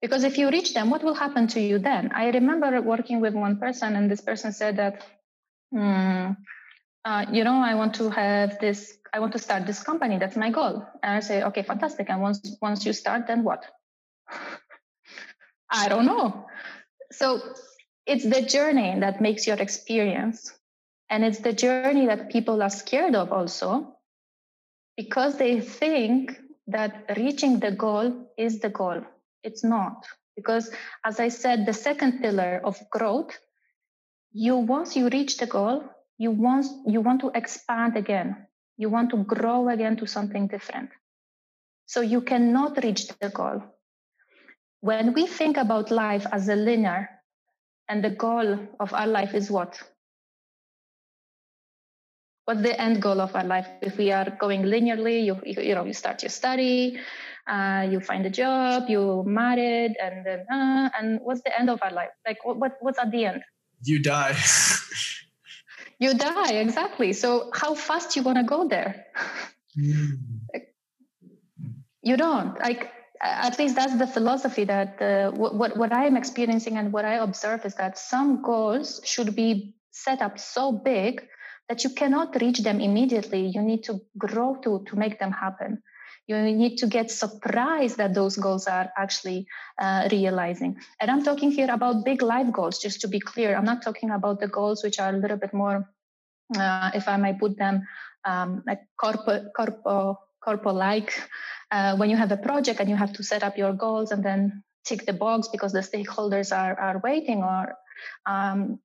Because 0.00 0.22
if 0.22 0.38
you 0.38 0.50
reach 0.50 0.74
them, 0.74 0.90
what 0.90 1.02
will 1.02 1.14
happen 1.14 1.46
to 1.48 1.60
you 1.60 1.78
then? 1.78 2.10
I 2.14 2.28
remember 2.28 2.80
working 2.82 3.20
with 3.20 3.34
one 3.34 3.58
person, 3.58 3.96
and 3.96 4.10
this 4.10 4.20
person 4.20 4.52
said 4.52 4.76
that, 4.76 5.02
hmm, 5.72 6.32
uh, 7.04 7.26
you 7.32 7.42
know, 7.42 7.56
I 7.56 7.74
want 7.74 7.94
to 7.94 8.10
have 8.10 8.58
this, 8.58 8.98
I 9.12 9.20
want 9.20 9.32
to 9.32 9.38
start 9.38 9.66
this 9.66 9.82
company. 9.82 10.18
That's 10.18 10.36
my 10.36 10.50
goal. 10.50 10.86
And 11.02 11.16
I 11.16 11.20
say, 11.20 11.42
okay, 11.44 11.62
fantastic. 11.62 12.10
And 12.10 12.20
once 12.20 12.56
once 12.60 12.84
you 12.84 12.92
start, 12.92 13.26
then 13.26 13.44
what? 13.44 13.64
I 15.70 15.88
don't 15.88 16.06
know. 16.06 16.46
So 17.10 17.40
it's 18.06 18.24
the 18.24 18.42
journey 18.42 19.00
that 19.00 19.20
makes 19.20 19.46
your 19.46 19.56
experience. 19.56 20.52
And 21.10 21.24
it's 21.24 21.40
the 21.40 21.52
journey 21.52 22.06
that 22.06 22.30
people 22.30 22.62
are 22.62 22.70
scared 22.70 23.14
of 23.14 23.32
also 23.32 23.96
because 24.96 25.36
they 25.36 25.60
think 25.60 26.38
that 26.66 27.04
reaching 27.16 27.60
the 27.60 27.70
goal 27.70 28.30
is 28.38 28.60
the 28.60 28.70
goal. 28.70 29.02
It's 29.42 29.62
not. 29.62 30.06
Because 30.36 30.70
as 31.04 31.20
I 31.20 31.28
said, 31.28 31.66
the 31.66 31.72
second 31.72 32.20
pillar 32.20 32.60
of 32.64 32.78
growth, 32.90 33.38
you 34.32 34.56
once 34.56 34.96
you 34.96 35.08
reach 35.08 35.36
the 35.38 35.46
goal, 35.46 35.84
you 36.18 36.30
want 36.30 36.66
you 36.86 37.00
want 37.00 37.20
to 37.20 37.30
expand 37.34 37.96
again. 37.96 38.46
You 38.76 38.88
want 38.88 39.10
to 39.10 39.22
grow 39.24 39.68
again 39.68 39.96
to 39.98 40.06
something 40.06 40.48
different. 40.48 40.90
So 41.86 42.00
you 42.00 42.22
cannot 42.22 42.82
reach 42.82 43.08
the 43.08 43.28
goal. 43.28 43.62
When 44.80 45.12
we 45.12 45.26
think 45.26 45.56
about 45.56 45.90
life 45.90 46.26
as 46.32 46.48
a 46.48 46.56
linear, 46.56 47.08
and 47.88 48.02
the 48.02 48.10
goal 48.10 48.58
of 48.80 48.92
our 48.92 49.06
life 49.06 49.34
is 49.34 49.50
what? 49.50 49.80
What's 52.44 52.62
the 52.62 52.78
end 52.78 53.00
goal 53.00 53.20
of 53.20 53.34
our 53.34 53.44
life? 53.44 53.66
If 53.80 53.96
we 53.96 54.12
are 54.12 54.36
going 54.38 54.62
linearly, 54.64 55.24
you 55.24 55.40
you 55.44 55.74
know 55.74 55.84
you 55.84 55.94
start 55.94 56.22
your 56.22 56.30
study, 56.30 56.98
uh, 57.46 57.86
you 57.90 58.00
find 58.00 58.26
a 58.26 58.30
job, 58.30 58.88
you 58.88 59.24
married, 59.26 59.96
and 60.02 60.26
then 60.26 60.46
uh, 60.52 60.90
and 60.98 61.20
what's 61.22 61.42
the 61.42 61.58
end 61.58 61.70
of 61.70 61.80
our 61.82 61.90
life? 61.90 62.10
Like 62.26 62.44
what, 62.44 62.58
what 62.58 62.72
what's 62.80 62.98
at 62.98 63.10
the 63.10 63.24
end? 63.24 63.42
You 63.82 64.02
die. 64.02 64.36
you 65.98 66.14
die 66.14 66.52
exactly. 66.52 67.12
So 67.12 67.50
how 67.54 67.74
fast 67.74 68.16
you 68.16 68.22
want 68.22 68.38
to 68.38 68.44
go 68.44 68.68
there? 68.68 69.06
Mm. 69.76 70.18
you 72.04 72.16
don't 72.16 72.56
like 72.60 72.92
at 73.20 73.58
least 73.58 73.74
that's 73.74 73.96
the 73.98 74.06
philosophy 74.06 74.64
that 74.64 75.00
uh, 75.02 75.30
what, 75.32 75.76
what 75.76 75.92
i 75.92 76.04
am 76.04 76.16
experiencing 76.16 76.76
and 76.76 76.92
what 76.92 77.04
i 77.04 77.14
observe 77.14 77.64
is 77.64 77.74
that 77.74 77.98
some 77.98 78.42
goals 78.42 79.00
should 79.04 79.34
be 79.34 79.74
set 79.90 80.20
up 80.20 80.38
so 80.38 80.70
big 80.70 81.26
that 81.68 81.84
you 81.84 81.90
cannot 81.90 82.40
reach 82.40 82.60
them 82.60 82.80
immediately. 82.80 83.46
You 83.46 83.62
need 83.62 83.84
to 83.84 84.00
grow 84.18 84.56
to 84.62 84.84
to 84.86 84.96
make 84.96 85.18
them 85.18 85.32
happen. 85.32 85.82
You 86.26 86.40
need 86.40 86.78
to 86.78 86.86
get 86.86 87.10
surprised 87.10 87.98
that 87.98 88.14
those 88.14 88.36
goals 88.36 88.66
are 88.66 88.90
actually 88.96 89.46
uh, 89.78 90.08
realizing. 90.10 90.80
And 91.00 91.10
i'm 91.10 91.24
talking 91.24 91.50
here 91.50 91.70
about 91.70 92.04
big 92.04 92.22
life 92.22 92.50
goals 92.52 92.78
just 92.78 93.00
to 93.02 93.08
be 93.08 93.20
clear. 93.20 93.56
I'm 93.56 93.64
not 93.64 93.82
talking 93.82 94.10
about 94.10 94.40
the 94.40 94.48
goals 94.48 94.82
which 94.82 94.98
are 94.98 95.12
a 95.14 95.18
little 95.18 95.36
bit 95.36 95.52
more 95.52 95.88
uh, 96.56 96.90
if 96.94 97.08
i 97.08 97.16
may 97.16 97.34
put 97.34 97.56
them 97.56 97.86
um, 98.24 98.62
like 98.66 98.80
corpo 98.96 99.44
corpo 99.56 100.18
corpo 100.42 100.72
like 100.72 101.12
uh, 101.70 101.96
when 101.96 102.10
you 102.10 102.16
have 102.16 102.32
a 102.32 102.36
project 102.36 102.80
and 102.80 102.88
you 102.88 102.96
have 102.96 103.12
to 103.12 103.22
set 103.22 103.42
up 103.42 103.56
your 103.56 103.72
goals 103.72 104.10
and 104.10 104.22
then 104.24 104.62
tick 104.84 105.06
the 105.06 105.12
box 105.12 105.48
because 105.48 105.72
the 105.72 105.80
stakeholders 105.80 106.56
are, 106.56 106.78
are 106.78 107.00
waiting 107.02 107.42
or 107.42 107.74
um, 108.26 108.78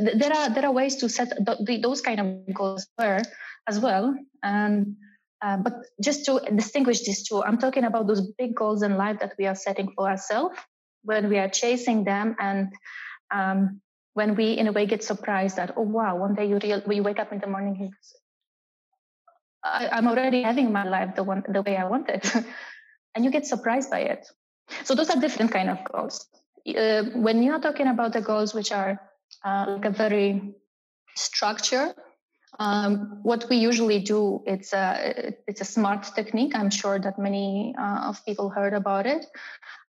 there 0.00 0.32
are 0.32 0.50
there 0.50 0.66
are 0.66 0.72
ways 0.72 0.96
to 0.96 1.08
set 1.08 1.32
th- 1.46 1.82
those 1.82 2.00
kind 2.00 2.20
of 2.20 2.54
goals 2.54 2.86
there 2.98 3.22
as 3.68 3.78
well 3.78 4.14
and 4.42 4.96
uh, 5.42 5.56
but 5.58 5.74
just 6.00 6.24
to 6.24 6.40
distinguish 6.54 7.02
these 7.02 7.26
two 7.28 7.42
i'm 7.44 7.58
talking 7.58 7.84
about 7.84 8.06
those 8.06 8.22
big 8.38 8.54
goals 8.54 8.82
in 8.82 8.96
life 8.96 9.18
that 9.20 9.34
we 9.38 9.46
are 9.46 9.54
setting 9.54 9.92
for 9.94 10.08
ourselves 10.08 10.56
when 11.02 11.28
we 11.28 11.38
are 11.38 11.48
chasing 11.48 12.04
them 12.04 12.34
and 12.38 12.72
um, 13.30 13.80
when 14.14 14.34
we 14.36 14.52
in 14.52 14.66
a 14.68 14.72
way 14.72 14.86
get 14.86 15.04
surprised 15.04 15.56
that 15.56 15.74
oh 15.76 15.82
wow 15.82 16.16
one 16.16 16.34
day 16.34 16.46
you 16.46 16.58
real 16.62 16.82
you 16.90 17.02
wake 17.02 17.18
up 17.18 17.32
in 17.32 17.38
the 17.40 17.46
morning 17.46 17.92
I, 19.64 19.98
am 19.98 20.06
already 20.06 20.42
having 20.42 20.72
my 20.72 20.84
life 20.84 21.14
the 21.16 21.22
one 21.24 21.42
the 21.48 21.62
way 21.62 21.76
I 21.76 21.86
want 21.86 22.08
it, 22.10 22.30
and 23.14 23.24
you 23.24 23.30
get 23.30 23.46
surprised 23.46 23.90
by 23.90 24.00
it. 24.00 24.26
So 24.84 24.94
those 24.94 25.10
are 25.10 25.20
different 25.20 25.52
kind 25.52 25.70
of 25.70 25.78
goals. 25.84 26.26
Uh, 26.68 27.04
when 27.14 27.42
you're 27.42 27.60
talking 27.60 27.86
about 27.86 28.12
the 28.12 28.20
goals 28.20 28.54
which 28.54 28.72
are 28.72 29.00
uh, 29.44 29.66
like 29.68 29.84
a 29.84 29.90
very 29.90 30.54
structure, 31.16 31.94
um, 32.58 33.20
what 33.22 33.46
we 33.48 33.56
usually 33.56 33.98
do 33.98 34.42
it's 34.46 34.72
a 34.72 35.34
it's 35.46 35.60
a 35.60 35.64
smart 35.64 36.04
technique. 36.14 36.54
I'm 36.54 36.70
sure 36.70 36.98
that 36.98 37.18
many 37.18 37.74
uh, 37.78 38.08
of 38.08 38.24
people 38.24 38.48
heard 38.48 38.74
about 38.74 39.06
it, 39.06 39.26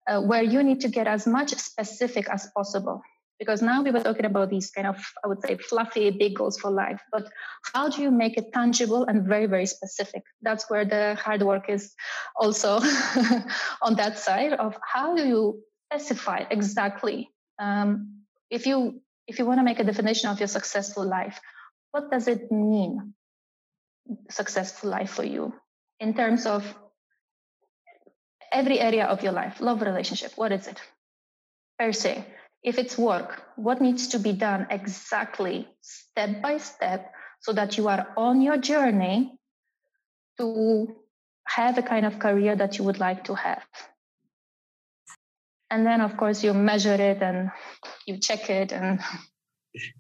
uh, 0.08 0.22
where 0.22 0.44
you 0.44 0.62
need 0.64 0.82
to 0.82 0.90
get 0.90 1.08
as 1.08 1.26
much 1.26 1.54
specific 1.56 2.30
as 2.30 2.48
possible. 2.56 3.02
Because 3.40 3.64
now 3.64 3.82
we 3.82 3.90
were 3.90 4.02
talking 4.02 4.26
about 4.26 4.52
these 4.52 4.70
kind 4.70 4.86
of 4.86 4.98
i 5.24 5.28
would 5.28 5.42
say 5.42 5.58
fluffy 5.58 6.12
big 6.12 6.36
goals 6.36 6.60
for 6.60 6.70
life 6.70 7.02
but 7.12 7.28
how 7.74 7.90
do 7.90 8.00
you 8.00 8.12
make 8.12 8.38
it 8.38 8.54
tangible 8.54 9.04
and 9.06 9.26
very 9.28 9.48
very 9.48 9.66
specific? 9.66 10.22
That's 10.44 10.70
where 10.70 10.86
the 10.86 11.16
hard 11.16 11.42
work 11.42 11.68
is 11.68 11.96
also 12.36 12.80
on 13.82 13.96
that 13.96 14.20
side 14.20 14.54
of 14.54 14.78
how 14.94 15.16
do 15.16 15.28
you 15.28 15.64
specify 15.92 16.44
exactly 16.52 17.32
um, 17.58 18.22
if 18.52 18.68
you 18.68 19.02
if 19.32 19.40
you 19.40 19.46
want 19.46 19.60
to 19.64 19.68
make 19.70 19.80
a 19.80 19.88
definition 19.90 20.30
of 20.30 20.40
your 20.44 20.52
successful 20.58 21.08
life 21.14 21.40
what 21.92 22.12
does 22.12 22.28
it 22.34 22.52
mean 22.52 23.14
successful 24.30 24.90
life 24.98 25.12
for 25.20 25.26
you 25.26 25.54
in 26.00 26.14
terms 26.14 26.46
of 26.46 26.76
every 28.52 28.80
area 28.80 29.06
of 29.06 29.24
your 29.24 29.36
life 29.40 29.62
love 29.70 29.82
relationship 29.90 30.38
what 30.44 30.52
is 30.60 30.68
it 30.76 30.86
per 31.80 31.92
se 32.04 32.16
if 32.64 32.78
it's 32.78 32.98
work, 32.98 33.42
what 33.56 33.82
needs 33.82 34.10
to 34.10 34.20
be 34.20 34.34
done 34.34 34.68
exactly 34.70 35.68
step 35.82 36.42
by 36.42 36.58
step 36.58 37.12
so 37.40 37.54
that 37.54 37.78
you 37.78 37.88
are 37.88 38.14
on 38.18 38.42
your 38.42 38.58
journey 38.58 39.34
to 40.38 40.96
have 41.48 41.78
a 41.78 41.82
kind 41.82 42.06
of 42.06 42.20
career 42.20 42.56
that 42.56 42.78
you 42.78 42.84
would 42.84 43.00
like 43.00 43.24
to 43.26 43.36
have. 43.36 43.66
And 45.72 45.86
then 45.86 46.02
of 46.02 46.18
course 46.18 46.44
you 46.44 46.54
measure 46.54 46.94
it 46.94 47.22
and 47.22 47.50
you 48.06 48.18
check 48.18 48.50
it 48.50 48.72
and 48.74 49.00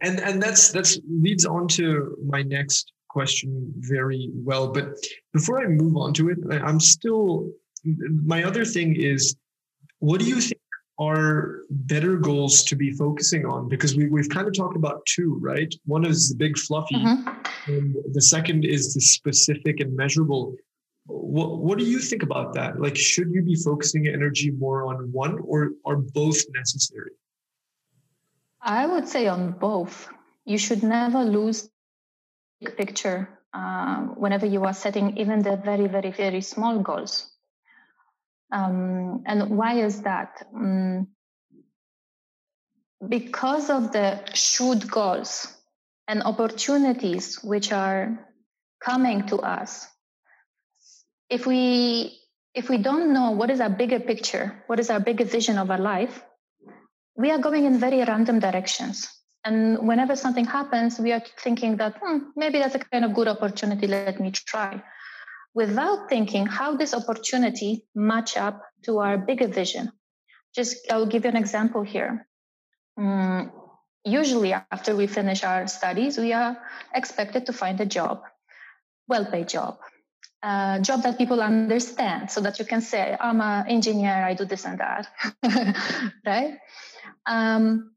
and 0.02 0.20
and 0.20 0.44
that's 0.44 0.72
that's 0.72 1.00
leads 1.10 1.46
on 1.46 1.68
to 1.70 2.18
my 2.26 2.44
next 2.44 2.92
question 3.10 3.74
very 3.78 4.30
well. 4.34 4.72
But 4.72 4.96
before 5.34 5.62
I 5.64 5.68
move 5.68 5.96
on 5.96 6.14
to 6.16 6.30
it, 6.30 6.40
I'm 6.64 6.80
still 6.80 7.50
my 8.26 8.44
other 8.44 8.66
thing 8.66 8.96
is 8.96 9.36
what 10.00 10.20
do 10.20 10.26
you 10.26 10.42
think 10.42 10.60
are 11.00 11.62
better 11.70 12.18
goals 12.18 12.64
to 12.64 12.76
be 12.76 12.92
focusing 12.92 13.46
on? 13.46 13.68
Because 13.68 13.96
we, 13.96 14.08
we've 14.10 14.30
kind 14.30 14.48
of 14.48 14.54
talked 14.54 14.76
about 14.76 15.04
two, 15.08 15.38
right? 15.42 15.74
One 15.86 16.06
is 16.06 16.30
the 16.30 16.36
big 16.36 16.58
fluffy, 16.58 16.96
mm-hmm. 16.96 17.72
and 17.72 17.96
the 18.14 18.22
second 18.22 18.66
is 18.66 18.94
the 18.94 19.02
specific 19.02 19.80
and 19.80 19.96
measurable. 19.96 20.56
What, 21.06 21.58
what 21.60 21.80
do 21.80 21.86
you 21.86 22.00
think 22.00 22.24
about 22.24 22.54
that? 22.54 22.80
Like, 22.80 22.96
should 22.96 23.32
you 23.32 23.42
be 23.42 23.56
focusing 23.56 24.08
energy 24.08 24.52
more 24.52 24.86
on 24.86 25.12
one 25.12 25.40
or 25.44 25.72
are 25.86 25.98
both 25.98 26.38
necessary? 26.54 27.12
I 28.62 28.86
would 28.86 29.08
say 29.08 29.28
on 29.28 29.52
both. 29.54 30.10
You 30.46 30.58
should 30.58 30.84
never 30.84 31.24
lose 31.24 31.70
the 32.62 32.72
picture 32.72 33.40
uh, 33.54 34.02
whenever 34.16 34.46
you 34.46 34.64
are 34.64 34.74
setting 34.74 35.18
even 35.18 35.42
the 35.42 35.58
very, 35.58 35.88
very, 35.88 36.12
very 36.12 36.42
small 36.42 36.80
goals. 36.80 37.32
Um, 38.52 39.24
and 39.26 39.58
why 39.58 39.80
is 39.80 40.02
that? 40.02 40.46
Um, 40.54 41.08
because 43.08 43.70
of 43.70 43.92
the 43.92 44.22
should 44.34 44.90
goals 44.90 45.48
and 46.08 46.22
opportunities 46.24 47.42
which 47.44 47.72
are 47.72 48.20
coming 48.84 49.26
to 49.28 49.38
us. 49.38 49.88
If 51.32 51.48
we 51.48 52.20
if 52.54 52.70
we 52.70 52.78
don't 52.78 53.14
know 53.14 53.32
what 53.32 53.50
is 53.50 53.62
our 53.62 53.70
bigger 53.70 54.00
picture, 54.00 54.64
what 54.68 54.80
is 54.80 54.90
our 54.90 55.00
bigger 55.00 55.24
vision 55.24 55.58
of 55.58 55.72
our 55.72 55.80
life, 55.80 56.22
we 57.16 57.32
are 57.32 57.40
going 57.40 57.66
in 57.66 57.80
very 57.80 58.04
random 58.04 58.40
directions. 58.40 59.08
And 59.44 59.88
whenever 59.88 60.16
something 60.16 60.46
happens, 60.46 61.00
we 61.00 61.14
are 61.14 61.24
thinking 61.40 61.78
that 61.78 61.96
hmm, 62.04 62.18
maybe 62.36 62.60
that's 62.60 62.76
a 62.76 62.80
kind 62.80 63.06
of 63.06 63.16
good 63.16 63.28
opportunity. 63.28 63.88
Let 63.88 64.20
me 64.20 64.32
try 64.32 64.84
without 65.54 66.10
thinking 66.10 66.46
how 66.46 66.76
this 66.76 66.94
opportunity 66.94 67.86
match 67.96 68.38
up 68.38 68.62
to 68.84 69.00
our 69.00 69.18
bigger 69.18 69.48
vision. 69.48 69.92
Just 70.56 70.92
I'll 70.92 71.06
give 71.06 71.24
you 71.24 71.30
an 71.30 71.38
example 71.38 71.84
here. 71.84 72.28
Um, 72.98 73.52
usually 74.04 74.54
after 74.54 74.96
we 74.96 75.08
finish 75.08 75.44
our 75.44 75.68
studies, 75.68 76.18
we 76.18 76.34
are 76.34 76.58
expected 76.94 77.46
to 77.46 77.54
find 77.54 77.80
a 77.80 77.86
job, 77.86 78.22
well-paid 79.08 79.50
job. 79.50 79.78
A 80.44 80.80
job 80.82 81.04
that 81.04 81.18
people 81.18 81.42
understand 81.42 82.32
so 82.32 82.42
that 82.42 82.58
you 82.60 82.66
can 82.66 82.82
say 82.82 83.16
i'm 83.20 83.42
an 83.42 83.68
engineer 83.68 84.24
i 84.26 84.34
do 84.34 84.46
this 84.46 84.66
and 84.66 84.80
that 84.80 85.08
right? 86.26 86.58
Um, 87.26 87.92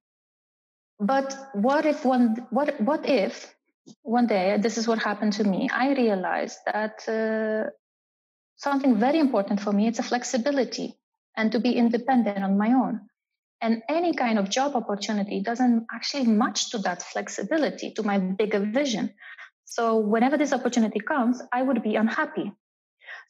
but 0.99 1.36
what 1.55 1.86
if 1.86 2.05
one 2.05 2.47
what 2.51 2.80
what 2.80 3.09
if 3.09 3.55
one 4.03 4.26
day 4.26 4.57
this 4.61 4.78
is 4.78 4.86
what 4.88 4.99
happened 4.99 5.34
to 5.34 5.45
me? 5.45 5.68
I 5.70 5.92
realized 5.92 6.59
that 6.66 7.09
uh, 7.09 7.70
something 8.57 8.99
very 8.99 9.18
important 9.18 9.61
for 9.61 9.72
me 9.72 9.88
it's 9.88 9.99
a 9.99 10.03
flexibility 10.03 10.95
and 11.36 11.51
to 11.53 11.59
be 11.59 11.72
independent 11.72 12.45
on 12.45 12.57
my 12.57 12.68
own. 12.68 13.01
And 13.61 13.82
any 13.88 14.14
kind 14.14 14.38
of 14.38 14.51
job 14.51 14.76
opportunity 14.76 15.40
doesn't 15.40 15.86
actually 15.92 16.26
match 16.26 16.70
to 16.70 16.78
that 16.78 17.03
flexibility 17.03 17.92
to 17.92 18.03
my 18.03 18.18
bigger 18.18 18.61
vision 18.61 19.14
so 19.77 19.85
whenever 20.14 20.37
this 20.43 20.53
opportunity 20.59 21.01
comes 21.01 21.43
i 21.53 21.62
would 21.62 21.83
be 21.83 21.97
unhappy. 21.97 22.53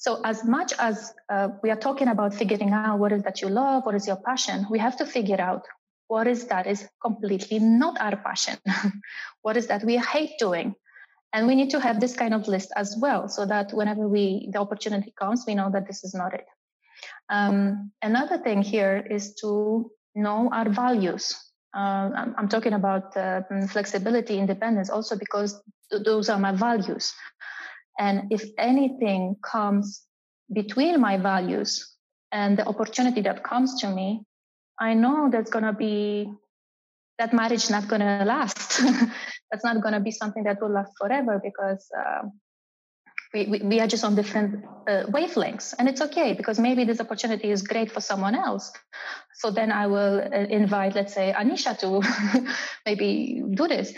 So 0.05 0.21
as 0.25 0.39
much 0.45 0.73
as 0.87 1.15
uh, 1.35 1.49
we 1.63 1.71
are 1.71 1.81
talking 1.87 2.09
about 2.09 2.35
figuring 2.35 2.73
out 2.73 2.99
what 2.99 3.13
is 3.17 3.23
that 3.27 3.41
you 3.43 3.49
love 3.49 3.87
what 3.87 3.95
is 3.95 4.07
your 4.11 4.21
passion 4.29 4.67
we 4.75 4.79
have 4.87 4.97
to 5.01 5.07
figure 5.07 5.41
out 5.41 5.65
what 6.09 6.27
is 6.27 6.47
that 6.47 6.67
is 6.67 6.87
completely 7.03 7.59
not 7.59 8.01
our 8.01 8.17
passion. 8.17 8.59
What 9.43 9.57
is 9.57 9.67
that 9.69 9.85
we 9.85 9.97
hate 9.97 10.39
doing? 10.39 10.75
And 11.33 11.47
we 11.47 11.55
need 11.55 11.71
to 11.71 11.81
have 11.81 12.01
this 12.01 12.15
kind 12.15 12.35
of 12.35 12.47
list 12.47 12.71
as 12.77 12.97
well 13.01 13.29
so 13.29 13.45
that 13.47 13.73
whenever 13.73 14.07
we 14.09 14.49
the 14.53 14.61
opportunity 14.61 15.13
comes 15.19 15.45
we 15.47 15.55
know 15.55 15.71
that 15.71 15.87
this 15.87 16.05
is 16.05 16.15
not 16.15 16.35
it. 16.35 16.47
Um, 17.29 17.93
another 18.03 18.39
thing 18.39 18.63
here 18.63 18.97
is 19.11 19.35
to 19.41 19.91
know 20.15 20.51
our 20.53 20.69
values 20.69 21.35
uh, 21.75 22.33
I'm, 22.39 22.49
talking 22.49 22.75
about 22.75 23.17
uh, 23.17 23.43
flexibility 23.69 24.39
independence 24.39 24.91
also 24.91 25.17
because 25.19 25.61
th- 25.91 26.05
those 26.05 26.29
are 26.29 26.39
my 26.39 26.53
values 26.53 27.13
and 27.99 28.31
if 28.31 28.45
anything 28.59 29.37
comes 29.43 30.03
between 30.53 31.01
my 31.01 31.17
values 31.17 31.97
and 32.33 32.57
the 32.59 32.67
opportunity 32.67 33.23
that 33.23 33.43
comes 33.45 33.81
to 33.81 33.89
me 33.89 34.23
I 34.79 34.95
know 34.95 35.29
that's 35.31 35.51
going 35.51 35.65
to 35.65 35.73
be 35.73 36.29
that 37.19 37.33
marriage 37.33 37.71
not 37.71 37.87
going 37.89 38.01
to 38.01 38.25
last. 38.25 38.81
that's 39.51 39.65
not 39.65 39.81
going 39.83 39.95
to 39.95 40.01
be 40.01 40.11
something 40.11 40.43
that 40.45 40.61
will 40.61 40.73
last 40.73 40.93
forever 40.99 41.41
because 41.43 41.87
uh, 41.97 42.23
we, 43.35 43.47
we, 43.47 43.59
we, 43.59 43.81
are 43.81 43.87
just 43.87 44.05
on 44.05 44.15
different 44.15 44.65
uh, 44.89 45.05
wavelengths. 45.09 45.75
And 45.79 45.89
it's 45.89 46.01
okay 46.01 46.33
because 46.35 46.59
maybe 46.61 46.85
this 46.85 47.01
opportunity 47.01 47.51
is 47.51 47.63
great 47.63 47.91
for 47.91 48.01
someone 48.01 48.35
else. 48.35 48.73
So 49.35 49.51
then 49.51 49.73
I 49.73 49.89
will 49.89 50.21
uh, 50.21 50.39
invite, 50.49 50.95
let's 50.95 51.13
say, 51.13 51.35
Anisha 51.37 51.77
to 51.81 52.49
maybe 52.87 53.43
do 53.55 53.67
this. 53.67 53.93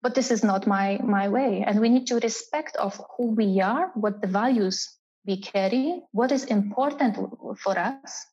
But 0.00 0.14
this 0.14 0.30
is 0.30 0.42
not 0.42 0.66
my, 0.66 0.98
my 1.04 1.28
way. 1.28 1.64
And 1.66 1.80
we 1.80 1.90
need 1.90 2.06
to 2.06 2.16
respect 2.16 2.76
of 2.76 2.98
who 3.16 3.34
we 3.34 3.60
are, 3.60 3.90
what 3.94 4.22
the 4.22 4.28
values 4.28 4.88
we 5.26 5.42
carry, 5.42 6.00
what 6.12 6.32
is 6.32 6.44
important 6.44 7.16
for 7.60 7.78
us, 7.78 8.26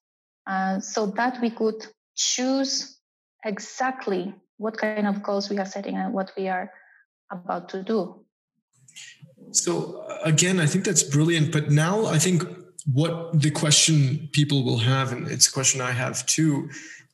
uh, 0.48 0.80
so 0.80 1.08
that 1.08 1.42
we 1.42 1.50
could 1.50 1.86
choose 2.16 2.98
exactly 3.44 4.34
what 4.58 4.78
kind 4.78 5.06
of 5.08 5.22
goals 5.22 5.50
we 5.50 5.58
are 5.58 5.66
setting 5.66 5.98
and 5.98 6.14
what 6.14 6.32
we 6.38 6.48
are 6.48 6.72
about 7.30 7.70
to 7.70 7.84
do. 7.84 8.25
So, 9.52 10.06
uh, 10.10 10.20
again, 10.24 10.60
I 10.60 10.66
think 10.66 10.86
that's 10.86 11.04
brilliant. 11.04 11.52
But 11.52 11.72
now 11.72 12.06
I 12.06 12.20
think 12.20 12.44
what 12.92 13.40
the 13.42 13.52
question 13.52 14.30
people 14.32 14.64
will 14.64 14.80
have, 14.80 15.12
and 15.12 15.28
it's 15.28 15.48
a 15.48 15.52
question 15.52 15.82
I 15.82 15.92
have 15.92 16.26
too, 16.26 16.70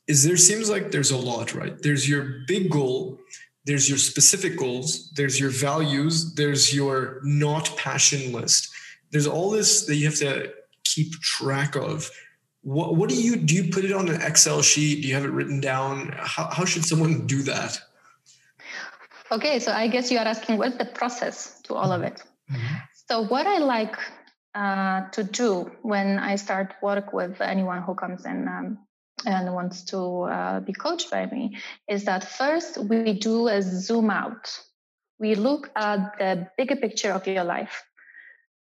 is 0.06 0.24
there 0.24 0.36
seems 0.36 0.68
like 0.68 0.90
there's 0.90 1.10
a 1.10 1.16
lot, 1.16 1.54
right? 1.54 1.80
There's 1.80 2.08
your 2.08 2.40
big 2.46 2.70
goal, 2.70 3.18
there's 3.64 3.88
your 3.88 3.98
specific 3.98 4.58
goals, 4.58 5.12
there's 5.12 5.38
your 5.38 5.50
values, 5.50 6.34
there's 6.34 6.74
your 6.74 7.20
not 7.22 7.74
passion 7.76 8.32
list. 8.32 8.68
There's 9.10 9.26
all 9.26 9.50
this 9.50 9.86
that 9.86 9.96
you 9.96 10.06
have 10.06 10.16
to 10.16 10.52
keep 10.84 11.12
track 11.20 11.76
of 11.76 12.10
what, 12.62 12.96
what 12.96 13.08
do 13.08 13.20
you 13.20 13.36
do 13.36 13.54
you 13.54 13.72
put 13.72 13.84
it 13.84 13.92
on 13.92 14.08
an 14.08 14.20
excel 14.20 14.62
sheet 14.62 15.02
do 15.02 15.08
you 15.08 15.14
have 15.14 15.24
it 15.24 15.30
written 15.30 15.60
down 15.60 16.14
how, 16.16 16.48
how 16.50 16.64
should 16.64 16.84
someone 16.84 17.26
do 17.26 17.42
that 17.42 17.78
okay 19.32 19.58
so 19.58 19.72
i 19.72 19.88
guess 19.88 20.10
you 20.10 20.18
are 20.18 20.28
asking 20.34 20.58
what's 20.58 20.76
the 20.76 20.84
process 20.84 21.60
to 21.62 21.74
all 21.74 21.92
of 21.92 22.02
it? 22.02 22.22
Mm-hmm. 22.50 22.74
so 23.08 23.22
what 23.22 23.46
i 23.46 23.58
like 23.58 23.96
uh, 24.54 25.08
to 25.10 25.24
do 25.24 25.70
when 25.82 26.18
i 26.18 26.36
start 26.36 26.74
work 26.82 27.12
with 27.12 27.40
anyone 27.40 27.82
who 27.82 27.94
comes 27.94 28.26
in 28.26 28.48
um, 28.48 28.78
and 29.26 29.52
wants 29.54 29.84
to 29.84 30.22
uh, 30.22 30.60
be 30.60 30.72
coached 30.72 31.10
by 31.10 31.26
me 31.26 31.58
is 31.88 32.04
that 32.04 32.24
first 32.24 32.78
we 32.78 33.12
do 33.12 33.48
a 33.48 33.62
zoom 33.62 34.10
out. 34.10 34.58
We 35.18 35.34
look 35.34 35.70
at 35.76 36.18
the 36.18 36.48
bigger 36.56 36.76
picture 36.76 37.12
of 37.12 37.26
your 37.26 37.44
life. 37.44 37.84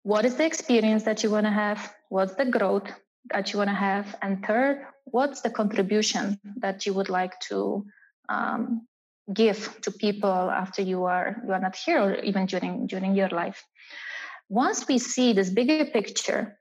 What 0.03 0.25
is 0.25 0.37
the 0.37 0.47
experience 0.47 1.05
that 1.05 1.23
you 1.23 1.31
want 1.31 1.47
to 1.47 1.51
have? 1.51 1.95
What's 2.09 2.35
the 2.35 2.47
growth 2.47 2.91
that 3.31 3.53
you 3.53 3.59
want 3.59 3.71
to 3.71 3.75
have? 3.75 4.17
And 4.23 4.45
third 4.45 4.85
what's 5.05 5.41
the 5.43 5.51
contribution 5.51 6.39
that 6.57 6.87
you 6.87 6.95
would 6.95 7.09
like 7.09 7.39
to 7.49 7.87
um, 8.29 8.87
give 9.33 9.81
to 9.83 9.91
people 9.91 10.51
after 10.51 10.83
you 10.83 11.05
are 11.05 11.37
you 11.47 11.53
are 11.53 11.61
not 11.61 11.77
here 11.77 12.01
or 12.03 12.15
even 12.17 12.47
during 12.47 12.87
during 12.87 13.15
your 13.15 13.29
life. 13.29 13.65
Once 14.49 14.89
we 14.89 14.99
see 14.99 15.33
this 15.33 15.51
bigger 15.51 15.85
picture 15.85 16.59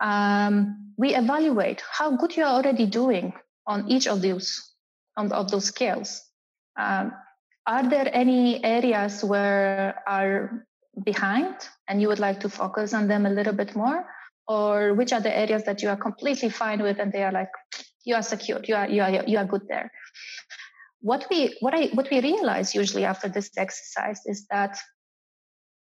um, 0.00 0.92
we 0.96 1.14
evaluate 1.14 1.82
how 1.90 2.16
good 2.16 2.36
you 2.36 2.44
are 2.44 2.54
already 2.54 2.86
doing 2.86 3.32
on 3.66 3.88
each 3.88 4.06
of 4.06 4.22
those 4.22 4.72
on, 5.16 5.32
of 5.32 5.50
those 5.50 5.66
scales. 5.66 6.22
Um, 6.78 7.12
are 7.66 7.88
there 7.88 8.08
any 8.12 8.64
areas 8.64 9.22
where 9.22 10.02
are 10.06 10.64
behind 11.04 11.54
and 11.88 12.00
you 12.00 12.08
would 12.08 12.18
like 12.18 12.40
to 12.40 12.48
focus 12.48 12.94
on 12.94 13.08
them 13.08 13.26
a 13.26 13.30
little 13.30 13.52
bit 13.52 13.76
more? 13.76 14.06
Or 14.46 14.94
which 14.94 15.12
are 15.12 15.20
the 15.20 15.36
areas 15.36 15.64
that 15.64 15.82
you 15.82 15.90
are 15.90 15.96
completely 15.96 16.48
fine 16.48 16.82
with 16.82 16.98
and 16.98 17.12
they 17.12 17.22
are 17.22 17.32
like 17.32 17.50
you 18.04 18.14
are 18.14 18.22
secure 18.22 18.60
you 18.64 18.74
are 18.74 18.88
you 18.88 19.02
are 19.02 19.10
you 19.26 19.36
are 19.36 19.44
good 19.44 19.68
there 19.68 19.90
what 21.00 21.26
we 21.30 21.56
what 21.60 21.74
i 21.74 21.86
what 21.94 22.10
we 22.10 22.20
realize 22.20 22.74
usually 22.74 23.04
after 23.04 23.28
this 23.28 23.50
exercise 23.56 24.20
is 24.26 24.46
that 24.50 24.78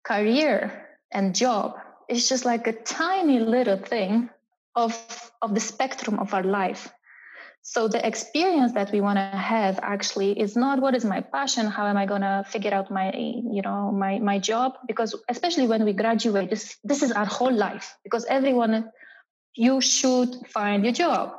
career 0.06 0.88
and 1.12 1.36
job 1.36 1.76
is 2.10 2.30
just 2.30 2.46
like 2.46 2.68
a 2.68 2.74
tiny 2.74 3.40
little 3.40 3.78
thing 3.78 4.30
of 4.76 4.94
of 5.42 5.54
the 5.54 5.60
spectrum 5.60 6.20
of 6.20 6.34
our 6.34 6.44
life. 6.44 6.90
So 7.62 7.88
the 7.88 8.06
experience 8.06 8.74
that 8.74 8.92
we 8.92 9.02
want 9.02 9.18
to 9.18 9.38
have 9.38 9.80
actually 9.82 10.40
is 10.40 10.56
not 10.56 10.80
what 10.80 10.94
is 10.94 11.04
my 11.04 11.22
passion 11.22 11.66
how 11.66 11.88
am 11.88 11.98
i 11.98 12.06
going 12.06 12.22
to 12.22 12.46
figure 12.48 12.74
out 12.74 12.92
my 12.92 13.12
you 13.16 13.62
know 13.64 13.92
my 13.92 14.20
my 14.20 14.38
job? 14.40 14.74
Because 14.88 15.16
especially 15.30 15.68
when 15.68 15.84
we 15.86 15.94
graduate 15.94 16.50
this 16.50 16.78
this 16.84 17.02
is 17.02 17.12
our 17.12 17.26
whole 17.26 17.54
life 17.54 17.98
because 18.04 18.26
everyone 18.26 18.92
you 19.56 19.82
should 19.82 20.36
find 20.54 20.84
your 20.84 20.94
job 20.94 21.34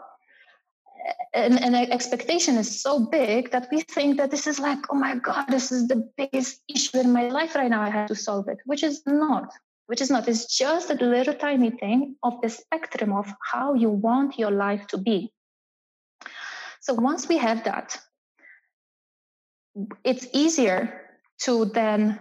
and, 1.35 1.63
and 1.63 1.75
expectation 1.77 2.57
is 2.57 2.81
so 2.81 3.01
big 3.01 3.51
that 3.53 3.69
we 3.71 3.81
think 3.83 4.17
that 4.17 4.31
this 4.31 4.47
is 4.47 4.59
like 4.59 4.79
oh 4.91 4.97
my 4.97 5.17
god 5.17 5.47
this 5.49 5.71
is 5.71 5.87
the 5.89 6.09
biggest 6.17 6.63
issue 6.69 6.99
in 6.99 7.13
my 7.13 7.29
life 7.29 7.55
right 7.55 7.71
now. 7.71 7.83
I 7.83 7.91
have 7.91 8.09
to 8.09 8.15
solve 8.15 8.49
it 8.49 8.59
which 8.65 8.83
is 8.83 9.03
not 9.07 9.53
which 9.87 10.01
is 10.01 10.11
not. 10.11 10.29
It's 10.29 10.47
just 10.47 10.91
a 10.91 10.95
little 10.95 11.35
tiny 11.35 11.71
thing 11.71 12.17
of 12.23 12.41
the 12.43 12.49
spectrum 12.49 13.13
of 13.13 13.33
how 13.41 13.75
you 13.75 13.89
want 13.89 14.39
your 14.39 14.51
life 14.51 14.87
to 14.89 14.99
be. 14.99 15.33
So 16.81 16.95
once 16.95 17.29
we 17.29 17.39
have 17.39 17.65
that, 17.65 17.97
it's 20.05 20.27
easier 20.33 21.01
to 21.43 21.67
then 21.67 22.19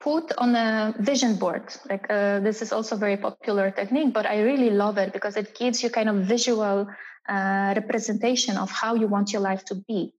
put 0.00 0.32
on 0.38 0.54
a 0.54 0.94
vision 0.98 1.36
board. 1.36 1.74
Like 1.88 2.06
uh, 2.08 2.40
this 2.40 2.62
is 2.62 2.72
also 2.72 2.96
very 2.96 3.16
popular 3.16 3.70
technique, 3.70 4.12
but 4.12 4.26
I 4.26 4.42
really 4.42 4.70
love 4.70 4.98
it 4.98 5.12
because 5.12 5.36
it 5.36 5.56
gives 5.58 5.82
you 5.82 5.90
kind 5.90 6.08
of 6.08 6.16
visual 6.16 6.86
uh, 7.28 7.74
representation 7.76 8.56
of 8.56 8.70
how 8.70 8.94
you 8.94 9.06
want 9.06 9.32
your 9.32 9.42
life 9.42 9.64
to 9.66 9.74
be. 9.74 10.14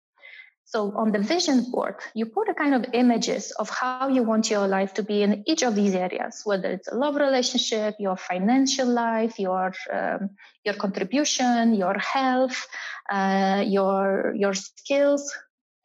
So 0.65 0.93
on 0.95 1.11
the 1.11 1.17
vision 1.17 1.71
board, 1.71 1.95
you 2.13 2.27
put 2.27 2.47
a 2.47 2.53
kind 2.53 2.75
of 2.75 2.85
images 2.93 3.49
of 3.57 3.71
how 3.71 4.07
you 4.07 4.21
want 4.21 4.51
your 4.51 4.67
life 4.67 4.93
to 4.95 5.03
be 5.03 5.23
in 5.23 5.43
each 5.47 5.63
of 5.63 5.73
these 5.73 5.95
areas, 5.95 6.41
whether 6.45 6.69
it's 6.69 6.87
a 6.87 6.93
love 6.93 7.15
relationship, 7.15 7.95
your 7.97 8.15
financial 8.15 8.87
life, 8.87 9.39
your 9.39 9.73
um, 9.91 10.29
your 10.63 10.75
contribution, 10.75 11.73
your 11.73 11.97
health, 11.97 12.67
uh, 13.09 13.63
your 13.65 14.35
your 14.35 14.53
skills, 14.53 15.35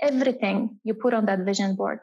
everything 0.03 0.79
you 0.85 0.93
put 0.93 1.15
on 1.15 1.25
that 1.27 1.39
vision 1.39 1.77
board. 1.77 2.01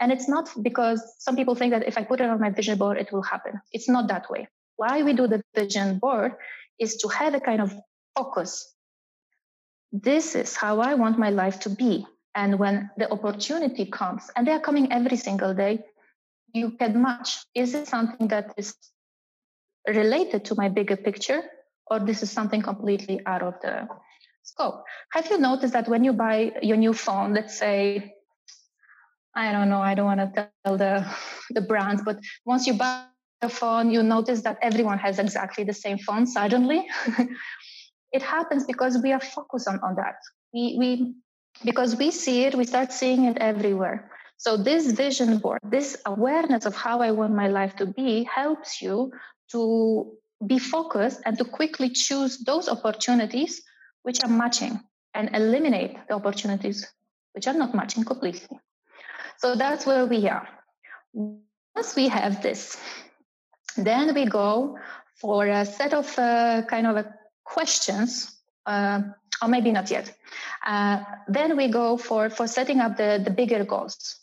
And 0.00 0.10
it's 0.10 0.28
not 0.28 0.50
because 0.60 1.00
some 1.20 1.36
people 1.36 1.54
think 1.54 1.70
that 1.70 1.86
if 1.86 1.96
I 1.96 2.02
put 2.02 2.20
it 2.20 2.28
on 2.28 2.40
my 2.40 2.50
vision 2.50 2.76
board, 2.78 2.98
it 2.98 3.12
will 3.12 3.22
happen. 3.22 3.60
It's 3.70 3.88
not 3.88 4.08
that 4.08 4.28
way. 4.28 4.48
Why 4.74 5.04
we 5.04 5.12
do 5.12 5.28
the 5.28 5.40
vision 5.54 6.00
board 6.00 6.32
is 6.80 6.96
to 6.96 7.08
have 7.08 7.34
a 7.34 7.40
kind 7.40 7.60
of 7.60 7.72
focus. 8.16 8.74
This 9.92 10.34
is 10.34 10.56
how 10.56 10.80
I 10.80 10.94
want 10.94 11.18
my 11.18 11.30
life 11.30 11.60
to 11.60 11.70
be 11.70 12.06
and 12.34 12.58
when 12.58 12.90
the 12.96 13.10
opportunity 13.10 13.86
comes, 13.86 14.30
and 14.34 14.46
they 14.46 14.52
are 14.52 14.60
coming 14.60 14.92
every 14.92 15.16
single 15.16 15.54
day, 15.54 15.84
you 16.52 16.72
can 16.72 17.00
match. 17.00 17.38
Is 17.54 17.74
it 17.74 17.86
something 17.86 18.28
that 18.28 18.54
is 18.56 18.74
related 19.86 20.44
to 20.46 20.54
my 20.56 20.68
bigger 20.68 20.96
picture, 20.96 21.42
or 21.86 22.00
this 22.00 22.22
is 22.22 22.30
something 22.30 22.60
completely 22.60 23.20
out 23.26 23.42
of 23.42 23.54
the 23.62 23.86
scope? 24.42 24.84
Have 25.12 25.30
you 25.30 25.38
noticed 25.38 25.72
that 25.74 25.88
when 25.88 26.02
you 26.02 26.12
buy 26.12 26.52
your 26.60 26.76
new 26.76 26.92
phone, 26.92 27.34
let's 27.34 27.56
say, 27.56 28.14
I 29.36 29.52
don't 29.52 29.68
know, 29.68 29.80
I 29.80 29.94
don't 29.94 30.06
want 30.06 30.34
to 30.34 30.50
tell 30.64 30.76
the 30.76 31.06
the 31.50 31.60
brand, 31.60 32.00
but 32.04 32.18
once 32.44 32.66
you 32.66 32.74
buy 32.74 33.04
the 33.42 33.48
phone, 33.48 33.90
you 33.90 34.02
notice 34.02 34.42
that 34.42 34.58
everyone 34.60 34.98
has 34.98 35.20
exactly 35.20 35.62
the 35.62 35.74
same 35.74 35.98
phone 35.98 36.26
suddenly. 36.26 36.88
it 38.14 38.22
happens 38.22 38.64
because 38.64 38.96
we 39.02 39.12
are 39.12 39.20
focused 39.20 39.68
on, 39.68 39.80
on 39.80 39.96
that. 39.96 40.16
We, 40.54 40.76
we 40.78 41.14
because 41.64 41.96
we 41.96 42.10
see 42.10 42.44
it, 42.44 42.54
we 42.54 42.64
start 42.64 42.92
seeing 42.92 43.24
it 43.24 43.38
everywhere. 43.38 44.10
So 44.36 44.56
this 44.56 44.90
vision 44.92 45.38
board, 45.38 45.60
this 45.62 45.96
awareness 46.06 46.64
of 46.64 46.74
how 46.74 47.00
I 47.00 47.10
want 47.10 47.34
my 47.34 47.48
life 47.48 47.76
to 47.76 47.86
be 47.86 48.24
helps 48.24 48.80
you 48.80 49.12
to 49.50 50.12
be 50.46 50.58
focused 50.58 51.20
and 51.24 51.38
to 51.38 51.44
quickly 51.44 51.90
choose 51.90 52.38
those 52.38 52.68
opportunities 52.68 53.62
which 54.02 54.22
are 54.22 54.28
matching 54.28 54.80
and 55.14 55.34
eliminate 55.34 55.96
the 56.08 56.14
opportunities 56.14 56.86
which 57.32 57.46
are 57.46 57.54
not 57.54 57.74
matching 57.74 58.04
completely. 58.04 58.58
So 59.38 59.54
that's 59.54 59.86
where 59.86 60.06
we 60.06 60.28
are. 60.28 60.48
Once 61.12 61.96
we 61.96 62.08
have 62.08 62.42
this, 62.42 62.76
then 63.76 64.14
we 64.14 64.26
go 64.26 64.78
for 65.20 65.46
a 65.46 65.64
set 65.64 65.94
of 65.94 66.18
uh, 66.18 66.62
kind 66.68 66.86
of 66.86 67.06
questions, 67.44 68.34
uh, 68.66 69.02
or 69.42 69.48
maybe 69.48 69.72
not 69.72 69.90
yet. 69.90 70.12
Uh, 70.64 71.04
then 71.28 71.56
we 71.56 71.68
go 71.68 71.96
for, 71.96 72.30
for 72.30 72.46
setting 72.46 72.80
up 72.80 72.96
the, 72.96 73.20
the 73.22 73.30
bigger 73.30 73.64
goals. 73.64 74.16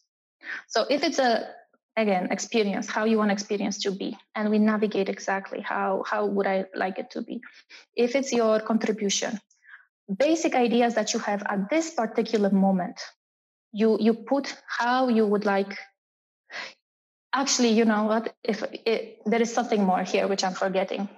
So 0.68 0.86
if 0.90 1.04
it's 1.04 1.20
a 1.20 1.48
again 1.98 2.32
experience 2.32 2.90
how 2.90 3.04
you 3.04 3.18
want 3.18 3.32
experience 3.32 3.78
to 3.80 3.92
be 3.92 4.18
and 4.36 4.50
we 4.50 4.58
navigate 4.58 5.10
exactly 5.10 5.60
how 5.60 6.04
how 6.08 6.26
would 6.26 6.48
i 6.48 6.66
like 6.74 6.98
it 6.98 7.12
to 7.12 7.22
be 7.22 7.42
if 7.96 8.16
it's 8.16 8.32
your 8.32 8.62
contribution 8.62 9.38
basic 10.18 10.56
ideas 10.56 10.96
that 10.96 11.14
you 11.14 11.20
have 11.20 11.44
at 11.50 11.70
this 11.70 11.94
particular 11.94 12.50
moment 12.50 13.00
you 13.74 13.98
you 14.00 14.14
put 14.14 14.56
how 14.68 15.10
you 15.10 15.26
would 15.26 15.46
like 15.46 15.78
actually 17.34 17.70
you 17.70 17.84
know 17.84 18.06
what 18.06 18.34
if 18.44 18.64
it, 18.86 19.20
there 19.26 19.42
is 19.42 19.54
something 19.54 19.84
more 19.84 20.04
here 20.04 20.28
which 20.28 20.44
i'm 20.46 20.54
forgetting 20.54 21.10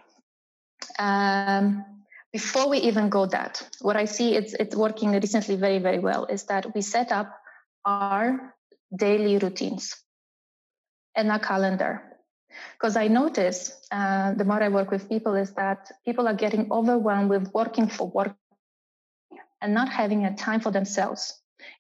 um, 0.98 1.86
before 2.34 2.68
we 2.68 2.80
even 2.80 3.10
go 3.10 3.26
that 3.26 3.62
what 3.82 3.96
i 3.96 4.06
see 4.06 4.36
it's 4.36 4.54
it's 4.56 4.76
working 4.76 5.12
recently 5.12 5.56
very 5.56 5.80
very 5.80 6.00
well 6.00 6.26
is 6.26 6.44
that 6.46 6.74
we 6.76 6.82
set 6.82 7.12
up 7.12 7.34
our 7.86 8.54
daily 8.96 9.38
routines 9.38 9.96
and 11.16 11.32
a 11.32 11.40
calendar. 11.40 12.02
Because 12.74 12.98
I 12.98 13.08
notice 13.08 13.72
uh, 13.92 14.34
the 14.34 14.46
more 14.46 14.62
I 14.62 14.70
work 14.70 14.92
with 14.92 15.10
people 15.10 15.36
is 15.36 15.52
that 15.54 15.92
people 16.06 16.28
are 16.28 16.36
getting 16.36 16.72
overwhelmed 16.72 17.30
with 17.30 17.52
working 17.54 17.88
for 17.88 18.10
work 18.10 18.36
and 19.62 19.74
not 19.74 19.90
having 19.90 20.26
a 20.26 20.36
time 20.36 20.60
for 20.60 20.72
themselves. 20.72 21.34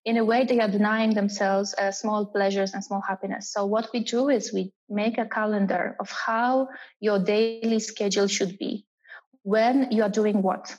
In 0.05 0.17
a 0.17 0.25
way, 0.25 0.45
they 0.45 0.59
are 0.59 0.69
denying 0.69 1.13
themselves 1.13 1.75
uh, 1.77 1.91
small 1.91 2.25
pleasures 2.25 2.73
and 2.73 2.83
small 2.83 3.01
happiness. 3.01 3.51
So 3.51 3.65
what 3.65 3.89
we 3.93 3.99
do 4.03 4.29
is 4.29 4.53
we 4.53 4.71
make 4.89 5.17
a 5.17 5.25
calendar 5.25 5.95
of 5.99 6.09
how 6.09 6.69
your 6.99 7.19
daily 7.19 7.79
schedule 7.79 8.27
should 8.27 8.57
be, 8.57 8.87
when 9.43 9.91
you 9.91 10.03
are 10.03 10.09
doing 10.09 10.41
what, 10.41 10.75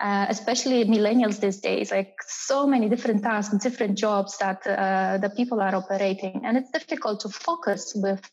uh, 0.00 0.26
especially 0.28 0.84
millennials 0.84 1.40
these 1.40 1.60
days, 1.60 1.90
like 1.90 2.14
so 2.26 2.66
many 2.66 2.88
different 2.88 3.22
tasks, 3.22 3.56
different 3.62 3.96
jobs 3.96 4.36
that 4.38 4.66
uh, 4.66 5.18
the 5.18 5.30
people 5.30 5.60
are 5.60 5.74
operating, 5.74 6.42
and 6.44 6.56
it's 6.56 6.70
difficult 6.70 7.20
to 7.20 7.28
focus 7.28 7.92
with 7.94 8.28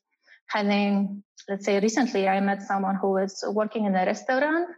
having. 0.47 1.23
Let's 1.49 1.65
say 1.65 1.79
recently, 1.79 2.27
I 2.27 2.39
met 2.39 2.61
someone 2.63 2.95
who 2.95 3.11
was 3.11 3.43
working 3.47 3.85
in 3.85 3.95
a 3.95 4.05
restaurant. 4.05 4.69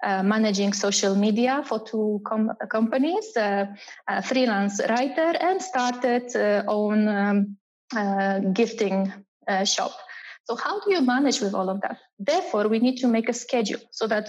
Uh, 0.00 0.22
managing 0.22 0.72
social 0.72 1.16
media 1.16 1.64
for 1.66 1.80
two 1.84 2.20
com- 2.24 2.52
companies, 2.70 3.36
uh, 3.36 3.66
freelance 4.22 4.80
writer, 4.88 5.34
and 5.40 5.60
started 5.60 6.22
uh, 6.36 6.62
own 6.68 7.08
um, 7.08 7.56
uh, 7.96 8.38
gifting 8.52 9.12
shop. 9.64 9.90
So 10.44 10.54
how 10.54 10.78
do 10.80 10.92
you 10.92 11.00
manage 11.00 11.40
with 11.40 11.52
all 11.52 11.68
of 11.68 11.80
that? 11.80 11.98
Therefore, 12.16 12.68
we 12.68 12.78
need 12.78 12.98
to 12.98 13.08
make 13.08 13.28
a 13.28 13.32
schedule 13.32 13.80
so 13.90 14.06
that 14.06 14.28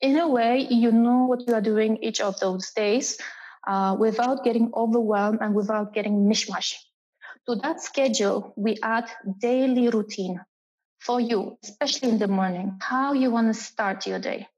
in 0.00 0.18
a 0.18 0.28
way, 0.28 0.66
you 0.70 0.92
know 0.92 1.24
what 1.26 1.46
you 1.46 1.54
are 1.54 1.60
doing 1.60 1.98
each 2.02 2.20
of 2.20 2.38
those 2.40 2.70
days 2.72 3.18
uh, 3.66 3.96
without 3.98 4.44
getting 4.44 4.70
overwhelmed 4.74 5.38
and 5.40 5.54
without 5.54 5.94
getting 5.94 6.28
mishmash. 6.28 6.74
To 7.48 7.54
that 7.56 7.80
schedule, 7.80 8.52
we 8.56 8.78
add 8.82 9.08
daily 9.38 9.88
routine 9.88 10.40
for 10.98 11.20
you, 11.20 11.58
especially 11.62 12.10
in 12.10 12.18
the 12.18 12.28
morning, 12.28 12.78
how 12.80 13.12
you 13.12 13.30
want 13.30 13.48
to 13.48 13.54
start 13.54 14.06
your 14.06 14.18
day. 14.18 14.48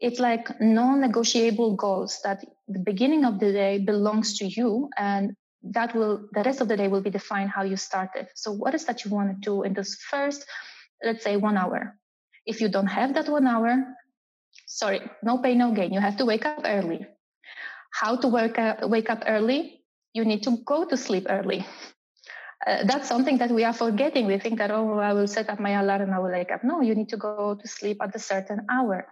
It's 0.00 0.18
like 0.18 0.60
non-negotiable 0.60 1.76
goals 1.76 2.20
that 2.24 2.44
the 2.66 2.78
beginning 2.78 3.24
of 3.24 3.38
the 3.38 3.52
day 3.52 3.78
belongs 3.78 4.38
to 4.38 4.46
you 4.46 4.88
and 4.96 5.36
that 5.62 5.94
will 5.94 6.26
the 6.32 6.42
rest 6.42 6.62
of 6.62 6.68
the 6.68 6.76
day 6.76 6.88
will 6.88 7.02
be 7.02 7.10
defined 7.10 7.50
how 7.50 7.62
you 7.64 7.76
started. 7.76 8.28
So 8.34 8.50
what 8.50 8.74
is 8.74 8.86
that 8.86 9.04
you 9.04 9.10
want 9.10 9.30
to 9.30 9.36
do 9.40 9.62
in 9.62 9.74
this 9.74 9.96
first, 9.96 10.46
let's 11.04 11.22
say 11.22 11.36
one 11.36 11.58
hour? 11.58 11.96
If 12.46 12.62
you 12.62 12.70
don't 12.70 12.86
have 12.86 13.14
that 13.14 13.28
one 13.28 13.46
hour, 13.46 13.84
sorry, 14.80 15.00
no 15.22 15.38
pain, 15.38 15.58
no 15.58 15.72
gain. 15.72 15.92
You 15.92 16.00
have 16.00 16.16
to 16.16 16.24
wake 16.24 16.46
up 16.46 16.62
early. 16.64 17.06
How 17.92 18.16
to 18.16 18.28
wake 18.28 18.58
up, 18.58 18.88
wake 18.88 19.10
up 19.10 19.22
early? 19.26 19.84
You 20.14 20.24
need 20.24 20.42
to 20.44 20.56
go 20.64 20.84
to 20.86 20.96
sleep 20.96 21.26
early. 21.28 21.66
Uh, 22.66 22.84
that's 22.84 23.08
something 23.08 23.38
that 23.38 23.50
we 23.50 23.64
are 23.64 23.72
forgetting. 23.72 24.26
We 24.26 24.38
think 24.38 24.58
that, 24.58 24.70
oh, 24.70 24.98
I 24.98 25.12
will 25.12 25.26
set 25.26 25.48
up 25.50 25.60
my 25.60 25.72
alarm 25.80 26.02
and 26.02 26.14
I 26.14 26.18
will 26.18 26.32
wake 26.32 26.50
up. 26.50 26.64
No, 26.64 26.80
you 26.80 26.94
need 26.94 27.10
to 27.10 27.16
go 27.16 27.58
to 27.60 27.68
sleep 27.68 27.98
at 28.02 28.14
a 28.14 28.18
certain 28.18 28.66
hour. 28.70 29.06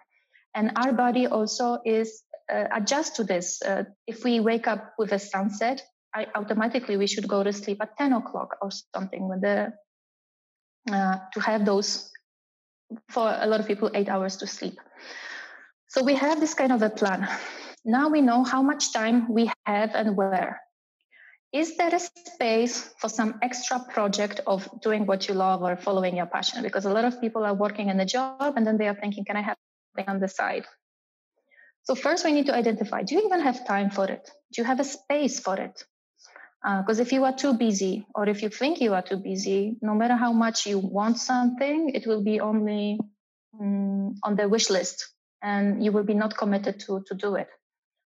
And 0.54 0.72
our 0.76 0.92
body 0.92 1.26
also 1.26 1.78
is 1.84 2.22
uh, 2.52 2.64
adjust 2.74 3.16
to 3.16 3.24
this. 3.24 3.60
Uh, 3.62 3.84
if 4.06 4.24
we 4.24 4.40
wake 4.40 4.66
up 4.66 4.94
with 4.98 5.12
a 5.12 5.18
sunset, 5.18 5.82
I, 6.14 6.26
automatically 6.34 6.96
we 6.96 7.06
should 7.06 7.28
go 7.28 7.42
to 7.44 7.52
sleep 7.52 7.78
at 7.82 7.96
10 7.98 8.14
o'clock 8.14 8.56
or 8.62 8.70
something 8.94 9.28
with 9.28 9.42
the, 9.42 9.72
uh, 10.90 11.16
to 11.34 11.40
have 11.40 11.64
those 11.64 12.10
for 13.10 13.36
a 13.38 13.46
lot 13.46 13.60
of 13.60 13.66
people 13.66 13.90
eight 13.94 14.08
hours 14.08 14.36
to 14.38 14.46
sleep 14.46 14.78
so 15.88 16.04
we 16.04 16.14
have 16.14 16.38
this 16.38 16.54
kind 16.54 16.70
of 16.70 16.82
a 16.82 16.90
plan. 16.90 17.26
Now 17.84 18.10
we 18.10 18.20
know 18.20 18.44
how 18.44 18.62
much 18.62 18.92
time 18.92 19.32
we 19.32 19.50
have 19.64 19.94
and 19.94 20.16
where. 20.16 20.60
Is 21.50 21.78
there 21.78 21.94
a 21.94 21.98
space 21.98 22.92
for 22.98 23.08
some 23.08 23.38
extra 23.40 23.80
project 23.80 24.40
of 24.46 24.68
doing 24.82 25.06
what 25.06 25.28
you 25.28 25.34
love 25.34 25.62
or 25.62 25.76
following 25.76 26.18
your 26.18 26.26
passion? 26.26 26.62
Because 26.62 26.84
a 26.84 26.92
lot 26.92 27.06
of 27.06 27.22
people 27.22 27.42
are 27.42 27.54
working 27.54 27.88
in 27.88 27.98
a 27.98 28.04
job 28.04 28.52
and 28.56 28.66
then 28.66 28.76
they 28.76 28.86
are 28.86 28.94
thinking, 28.94 29.24
can 29.24 29.38
I 29.38 29.40
have 29.40 29.56
something 29.96 30.12
on 30.12 30.20
the 30.20 30.28
side? 30.28 30.66
So 31.84 31.94
first 31.94 32.22
we 32.22 32.32
need 32.32 32.46
to 32.46 32.54
identify, 32.54 33.02
do 33.02 33.14
you 33.14 33.24
even 33.24 33.40
have 33.40 33.66
time 33.66 33.88
for 33.88 34.04
it? 34.04 34.30
Do 34.52 34.60
you 34.60 34.64
have 34.64 34.80
a 34.80 34.84
space 34.84 35.40
for 35.40 35.56
it? 35.56 35.82
Because 36.62 36.98
uh, 36.98 37.02
if 37.02 37.12
you 37.12 37.24
are 37.24 37.32
too 37.32 37.54
busy 37.54 38.04
or 38.14 38.28
if 38.28 38.42
you 38.42 38.50
think 38.50 38.82
you 38.82 38.92
are 38.92 39.00
too 39.00 39.16
busy, 39.16 39.78
no 39.80 39.94
matter 39.94 40.16
how 40.16 40.32
much 40.32 40.66
you 40.66 40.78
want 40.78 41.16
something, 41.16 41.92
it 41.94 42.06
will 42.06 42.22
be 42.22 42.40
only 42.40 42.98
um, 43.58 44.16
on 44.22 44.36
the 44.36 44.46
wish 44.50 44.68
list 44.68 45.08
and 45.42 45.84
you 45.84 45.92
will 45.92 46.04
be 46.04 46.14
not 46.14 46.36
committed 46.36 46.80
to, 46.80 47.04
to 47.06 47.14
do 47.14 47.34
it. 47.36 47.48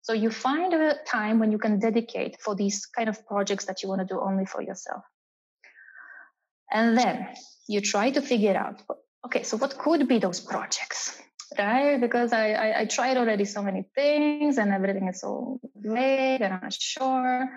So 0.02 0.14
you 0.14 0.30
find 0.30 0.74
a 0.74 0.96
time 1.06 1.40
when 1.40 1.52
you 1.52 1.58
can 1.58 1.80
dedicate 1.80 2.38
for 2.40 2.56
these 2.56 2.86
kind 2.86 3.10
of 3.10 3.28
projects 3.28 3.66
that 3.66 3.84
you 3.84 3.90
want 3.90 4.00
to 4.02 4.08
do 4.08 4.20
only 4.22 4.46
for 4.46 4.62
yourself. 4.62 5.04
And 6.72 6.98
then 6.98 7.28
you 7.68 7.82
try 7.82 8.12
to 8.12 8.22
figure 8.22 8.56
out, 8.56 8.82
okay, 9.26 9.44
so 9.44 9.58
what 9.58 9.78
could 9.78 10.08
be 10.08 10.20
those 10.20 10.40
projects? 10.40 11.22
Right? 11.58 12.00
Because 12.00 12.34
I, 12.34 12.52
I, 12.52 12.80
I 12.82 12.86
tried 12.86 13.18
already 13.18 13.46
so 13.46 13.62
many 13.62 13.86
things 13.96 14.58
and 14.58 14.72
everything 14.72 15.08
is 15.08 15.22
so 15.22 15.60
vague 15.76 16.42
and 16.42 16.54
I'm 16.54 16.62
not 16.64 16.74
sure. 16.74 17.50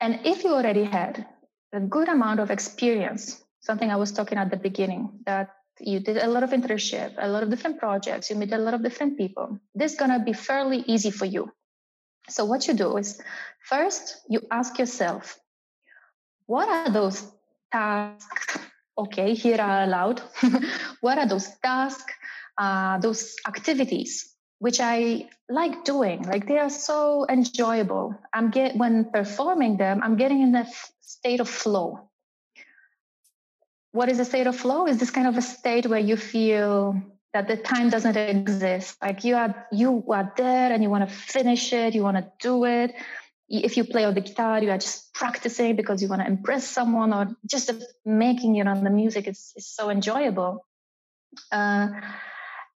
And 0.00 0.20
if 0.24 0.44
you 0.44 0.54
already 0.54 0.84
had 0.84 1.26
a 1.72 1.80
good 1.80 2.08
amount 2.08 2.40
of 2.40 2.50
experience, 2.50 3.42
something 3.60 3.90
I 3.90 3.96
was 3.96 4.12
talking 4.12 4.38
at 4.38 4.50
the 4.50 4.56
beginning, 4.56 5.20
that 5.26 5.50
you 5.80 6.00
did 6.00 6.16
a 6.16 6.26
lot 6.26 6.42
of 6.42 6.50
internship, 6.50 7.14
a 7.18 7.28
lot 7.28 7.42
of 7.42 7.50
different 7.50 7.78
projects, 7.78 8.30
you 8.30 8.36
meet 8.36 8.52
a 8.52 8.58
lot 8.58 8.74
of 8.74 8.82
different 8.82 9.18
people. 9.18 9.58
This 9.74 9.92
is 9.92 9.98
gonna 9.98 10.22
be 10.22 10.32
fairly 10.32 10.84
easy 10.86 11.10
for 11.10 11.24
you. 11.24 11.52
So 12.28 12.44
what 12.44 12.66
you 12.66 12.74
do 12.74 12.96
is 12.96 13.20
first 13.60 14.16
you 14.28 14.40
ask 14.50 14.78
yourself, 14.78 15.38
what 16.46 16.68
are 16.68 16.90
those 16.90 17.24
tasks? 17.72 18.58
Okay, 18.98 19.34
here 19.34 19.60
are 19.60 19.82
allowed. 19.82 20.22
what 21.00 21.18
are 21.18 21.26
those 21.26 21.48
tasks, 21.62 22.12
uh, 22.56 22.98
those 22.98 23.36
activities 23.46 24.32
which 24.58 24.80
I 24.80 25.28
like 25.50 25.84
doing? 25.84 26.22
Like 26.22 26.46
they 26.48 26.58
are 26.58 26.70
so 26.70 27.26
enjoyable. 27.28 28.18
I'm 28.32 28.50
get 28.50 28.76
when 28.76 29.10
performing 29.10 29.76
them, 29.76 30.00
I'm 30.02 30.16
getting 30.16 30.40
in 30.40 30.54
a 30.54 30.66
state 31.00 31.40
of 31.40 31.48
flow 31.48 32.05
what 33.96 34.10
is 34.10 34.20
a 34.20 34.24
state 34.26 34.46
of 34.46 34.54
flow? 34.54 34.86
Is 34.86 34.98
this 34.98 35.10
kind 35.10 35.26
of 35.26 35.36
a 35.38 35.42
state 35.42 35.86
where 35.86 35.98
you 35.98 36.16
feel 36.16 37.00
that 37.32 37.48
the 37.48 37.56
time 37.56 37.88
doesn't 37.88 38.16
exist? 38.16 38.96
Like 39.00 39.24
you 39.24 39.36
are 39.36 39.66
you 39.72 40.04
are 40.10 40.32
there 40.36 40.70
and 40.72 40.82
you 40.82 40.90
want 40.90 41.08
to 41.08 41.14
finish 41.14 41.72
it 41.72 41.94
you 41.94 42.02
want 42.02 42.18
to 42.18 42.30
do 42.38 42.64
it. 42.66 42.94
If 43.48 43.76
you 43.76 43.84
play 43.84 44.04
on 44.04 44.14
the 44.14 44.20
guitar 44.20 44.62
you 44.62 44.70
are 44.70 44.78
just 44.78 45.14
practicing 45.14 45.76
because 45.76 46.02
you 46.02 46.08
want 46.08 46.20
to 46.22 46.28
impress 46.28 46.68
someone 46.68 47.14
or 47.14 47.24
just 47.50 47.72
making 48.04 48.54
you 48.54 48.64
know 48.64 48.78
the 48.88 48.90
music 48.90 49.26
is, 49.28 49.52
is 49.56 49.66
so 49.66 49.88
enjoyable. 49.88 50.66
Uh, 51.50 51.88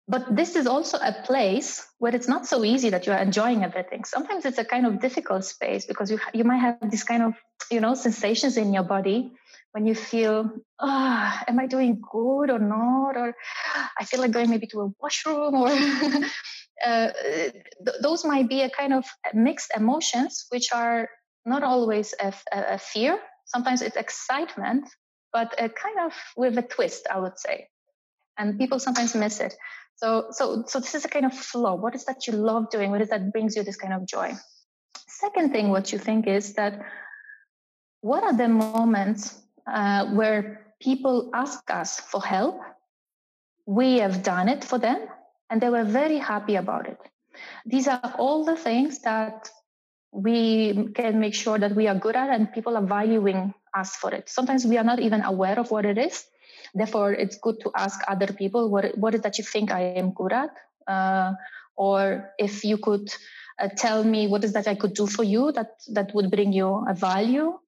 but 0.07 0.35
this 0.35 0.57
is 0.57 0.67
also 0.67 0.99
a 0.99 1.13
place 1.27 1.87
where 1.99 2.15
it's 2.15 2.29
not 2.29 2.47
so 2.47 2.65
easy 2.65 2.91
that 2.91 3.07
you 3.07 3.13
are 3.13 3.19
enjoying 3.19 3.63
everything. 3.63 4.05
Sometimes 4.05 4.47
it's 4.47 4.57
a 4.57 4.65
kind 4.65 4.87
of 4.87 5.01
difficult 5.01 5.45
space 5.45 5.85
because 5.85 6.13
you 6.13 6.21
you 6.33 6.45
might 6.45 6.63
have 6.67 6.91
this 6.91 7.03
kind 7.03 7.25
of 7.25 7.35
you 7.73 7.81
know 7.81 7.95
sensations 7.95 8.57
in 8.57 8.73
your 8.73 8.85
body 8.85 9.33
when 9.79 9.87
you 9.87 9.95
feel, 9.95 10.51
oh, 10.81 11.41
am 11.47 11.61
I 11.61 11.67
doing 11.67 12.03
good 12.03 12.51
or 12.51 12.59
not? 12.59 13.17
Or 13.17 13.33
I 13.97 14.05
feel 14.05 14.21
like 14.21 14.33
going 14.33 14.51
maybe 14.51 14.67
to 14.73 14.81
a 14.81 14.91
washroom 15.01 15.55
or 15.55 15.69
uh, 16.85 17.13
th- 17.13 18.03
those 18.03 18.25
might 18.25 18.49
be 18.49 18.63
a 18.63 18.71
kind 18.71 18.93
of 18.93 19.05
mixed 19.35 19.71
emotions, 19.77 20.47
which 20.49 20.73
are 20.75 21.09
not 21.47 21.63
always 21.63 22.13
a, 22.21 22.35
a 22.51 22.79
fear. 22.79 23.21
Sometimes 23.45 23.81
it's 23.81 23.97
excitement, 23.97 24.89
but 25.33 25.55
a 25.57 25.69
kind 25.69 26.01
of 26.07 26.13
with 26.37 26.59
a 26.59 26.63
twist, 26.63 27.07
I 27.09 27.21
would 27.21 27.39
say. 27.39 27.69
And 28.37 28.59
people 28.59 28.81
sometimes 28.81 29.15
miss 29.15 29.39
it. 29.39 29.55
So, 29.95 30.27
so, 30.33 30.65
so 30.67 30.81
this 30.81 30.97
is 30.97 31.05
a 31.05 31.09
kind 31.09 31.25
of 31.25 31.35
flow. 31.35 31.77
What 31.77 31.95
is 31.95 32.05
that 32.07 32.27
you 32.27 32.33
love 32.33 32.71
doing? 32.71 32.91
What 32.91 33.01
is 33.01 33.11
that 33.11 33.31
brings 33.31 33.55
you 33.55 33.63
this 33.63 33.77
kind 33.77 33.95
of 33.95 34.09
joy? 34.09 34.33
Second 35.07 35.53
thing, 35.53 35.69
what 35.69 35.93
you 35.93 35.99
think 35.99 36.27
is 36.27 36.55
that 36.55 36.81
what 38.01 38.25
are 38.25 38.37
the 38.37 38.49
moments 38.49 39.41
uh, 39.73 40.07
where 40.15 40.67
people 40.81 41.31
ask 41.35 41.71
us 41.71 42.01
for 42.01 42.23
help? 42.23 42.61
We 43.67 43.99
have 43.99 44.23
done 44.23 44.49
it 44.49 44.65
for 44.65 44.79
them, 44.79 45.07
and 45.51 45.61
they 45.61 45.69
were 45.69 45.85
very 45.85 46.19
happy 46.19 46.57
about 46.57 46.89
it. 46.89 46.99
These 47.67 47.89
are 47.89 48.15
all 48.19 48.45
the 48.45 48.57
things 48.57 49.01
that 49.03 49.51
we 50.11 50.89
can 50.95 51.21
make 51.21 51.35
sure 51.35 51.59
that 51.59 51.75
we 51.75 51.87
are 51.87 51.95
good 51.95 52.17
at, 52.17 52.31
and 52.31 52.53
people 52.53 52.77
are 52.77 52.87
valuing 52.87 53.55
us 53.75 53.95
for 53.97 54.13
it. 54.15 54.29
Sometimes 54.29 54.67
we 54.67 54.79
are 54.79 54.85
not 54.85 55.01
even 55.01 55.23
aware 55.23 55.59
of 55.59 55.71
what 55.71 55.85
it 55.85 55.99
is, 55.99 56.25
Therefore, 56.75 57.13
it's 57.13 57.39
good 57.39 57.61
to 57.61 57.71
ask 57.77 58.01
other 58.09 58.27
people 58.33 58.69
what 58.71 58.97
what 58.99 59.15
is 59.15 59.23
that 59.23 59.39
you 59.39 59.45
think 59.45 59.71
I 59.71 59.97
am 59.97 60.13
good 60.13 60.33
at, 60.33 60.51
uh, 60.87 61.33
or 61.77 62.31
if 62.39 62.65
you 62.65 62.79
could 62.79 63.11
uh, 63.59 63.69
tell 63.77 64.05
me 64.05 64.29
what 64.29 64.45
is 64.45 64.53
that 64.53 64.69
I 64.69 64.75
could 64.75 64.95
do 64.95 65.07
for 65.07 65.25
you 65.25 65.53
that 65.53 65.81
that 65.89 66.15
would 66.15 66.31
bring 66.31 66.53
you 66.53 66.85
a 66.89 66.95
value. 66.95 67.59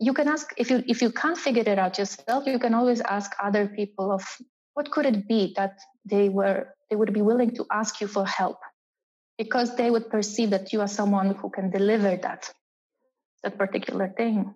You 0.00 0.14
can 0.14 0.28
ask 0.28 0.52
if 0.56 0.70
you 0.70 0.82
if 0.86 1.02
you 1.02 1.10
can't 1.12 1.36
figure 1.36 1.62
it 1.66 1.78
out 1.78 1.98
yourself. 1.98 2.46
You 2.46 2.58
can 2.58 2.74
always 2.74 3.00
ask 3.02 3.32
other 3.42 3.66
people 3.68 4.10
of 4.10 4.24
what 4.74 4.90
could 4.90 5.06
it 5.06 5.28
be 5.28 5.52
that 5.56 5.78
they 6.04 6.28
were 6.28 6.74
they 6.88 6.96
would 6.96 7.12
be 7.12 7.22
willing 7.22 7.54
to 7.56 7.66
ask 7.70 8.00
you 8.00 8.06
for 8.06 8.26
help 8.26 8.58
because 9.36 9.76
they 9.76 9.90
would 9.90 10.10
perceive 10.10 10.50
that 10.50 10.72
you 10.72 10.80
are 10.80 10.88
someone 10.88 11.34
who 11.34 11.50
can 11.50 11.70
deliver 11.70 12.16
that 12.16 12.50
that 13.42 13.58
particular 13.58 14.08
thing. 14.08 14.54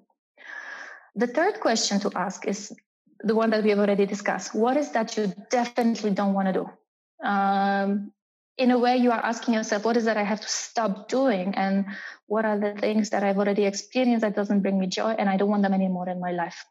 The 1.14 1.26
third 1.26 1.60
question 1.60 2.00
to 2.00 2.10
ask 2.14 2.46
is 2.46 2.72
the 3.20 3.34
one 3.34 3.50
that 3.50 3.62
we 3.62 3.70
have 3.70 3.78
already 3.78 4.06
discussed. 4.06 4.54
What 4.54 4.76
is 4.76 4.90
that 4.92 5.16
you 5.16 5.32
definitely 5.50 6.10
don't 6.10 6.34
want 6.34 6.48
to 6.48 6.52
do? 6.52 7.26
Um, 7.26 8.12
in 8.56 8.70
a 8.70 8.78
way, 8.78 8.96
you 8.96 9.10
are 9.10 9.24
asking 9.24 9.54
yourself, 9.54 9.84
what 9.84 9.96
is 9.96 10.04
that 10.04 10.16
I 10.16 10.22
have 10.22 10.40
to 10.40 10.48
stop 10.48 11.08
doing? 11.08 11.54
And 11.54 11.86
what 12.26 12.44
are 12.44 12.58
the 12.58 12.74
things 12.80 13.10
that 13.10 13.24
I've 13.24 13.38
already 13.38 13.64
experienced 13.64 14.22
that 14.22 14.36
doesn't 14.36 14.60
bring 14.60 14.78
me 14.78 14.86
joy 14.86 15.10
and 15.10 15.28
I 15.28 15.36
don't 15.36 15.50
want 15.50 15.62
them 15.62 15.74
anymore 15.74 16.08
in 16.08 16.20
my 16.20 16.32
life? 16.32 16.64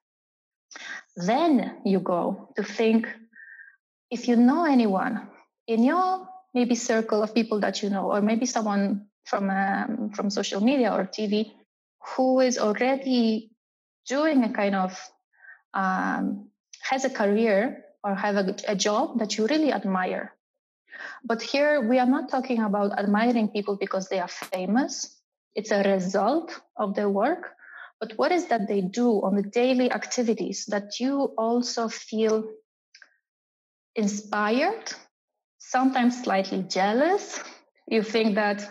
Then 1.15 1.81
you 1.85 1.99
go 1.99 2.49
to 2.55 2.63
think 2.63 3.07
if 4.09 4.27
you 4.27 4.35
know 4.35 4.65
anyone 4.65 5.27
in 5.67 5.83
your 5.83 6.27
maybe 6.53 6.75
circle 6.75 7.21
of 7.21 7.33
people 7.33 7.59
that 7.61 7.83
you 7.83 7.89
know, 7.89 8.11
or 8.11 8.21
maybe 8.21 8.45
someone 8.45 9.07
from 9.25 9.49
um, 9.49 10.11
from 10.15 10.29
social 10.29 10.61
media 10.61 10.91
or 10.91 11.05
TV 11.05 11.51
who 12.15 12.39
is 12.39 12.57
already 12.57 13.51
doing 14.07 14.43
a 14.43 14.51
kind 14.53 14.75
of 14.75 14.99
um, 15.73 16.49
has 16.81 17.05
a 17.05 17.09
career 17.09 17.85
or 18.03 18.15
have 18.15 18.35
a, 18.35 18.55
a 18.67 18.75
job 18.75 19.19
that 19.19 19.37
you 19.37 19.47
really 19.47 19.71
admire. 19.71 20.33
But 21.23 21.41
here 21.41 21.81
we 21.81 21.99
are 21.99 22.05
not 22.05 22.29
talking 22.29 22.61
about 22.61 22.97
admiring 22.97 23.49
people 23.49 23.77
because 23.77 24.09
they 24.09 24.19
are 24.19 24.27
famous. 24.27 25.19
It's 25.55 25.71
a 25.71 25.83
result 25.83 26.59
of 26.77 26.95
their 26.95 27.09
work. 27.09 27.55
But 27.99 28.13
what 28.17 28.31
is 28.31 28.47
that 28.47 28.67
they 28.67 28.81
do 28.81 29.21
on 29.21 29.35
the 29.35 29.43
daily 29.43 29.91
activities 29.91 30.65
that 30.67 30.99
you 30.99 31.33
also 31.37 31.87
feel 31.87 32.43
inspired, 33.95 34.91
sometimes 35.59 36.23
slightly 36.23 36.63
jealous? 36.63 37.39
You 37.87 38.03
think 38.03 38.35
that 38.35 38.67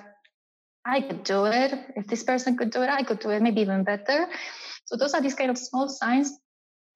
I 0.85 1.01
could 1.01 1.25
do 1.25 1.47
it. 1.47 1.73
If 1.97 2.09
this 2.09 2.25
person 2.25 2.57
could 2.57 2.71
do 2.71 2.83
it, 2.83 2.91
I 2.91 3.05
could 3.05 3.21
do 3.21 3.31
it, 3.31 3.41
maybe 3.41 3.61
even 3.61 3.85
better. 3.85 4.27
So 4.85 4.97
those 4.97 5.15
are 5.15 5.23
these 5.23 5.35
kind 5.35 5.51
of 5.51 5.59
small 5.59 5.89
signs 5.89 6.37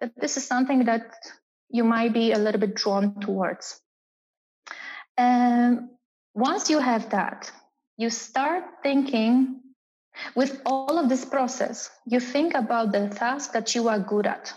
that 0.00 0.12
this 0.16 0.36
is 0.36 0.46
something 0.46 0.84
that 0.84 1.06
you 1.70 1.84
might 1.84 2.12
be 2.12 2.32
a 2.32 2.38
little 2.38 2.60
bit 2.60 2.74
drawn 2.74 3.20
towards. 3.20 3.80
And 5.16 5.88
once 6.34 6.70
you 6.70 6.78
have 6.78 7.10
that, 7.10 7.50
you 7.96 8.10
start 8.10 8.64
thinking 8.82 9.60
with 10.34 10.60
all 10.64 10.98
of 10.98 11.08
this 11.08 11.24
process, 11.24 11.90
you 12.06 12.20
think 12.20 12.54
about 12.54 12.92
the 12.92 13.08
task 13.08 13.52
that 13.52 13.74
you 13.74 13.88
are 13.88 13.98
good 13.98 14.26
at. 14.26 14.52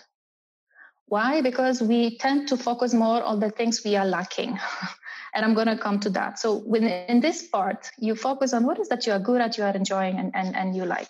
Why? 1.07 1.41
Because 1.41 1.81
we 1.81 2.17
tend 2.17 2.47
to 2.49 2.57
focus 2.57 2.93
more 2.93 3.23
on 3.23 3.39
the 3.39 3.49
things 3.49 3.83
we 3.83 3.95
are 3.95 4.05
lacking. 4.05 4.59
and 5.33 5.45
I'm 5.45 5.53
going 5.53 5.67
to 5.67 5.77
come 5.77 5.99
to 6.01 6.09
that. 6.11 6.39
So 6.39 6.57
when 6.57 6.83
in 6.83 7.19
this 7.19 7.47
part, 7.47 7.89
you 7.97 8.15
focus 8.15 8.53
on 8.53 8.65
what 8.65 8.79
is 8.79 8.89
that 8.89 9.05
you 9.05 9.13
are 9.13 9.19
good 9.19 9.41
at, 9.41 9.57
you 9.57 9.63
are 9.63 9.75
enjoying, 9.75 10.19
and, 10.19 10.31
and, 10.35 10.55
and 10.55 10.75
you 10.75 10.85
like. 10.85 11.09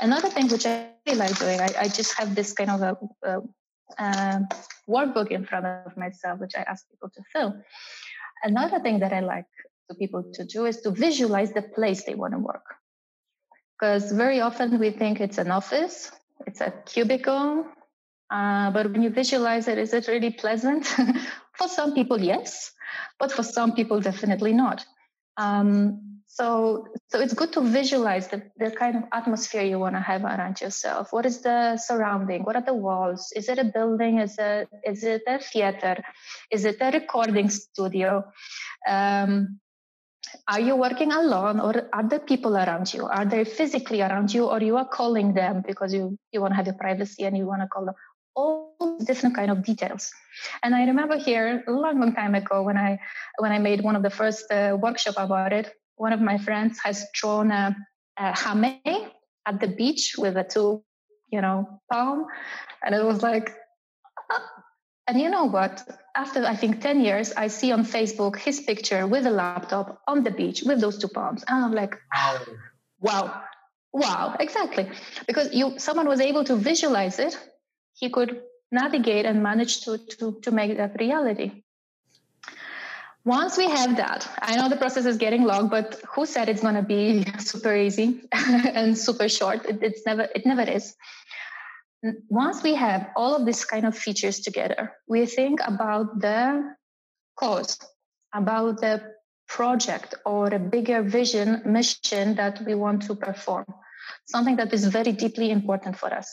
Another 0.00 0.28
thing 0.28 0.48
which 0.48 0.66
I 0.66 0.88
really 1.06 1.18
like 1.18 1.38
doing, 1.38 1.60
I, 1.60 1.68
I 1.80 1.88
just 1.88 2.18
have 2.18 2.34
this 2.34 2.52
kind 2.52 2.70
of 2.70 2.82
a, 2.82 2.96
a, 3.22 3.42
a, 4.02 4.48
workbook 4.88 5.30
in 5.30 5.46
front 5.46 5.66
of 5.66 5.96
myself, 5.96 6.40
which 6.40 6.54
I 6.56 6.62
ask 6.62 6.88
people 6.90 7.10
to 7.10 7.22
fill. 7.32 7.54
Another 8.44 8.78
thing 8.78 9.00
that 9.00 9.12
I 9.12 9.20
like 9.20 9.46
to 9.90 9.96
people 9.96 10.22
to 10.34 10.44
do 10.44 10.66
is 10.66 10.80
to 10.82 10.90
visualize 10.90 11.52
the 11.52 11.62
place 11.62 12.04
they 12.04 12.14
want 12.14 12.34
to 12.34 12.38
work. 12.38 12.64
Because 13.74 14.12
very 14.12 14.40
often 14.40 14.78
we 14.78 14.90
think 14.90 15.20
it's 15.20 15.38
an 15.38 15.50
office, 15.50 16.12
it's 16.46 16.60
a 16.60 16.72
cubicle, 16.86 17.66
uh, 18.30 18.70
but 18.70 18.90
when 18.92 19.02
you 19.02 19.10
visualize 19.10 19.66
it, 19.66 19.78
is 19.78 19.92
it 19.92 20.08
really 20.08 20.30
pleasant? 20.30 20.86
for 21.58 21.68
some 21.68 21.94
people, 21.94 22.20
yes, 22.20 22.72
but 23.18 23.32
for 23.32 23.42
some 23.42 23.74
people, 23.74 24.00
definitely 24.00 24.52
not. 24.52 24.84
Um, 25.36 26.13
so, 26.34 26.88
so 27.10 27.20
it's 27.20 27.32
good 27.32 27.52
to 27.52 27.60
visualize 27.60 28.26
the, 28.26 28.42
the 28.56 28.72
kind 28.72 28.96
of 28.96 29.04
atmosphere 29.12 29.62
you 29.62 29.78
want 29.78 29.94
to 29.94 30.00
have 30.00 30.24
around 30.24 30.60
yourself. 30.60 31.12
What 31.12 31.26
is 31.26 31.42
the 31.42 31.76
surrounding? 31.76 32.42
What 32.42 32.56
are 32.56 32.62
the 32.62 32.74
walls? 32.74 33.32
Is 33.36 33.48
it 33.48 33.60
a 33.60 33.64
building? 33.64 34.18
Is 34.18 34.34
it 34.36 34.68
is 34.84 35.04
it 35.04 35.22
a 35.28 35.38
theater? 35.38 36.02
Is 36.50 36.64
it 36.64 36.78
a 36.80 36.90
recording 36.90 37.50
studio? 37.50 38.24
Um, 38.88 39.60
are 40.48 40.58
you 40.58 40.74
working 40.74 41.12
alone, 41.12 41.60
or 41.60 41.88
are 41.92 42.08
there 42.08 42.18
people 42.18 42.56
around 42.56 42.92
you? 42.92 43.06
Are 43.06 43.24
they 43.24 43.44
physically 43.44 44.02
around 44.02 44.34
you, 44.34 44.46
or 44.46 44.60
you 44.60 44.76
are 44.76 44.88
calling 44.88 45.34
them 45.34 45.62
because 45.64 45.94
you 45.94 46.18
you 46.32 46.40
want 46.40 46.50
to 46.50 46.56
have 46.56 46.66
your 46.66 46.74
privacy 46.74 47.22
and 47.26 47.38
you 47.38 47.46
want 47.46 47.62
to 47.62 47.68
call 47.68 47.84
them? 47.84 47.94
All 48.34 48.98
different 49.06 49.36
kind 49.36 49.52
of 49.52 49.62
details. 49.62 50.10
And 50.64 50.74
I 50.74 50.86
remember 50.86 51.16
here 51.16 51.62
a 51.68 51.70
long, 51.70 52.00
long 52.00 52.12
time 52.12 52.34
ago 52.34 52.64
when 52.64 52.76
I 52.76 52.98
when 53.38 53.52
I 53.52 53.60
made 53.60 53.84
one 53.84 53.94
of 53.94 54.02
the 54.02 54.10
first 54.10 54.50
uh, 54.50 54.76
workshop 54.82 55.14
about 55.16 55.52
it 55.52 55.72
one 55.96 56.12
of 56.12 56.20
my 56.20 56.38
friends 56.38 56.78
has 56.84 57.06
drawn 57.14 57.50
a, 57.50 57.76
a 58.18 58.36
hame 58.36 59.10
at 59.46 59.60
the 59.60 59.68
beach 59.68 60.14
with 60.16 60.36
a 60.36 60.44
two, 60.44 60.82
you 61.30 61.40
know, 61.40 61.80
palm. 61.92 62.26
And 62.82 62.94
it 62.94 63.04
was 63.04 63.22
like, 63.22 63.54
uh, 64.32 64.38
and 65.06 65.20
you 65.20 65.28
know 65.28 65.44
what? 65.44 65.82
After 66.16 66.44
I 66.44 66.56
think 66.56 66.80
10 66.80 67.00
years, 67.00 67.32
I 67.32 67.48
see 67.48 67.72
on 67.72 67.84
Facebook 67.84 68.36
his 68.36 68.60
picture 68.60 69.06
with 69.06 69.26
a 69.26 69.30
laptop 69.30 70.00
on 70.06 70.22
the 70.22 70.30
beach 70.30 70.62
with 70.64 70.80
those 70.80 70.98
two 70.98 71.08
palms. 71.08 71.44
And 71.46 71.64
I'm 71.64 71.72
like, 71.72 71.94
wow, 72.14 72.40
wow, 73.00 73.42
wow, 73.92 74.36
exactly. 74.40 74.90
Because 75.26 75.52
you 75.52 75.78
someone 75.78 76.08
was 76.08 76.20
able 76.20 76.44
to 76.44 76.56
visualize 76.56 77.18
it, 77.18 77.36
he 77.94 78.08
could 78.08 78.40
navigate 78.72 79.26
and 79.26 79.42
manage 79.42 79.82
to 79.82 79.98
to 79.98 80.40
to 80.40 80.50
make 80.50 80.76
that 80.76 80.96
reality. 80.98 81.63
Once 83.24 83.56
we 83.56 83.64
have 83.64 83.96
that, 83.96 84.28
I 84.42 84.56
know 84.56 84.68
the 84.68 84.76
process 84.76 85.06
is 85.06 85.16
getting 85.16 85.44
long, 85.44 85.68
but 85.68 85.98
who 86.14 86.26
said 86.26 86.50
it's 86.50 86.60
going 86.60 86.74
to 86.74 86.82
be 86.82 87.24
super 87.38 87.74
easy 87.74 88.20
and 88.32 88.96
super 88.98 89.28
short? 89.30 89.64
It, 89.64 89.82
it's 89.82 90.04
never, 90.04 90.28
it 90.34 90.44
never 90.44 90.62
is. 90.62 90.94
Once 92.28 92.62
we 92.62 92.74
have 92.74 93.08
all 93.16 93.34
of 93.34 93.46
these 93.46 93.64
kind 93.64 93.86
of 93.86 93.96
features 93.96 94.40
together, 94.40 94.92
we 95.08 95.24
think 95.24 95.60
about 95.66 96.20
the 96.20 96.74
cause, 97.38 97.78
about 98.34 98.82
the 98.82 99.14
project 99.48 100.14
or 100.26 100.48
a 100.48 100.58
bigger 100.58 101.02
vision, 101.02 101.62
mission 101.64 102.34
that 102.34 102.62
we 102.66 102.74
want 102.74 103.02
to 103.04 103.14
perform, 103.14 103.64
something 104.26 104.56
that 104.56 104.74
is 104.74 104.84
very 104.86 105.12
deeply 105.12 105.50
important 105.50 105.96
for 105.96 106.12
us. 106.12 106.28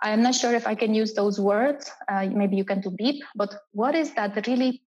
I 0.00 0.10
am 0.12 0.22
not 0.22 0.34
sure 0.34 0.54
if 0.54 0.66
I 0.66 0.76
can 0.76 0.94
use 0.94 1.12
those 1.12 1.38
words. 1.38 1.90
Uh, 2.08 2.26
maybe 2.32 2.56
you 2.56 2.64
can 2.64 2.80
do 2.80 2.90
beep, 2.90 3.22
but 3.34 3.54
what 3.72 3.94
is 3.94 4.14
that 4.14 4.46
really 4.46 4.82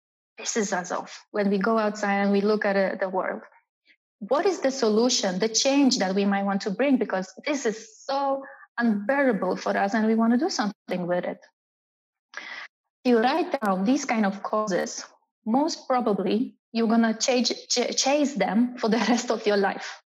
pisses 0.41 0.73
us 0.73 0.91
off 0.91 1.25
when 1.31 1.49
we 1.49 1.57
go 1.57 1.77
outside 1.77 2.21
and 2.21 2.31
we 2.31 2.41
look 2.41 2.65
at 2.65 2.75
uh, 2.75 2.95
the 2.99 3.09
world. 3.09 3.41
What 4.19 4.45
is 4.45 4.59
the 4.59 4.71
solution, 4.71 5.39
the 5.39 5.49
change 5.49 5.97
that 5.99 6.13
we 6.13 6.25
might 6.25 6.43
want 6.43 6.61
to 6.61 6.71
bring? 6.71 6.97
Because 6.97 7.31
this 7.45 7.65
is 7.65 8.05
so 8.05 8.43
unbearable 8.77 9.55
for 9.57 9.75
us 9.77 9.93
and 9.93 10.07
we 10.07 10.15
want 10.15 10.33
to 10.33 10.39
do 10.39 10.49
something 10.49 11.07
with 11.07 11.25
it. 11.25 11.39
If 13.03 13.11
you 13.11 13.19
write 13.19 13.59
down 13.61 13.85
these 13.85 14.05
kind 14.05 14.25
of 14.25 14.43
causes, 14.43 15.03
most 15.45 15.87
probably 15.87 16.55
you're 16.71 16.87
going 16.87 17.01
to 17.01 17.13
ch- 17.13 17.97
chase 17.97 18.35
them 18.35 18.77
for 18.77 18.89
the 18.89 18.97
rest 19.09 19.31
of 19.31 19.45
your 19.47 19.57
life. 19.57 20.01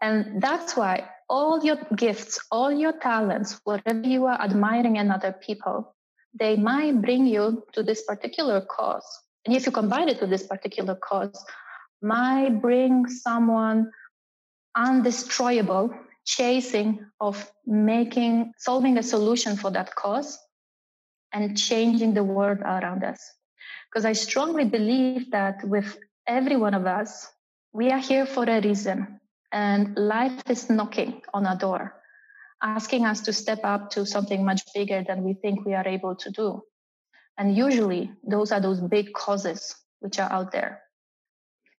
And 0.00 0.40
that's 0.42 0.76
why 0.76 1.08
all 1.28 1.64
your 1.64 1.78
gifts, 1.96 2.40
all 2.50 2.72
your 2.72 2.92
talents, 2.92 3.60
whatever 3.64 4.06
you 4.06 4.26
are 4.26 4.40
admiring 4.40 4.96
in 4.96 5.10
other 5.10 5.32
people, 5.32 5.94
they 6.38 6.56
might 6.56 7.00
bring 7.00 7.26
you 7.26 7.64
to 7.72 7.82
this 7.82 8.02
particular 8.02 8.60
cause. 8.60 9.06
And 9.48 9.56
if 9.56 9.64
you 9.64 9.72
combine 9.72 10.10
it 10.10 10.20
with 10.20 10.28
this 10.28 10.46
particular 10.46 10.94
cause, 10.94 11.42
might 12.02 12.60
bring 12.60 13.08
someone 13.08 13.90
undestroyable 14.76 15.88
chasing 16.26 17.06
of 17.18 17.50
making 17.64 18.52
solving 18.58 18.98
a 18.98 19.02
solution 19.02 19.56
for 19.56 19.70
that 19.70 19.94
cause 19.94 20.38
and 21.32 21.56
changing 21.56 22.12
the 22.12 22.22
world 22.22 22.58
around 22.60 23.02
us 23.02 23.18
because 23.88 24.04
i 24.04 24.12
strongly 24.12 24.66
believe 24.66 25.30
that 25.30 25.64
with 25.64 25.98
every 26.26 26.56
one 26.56 26.74
of 26.74 26.84
us 26.84 27.26
we 27.72 27.90
are 27.90 27.98
here 27.98 28.26
for 28.26 28.44
a 28.44 28.60
reason 28.60 29.18
and 29.50 29.96
life 29.96 30.42
is 30.50 30.68
knocking 30.68 31.22
on 31.32 31.46
our 31.46 31.56
door 31.56 31.94
asking 32.62 33.06
us 33.06 33.22
to 33.22 33.32
step 33.32 33.60
up 33.64 33.90
to 33.90 34.04
something 34.04 34.44
much 34.44 34.62
bigger 34.74 35.02
than 35.08 35.24
we 35.24 35.32
think 35.32 35.64
we 35.64 35.74
are 35.74 35.86
able 35.86 36.14
to 36.16 36.30
do. 36.30 36.62
And 37.38 37.56
usually 37.56 38.10
those 38.26 38.52
are 38.52 38.60
those 38.60 38.80
big 38.80 39.12
causes 39.12 39.76
which 40.00 40.18
are 40.18 40.30
out 40.30 40.52
there. 40.52 40.82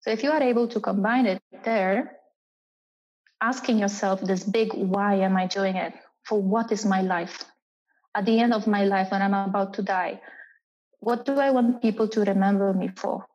So 0.00 0.10
if 0.10 0.22
you 0.22 0.30
are 0.30 0.42
able 0.42 0.68
to 0.68 0.80
combine 0.80 1.26
it 1.26 1.42
there, 1.64 2.16
asking 3.42 3.78
yourself 3.78 4.20
this 4.20 4.44
big 4.44 4.72
why 4.72 5.16
am 5.16 5.36
I 5.36 5.46
doing 5.46 5.76
it? 5.76 5.92
For 6.24 6.40
what 6.40 6.72
is 6.72 6.86
my 6.86 7.02
life? 7.02 7.44
At 8.14 8.24
the 8.24 8.38
end 8.38 8.54
of 8.54 8.66
my 8.66 8.84
life, 8.84 9.10
when 9.10 9.22
I'm 9.22 9.34
about 9.34 9.74
to 9.74 9.82
die, 9.82 10.20
what 11.00 11.24
do 11.24 11.34
I 11.38 11.50
want 11.50 11.82
people 11.82 12.08
to 12.08 12.20
remember 12.20 12.72
me 12.72 12.88
for? 12.88 13.26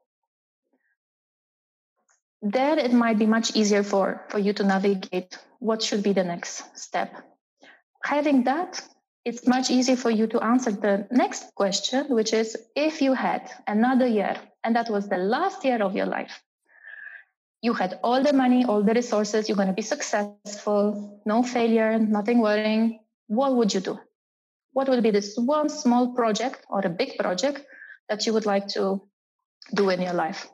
Then 2.42 2.80
it 2.80 2.92
might 2.92 3.20
be 3.20 3.26
much 3.26 3.56
easier 3.56 3.84
for, 3.84 4.26
for 4.30 4.40
you 4.40 4.54
to 4.54 4.64
navigate 4.64 5.38
what 5.60 5.82
should 5.82 6.04
be 6.04 6.14
the 6.14 6.24
next 6.24 6.78
step 6.78 7.24
having 8.04 8.44
that, 8.44 8.82
it's 9.26 9.48
much 9.48 9.72
easier 9.72 9.96
for 9.96 10.10
you 10.10 10.28
to 10.28 10.44
answer 10.44 10.72
the 10.72 11.08
next 11.12 11.56
question, 11.56 12.08
which 12.10 12.34
is 12.34 12.58
if 12.76 13.02
you 13.02 13.14
had 13.14 13.50
another 13.68 14.08
year 14.08 14.36
and 14.64 14.76
that 14.76 14.90
was 14.90 15.08
the 15.08 15.18
last 15.18 15.64
year 15.64 15.82
of 15.82 15.96
your 15.96 16.06
life, 16.06 16.42
you 17.62 17.74
had 17.74 18.00
all 18.04 18.22
the 18.22 18.34
money, 18.34 18.66
all 18.66 18.84
the 18.84 18.94
resources, 18.94 19.48
you're 19.48 19.56
going 19.56 19.70
to 19.70 19.74
be 19.74 19.82
successful, 19.82 21.22
no 21.26 21.42
failure, 21.44 21.98
nothing 21.98 22.40
worrying. 22.40 23.00
What 23.28 23.56
would 23.56 23.74
you 23.74 23.80
do? 23.80 23.98
What 24.74 24.90
would 24.90 25.02
be 25.02 25.12
this 25.12 25.38
one 25.38 25.70
small 25.70 26.14
project 26.14 26.66
or 26.70 26.82
a 26.86 26.90
big 26.90 27.18
project 27.18 27.62
that 28.10 28.26
you 28.26 28.34
would 28.34 28.46
like 28.46 28.68
to 28.70 29.02
do 29.74 29.90
in 29.90 30.02
your 30.02 30.14
life? 30.14 30.50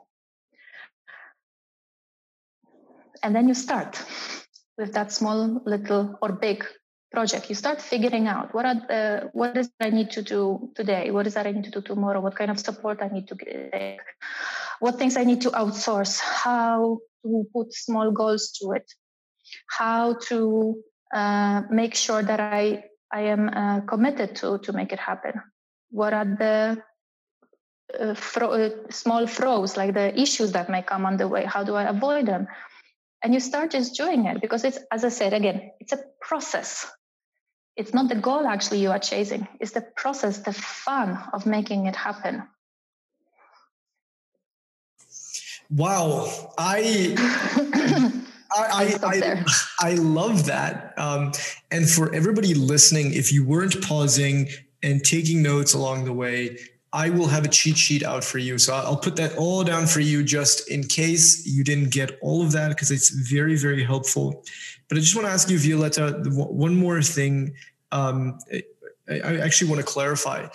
And 3.22 3.34
then 3.34 3.48
you 3.48 3.54
start 3.54 4.00
with 4.78 4.92
that 4.94 5.10
small, 5.10 5.60
little, 5.66 6.16
or 6.22 6.32
big 6.32 6.64
project. 7.10 7.48
You 7.48 7.54
start 7.54 7.80
figuring 7.80 8.26
out 8.28 8.54
what 8.54 8.64
are 8.64 8.74
the 8.74 9.30
what 9.32 9.56
is 9.56 9.70
i 9.80 9.90
need 9.90 10.10
to 10.12 10.22
do 10.22 10.70
today? 10.74 11.10
What 11.10 11.26
is 11.26 11.34
that 11.34 11.46
i 11.46 11.52
need 11.52 11.64
to 11.64 11.70
do 11.70 11.80
tomorrow? 11.80 12.20
What 12.20 12.36
kind 12.36 12.50
of 12.50 12.58
support 12.58 13.02
i 13.02 13.08
need 13.08 13.28
to 13.28 13.34
get? 13.34 13.98
What 14.78 14.98
things 14.98 15.16
i 15.16 15.24
need 15.24 15.40
to 15.42 15.50
outsource? 15.50 16.20
How 16.20 16.98
to 17.24 17.46
put 17.52 17.72
small 17.72 18.12
goals 18.12 18.52
to 18.60 18.72
it? 18.72 18.90
How 19.68 20.14
to 20.28 20.82
uh, 21.14 21.62
make 21.70 21.94
sure 21.94 22.22
that 22.22 22.40
i 22.40 22.84
i 23.12 23.22
am 23.22 23.48
uh, 23.48 23.80
committed 23.80 24.36
to 24.36 24.58
to 24.58 24.72
make 24.72 24.92
it 24.92 25.00
happen? 25.00 25.42
What 25.90 26.14
are 26.14 26.24
the 26.24 26.82
uh, 27.98 28.14
fro- 28.14 28.52
uh, 28.52 28.70
small 28.90 29.26
frows 29.26 29.76
like 29.76 29.94
the 29.94 30.14
issues 30.18 30.52
that 30.52 30.70
may 30.70 30.82
come 30.82 31.04
on 31.06 31.16
the 31.16 31.26
way? 31.26 31.44
How 31.44 31.64
do 31.64 31.74
i 31.74 31.84
avoid 31.84 32.26
them? 32.26 32.46
And 33.22 33.34
you 33.34 33.40
start 33.40 33.72
just 33.72 33.96
doing 33.96 34.24
it 34.26 34.40
because 34.40 34.64
it's 34.64 34.78
as 34.90 35.04
i 35.04 35.10
said 35.10 35.34
again 35.34 35.72
it's 35.80 35.92
a 35.92 36.00
process 36.22 36.86
it's 37.76 37.94
not 37.94 38.08
the 38.08 38.14
goal 38.14 38.46
actually 38.46 38.80
you 38.80 38.90
are 38.90 38.98
chasing 38.98 39.46
it's 39.60 39.72
the 39.72 39.80
process 39.80 40.38
the 40.38 40.52
fun 40.52 41.18
of 41.32 41.46
making 41.46 41.86
it 41.86 41.96
happen 41.96 42.42
wow 45.70 46.52
i 46.58 47.14
I, 48.52 48.98
I, 49.02 49.06
I, 49.06 49.44
I, 49.80 49.94
love 49.94 50.46
that. 50.46 50.94
Um, 50.98 51.30
and 51.70 51.88
for 51.88 52.12
everybody 52.12 52.52
listening, 52.52 53.14
if 53.14 53.32
you 53.32 53.46
weren't 53.46 53.80
pausing 53.80 54.48
and 54.82 55.04
taking 55.04 55.40
notes 55.40 55.72
along 55.72 56.04
the 56.04 56.12
way, 56.12 56.58
I 56.92 57.10
will 57.10 57.28
have 57.28 57.44
a 57.44 57.48
cheat 57.48 57.76
sheet 57.76 58.02
out 58.02 58.24
for 58.24 58.38
you. 58.38 58.58
So 58.58 58.74
I'll 58.74 58.96
put 58.96 59.16
that 59.16 59.36
all 59.36 59.62
down 59.62 59.86
for 59.86 60.00
you 60.00 60.24
just 60.24 60.68
in 60.68 60.82
case 60.82 61.46
you 61.46 61.62
didn't 61.62 61.90
get 61.90 62.18
all 62.20 62.42
of 62.42 62.50
that 62.52 62.70
because 62.70 62.90
it's 62.90 63.10
very, 63.10 63.56
very 63.56 63.84
helpful. 63.84 64.42
But 64.90 64.98
I 64.98 65.00
just 65.00 65.14
want 65.14 65.26
to 65.28 65.32
ask 65.32 65.48
you, 65.48 65.58
Violetta, 65.58 66.20
one 66.26 66.74
more 66.74 67.00
thing 67.00 67.54
um, 67.92 68.38
I 69.08 69.38
actually 69.38 69.70
want 69.70 69.80
to 69.80 69.86
clarify. 69.86 70.48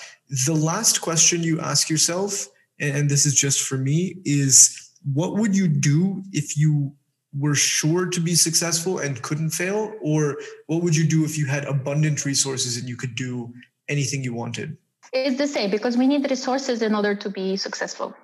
The 0.46 0.54
last 0.54 1.02
question 1.02 1.42
you 1.42 1.60
ask 1.60 1.90
yourself, 1.90 2.48
and 2.80 3.10
this 3.10 3.26
is 3.26 3.34
just 3.34 3.62
for 3.62 3.78
me, 3.78 4.18
is 4.26 4.92
what 5.14 5.36
would 5.36 5.56
you 5.56 5.68
do 5.70 6.22
if 6.32 6.58
you 6.58 6.94
were 7.38 7.56
sure 7.56 8.08
to 8.08 8.20
be 8.20 8.36
successful 8.36 9.00
and 9.00 9.22
couldn't 9.22 9.52
fail? 9.52 9.94
Or 10.02 10.38
what 10.68 10.84
would 10.84 10.96
you 10.96 11.08
do 11.08 11.26
if 11.26 11.38
you 11.38 11.46
had 11.46 11.66
abundant 11.66 12.26
resources 12.26 12.78
and 12.78 12.88
you 12.88 12.96
could 12.96 13.16
do 13.16 13.54
anything 13.90 14.24
you 14.24 14.34
wanted? 14.34 14.78
It's 15.14 15.38
the 15.38 15.48
same 15.48 15.72
because 15.72 15.98
we 15.98 16.08
need 16.08 16.30
resources 16.30 16.82
in 16.82 16.94
order 16.94 17.16
to 17.16 17.30
be 17.30 17.56
successful. 17.56 18.16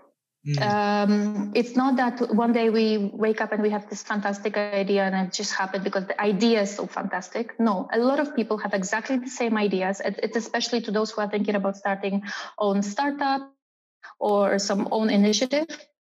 Mm. 0.47 0.61
Um, 0.61 1.51
it's 1.53 1.75
not 1.75 1.97
that 1.97 2.33
one 2.33 2.51
day 2.51 2.71
we 2.71 3.11
wake 3.13 3.41
up 3.41 3.51
and 3.51 3.61
we 3.61 3.69
have 3.69 3.87
this 3.89 4.01
fantastic 4.01 4.57
idea 4.57 5.03
and 5.03 5.27
it 5.27 5.33
just 5.33 5.53
happened 5.53 5.83
because 5.83 6.07
the 6.07 6.19
idea 6.19 6.61
is 6.61 6.75
so 6.75 6.87
fantastic. 6.87 7.59
No, 7.59 7.87
a 7.93 7.99
lot 7.99 8.19
of 8.19 8.35
people 8.35 8.57
have 8.57 8.73
exactly 8.73 9.17
the 9.17 9.29
same 9.29 9.55
ideas. 9.55 10.01
It's 10.03 10.35
especially 10.35 10.81
to 10.81 10.91
those 10.91 11.11
who 11.11 11.21
are 11.21 11.29
thinking 11.29 11.53
about 11.53 11.77
starting 11.77 12.23
own 12.57 12.81
startup 12.81 13.53
or 14.19 14.57
some 14.57 14.87
own 14.91 15.11
initiative. 15.11 15.67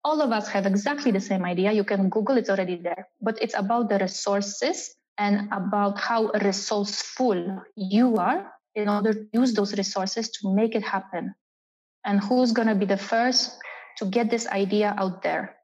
All 0.04 0.22
of 0.22 0.32
us 0.32 0.48
have 0.50 0.68
exactly 0.68 1.12
the 1.12 1.20
same 1.20 1.44
idea. 1.44 1.72
You 1.72 1.84
can 1.84 2.10
Google, 2.10 2.38
it's 2.38 2.50
already 2.50 2.76
there. 2.76 3.08
But 3.22 3.42
it's 3.42 3.56
about 3.58 3.90
the 3.90 3.98
resources 3.98 4.94
and 5.18 5.50
about 5.52 6.00
how 6.00 6.30
resourceful 6.30 7.64
you 7.76 8.18
are 8.18 8.52
in 8.76 8.88
order 8.88 9.14
to 9.14 9.28
use 9.34 9.54
those 9.54 9.76
resources 9.76 10.30
to 10.30 10.54
make 10.54 10.76
it 10.76 10.84
happen. 10.84 11.34
And 12.06 12.20
who's 12.20 12.52
going 12.52 12.68
to 12.68 12.76
be 12.76 12.86
the 12.86 12.98
first 12.98 13.58
to 14.02 14.06
get 14.10 14.30
this 14.30 14.48
idea 14.48 14.94
out 14.98 15.22
there. 15.22 15.56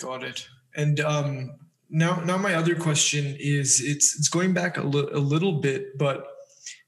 Got 0.00 0.22
it. 0.22 0.46
And 0.76 1.00
um, 1.00 1.56
now, 1.88 2.20
now 2.24 2.36
my 2.36 2.54
other 2.54 2.76
question 2.76 3.36
is 3.38 3.80
it's 3.80 4.14
it's 4.18 4.28
going 4.28 4.52
back 4.52 4.76
a, 4.76 4.82
li- 4.82 5.12
a 5.12 5.18
little 5.18 5.60
bit, 5.60 5.96
but 5.98 6.26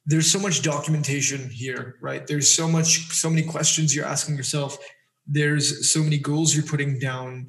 there's 0.05 0.31
so 0.31 0.39
much 0.39 0.63
documentation 0.63 1.49
here, 1.51 1.97
right? 2.01 2.27
There's 2.27 2.49
so 2.49 2.69
much, 2.69 3.09
so 3.11 3.31
many 3.31 3.43
questions 3.43 3.95
you're 3.95 4.05
asking 4.05 4.37
yourself. 4.37 4.79
There's 5.27 5.93
so 5.93 6.03
many 6.03 6.19
goals 6.19 6.55
you're 6.55 6.67
putting 6.67 6.99
down. 6.99 7.49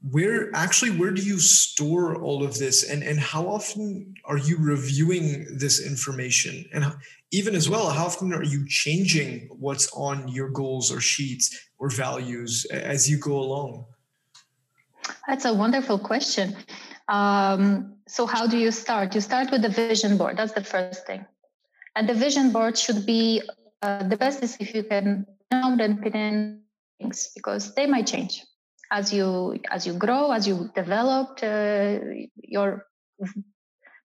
Where 0.00 0.54
actually, 0.54 0.92
where 0.92 1.10
do 1.10 1.22
you 1.22 1.38
store 1.40 2.22
all 2.22 2.44
of 2.44 2.56
this, 2.58 2.88
and 2.88 3.02
and 3.02 3.18
how 3.18 3.46
often 3.48 4.14
are 4.24 4.38
you 4.38 4.56
reviewing 4.56 5.58
this 5.58 5.84
information? 5.84 6.64
And 6.72 6.84
even 7.30 7.54
as 7.54 7.68
well, 7.68 7.90
how 7.90 8.06
often 8.06 8.32
are 8.32 8.42
you 8.42 8.66
changing 8.66 9.48
what's 9.50 9.90
on 9.92 10.28
your 10.28 10.48
goals 10.48 10.90
or 10.90 11.00
sheets 11.00 11.70
or 11.78 11.90
values 11.90 12.64
as 12.66 13.08
you 13.08 13.18
go 13.18 13.38
along? 13.38 13.84
That's 15.26 15.44
a 15.44 15.52
wonderful 15.52 15.98
question. 15.98 16.56
Um, 17.08 17.96
so, 18.06 18.26
how 18.26 18.46
do 18.46 18.56
you 18.56 18.70
start? 18.70 19.14
You 19.14 19.20
start 19.20 19.50
with 19.50 19.62
the 19.62 19.68
vision 19.68 20.16
board. 20.16 20.36
That's 20.36 20.52
the 20.52 20.64
first 20.64 21.06
thing. 21.06 21.24
And 21.94 22.08
the 22.08 22.14
vision 22.14 22.50
board 22.52 22.76
should 22.78 23.04
be 23.04 23.42
uh, 23.82 24.08
the 24.08 24.16
best 24.16 24.42
is 24.42 24.56
if 24.60 24.74
you 24.74 24.82
can 24.82 25.26
count 25.50 25.80
and 25.80 26.02
pin 26.02 26.14
in 26.14 26.60
things 26.98 27.30
because 27.34 27.74
they 27.74 27.86
might 27.86 28.06
change 28.06 28.44
as 28.90 29.12
you 29.12 29.58
as 29.70 29.86
you 29.86 29.94
grow, 29.94 30.32
as 30.32 30.48
you 30.48 30.70
develop. 30.74 31.38
Uh, 31.42 31.98
your 32.42 32.86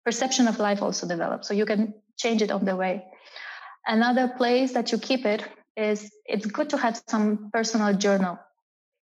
perception 0.06 0.48
of 0.48 0.60
life 0.60 0.82
also 0.82 1.08
develops. 1.08 1.48
So 1.48 1.54
you 1.54 1.66
can 1.66 1.94
change 2.18 2.42
it 2.42 2.52
on 2.52 2.66
the 2.66 2.76
way. 2.76 3.06
Another 3.86 4.28
place 4.28 4.74
that 4.74 4.92
you 4.92 4.98
keep 4.98 5.26
it 5.26 5.48
is 5.76 6.12
it's 6.26 6.46
good 6.46 6.70
to 6.70 6.78
have 6.78 7.02
some 7.08 7.50
personal 7.52 7.94
journal 7.96 8.40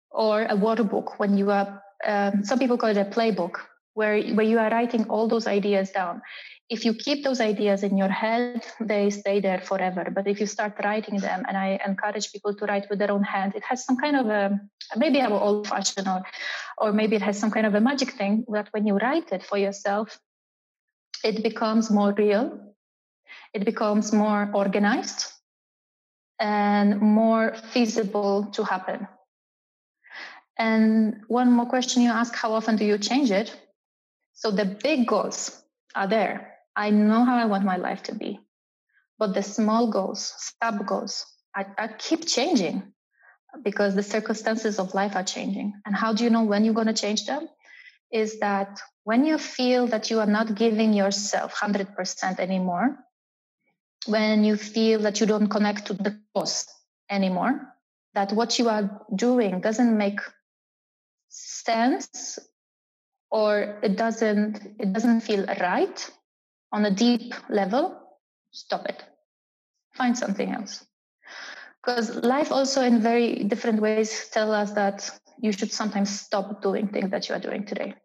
or 0.09 0.45
a 0.45 0.55
water 0.55 0.83
book 0.83 1.19
when 1.19 1.37
you 1.37 1.51
are 1.51 1.81
um, 2.05 2.43
some 2.43 2.59
people 2.59 2.77
call 2.77 2.89
it 2.89 2.97
a 2.97 3.05
playbook 3.05 3.57
where 3.93 4.21
where 4.33 4.45
you 4.45 4.59
are 4.59 4.69
writing 4.69 5.05
all 5.09 5.27
those 5.27 5.47
ideas 5.47 5.91
down. 5.91 6.21
If 6.67 6.83
you 6.83 6.95
keep 6.95 7.23
those 7.23 7.41
ideas 7.41 7.83
in 7.83 7.97
your 7.97 8.09
head 8.09 8.65
they 8.79 9.09
stay 9.11 9.39
there 9.39 9.61
forever. 9.61 10.07
But 10.13 10.27
if 10.27 10.39
you 10.39 10.47
start 10.47 10.73
writing 10.83 11.17
them 11.17 11.43
and 11.47 11.57
i 11.57 11.79
encourage 11.85 12.31
people 12.31 12.55
to 12.55 12.65
write 12.65 12.89
with 12.89 12.99
their 12.99 13.11
own 13.11 13.23
hand 13.23 13.55
it 13.55 13.63
has 13.63 13.85
some 13.85 13.97
kind 13.97 14.15
of 14.15 14.27
a 14.27 14.59
maybe 14.95 15.19
an 15.19 15.31
old 15.31 15.67
fashioned 15.67 16.07
or 16.07 16.23
or 16.77 16.91
maybe 16.91 17.15
it 17.15 17.21
has 17.21 17.37
some 17.37 17.51
kind 17.51 17.67
of 17.67 17.75
a 17.75 17.81
magic 17.81 18.13
thing 18.13 18.45
that 18.49 18.69
when 18.71 18.87
you 18.87 18.97
write 18.97 19.31
it 19.31 19.43
for 19.43 19.57
yourself 19.57 20.19
it 21.23 21.43
becomes 21.43 21.91
more 21.91 22.13
real 22.13 22.64
it 23.55 23.63
becomes 23.63 24.11
more 24.11 24.51
organized 24.53 25.31
and 26.39 26.99
more 26.99 27.55
feasible 27.71 28.51
to 28.51 28.65
happen. 28.65 29.07
And 30.57 31.21
one 31.29 31.53
more 31.53 31.65
question 31.65 32.03
you 32.03 32.09
ask 32.09 32.35
how 32.35 32.53
often 32.53 32.75
do 32.75 32.83
you 32.83 32.97
change 32.97 33.31
it? 33.31 33.55
So 34.33 34.51
the 34.51 34.65
big 34.65 35.07
goals 35.07 35.63
are 35.95 36.07
there. 36.07 36.51
I 36.75 36.89
know 36.89 37.23
how 37.23 37.37
I 37.37 37.45
want 37.45 37.63
my 37.63 37.77
life 37.77 38.03
to 38.03 38.15
be. 38.15 38.39
But 39.17 39.33
the 39.33 39.43
small 39.43 39.89
goals, 39.89 40.33
sub 40.61 40.85
goals, 40.85 41.25
I, 41.55 41.65
I 41.77 41.87
keep 41.87 42.27
changing 42.27 42.83
because 43.63 43.95
the 43.95 44.03
circumstances 44.03 44.79
of 44.79 44.93
life 44.93 45.15
are 45.15 45.23
changing. 45.23 45.73
And 45.85 45.95
how 45.95 46.11
do 46.11 46.25
you 46.25 46.29
know 46.29 46.43
when 46.43 46.65
you're 46.65 46.73
going 46.73 46.87
to 46.87 47.01
change 47.05 47.25
them? 47.25 47.47
Is 48.11 48.39
that 48.41 48.81
when 49.05 49.25
you 49.25 49.37
feel 49.37 49.87
that 49.87 50.11
you 50.11 50.19
are 50.19 50.33
not 50.39 50.55
giving 50.55 50.91
yourself 50.91 51.55
100% 51.55 52.39
anymore, 52.39 52.97
when 54.07 54.43
you 54.43 54.55
feel 54.55 54.99
that 55.01 55.19
you 55.19 55.25
don't 55.25 55.47
connect 55.47 55.87
to 55.87 55.93
the 55.93 56.19
cause 56.33 56.67
anymore, 57.09 57.73
that 58.13 58.31
what 58.31 58.57
you 58.59 58.69
are 58.69 59.05
doing 59.15 59.61
doesn't 59.61 59.97
make 59.97 60.19
sense 61.29 62.39
or 63.29 63.79
it 63.83 63.97
doesn't 63.97 64.61
it 64.79 64.93
doesn't 64.93 65.21
feel 65.21 65.45
right 65.59 66.11
on 66.71 66.85
a 66.85 66.91
deep 66.91 67.33
level 67.49 67.99
stop 68.51 68.85
it. 68.85 69.03
Find 69.93 70.17
something 70.17 70.51
else. 70.51 70.85
Because 71.81 72.15
life 72.23 72.51
also 72.51 72.81
in 72.81 73.01
very 73.01 73.43
different 73.43 73.81
ways 73.81 74.29
tell 74.31 74.53
us 74.53 74.71
that 74.71 75.11
you 75.39 75.51
should 75.51 75.71
sometimes 75.71 76.09
stop 76.19 76.61
doing 76.61 76.87
things 76.87 77.11
that 77.11 77.27
you 77.27 77.35
are 77.35 77.39
doing 77.39 77.65
today 77.65 77.95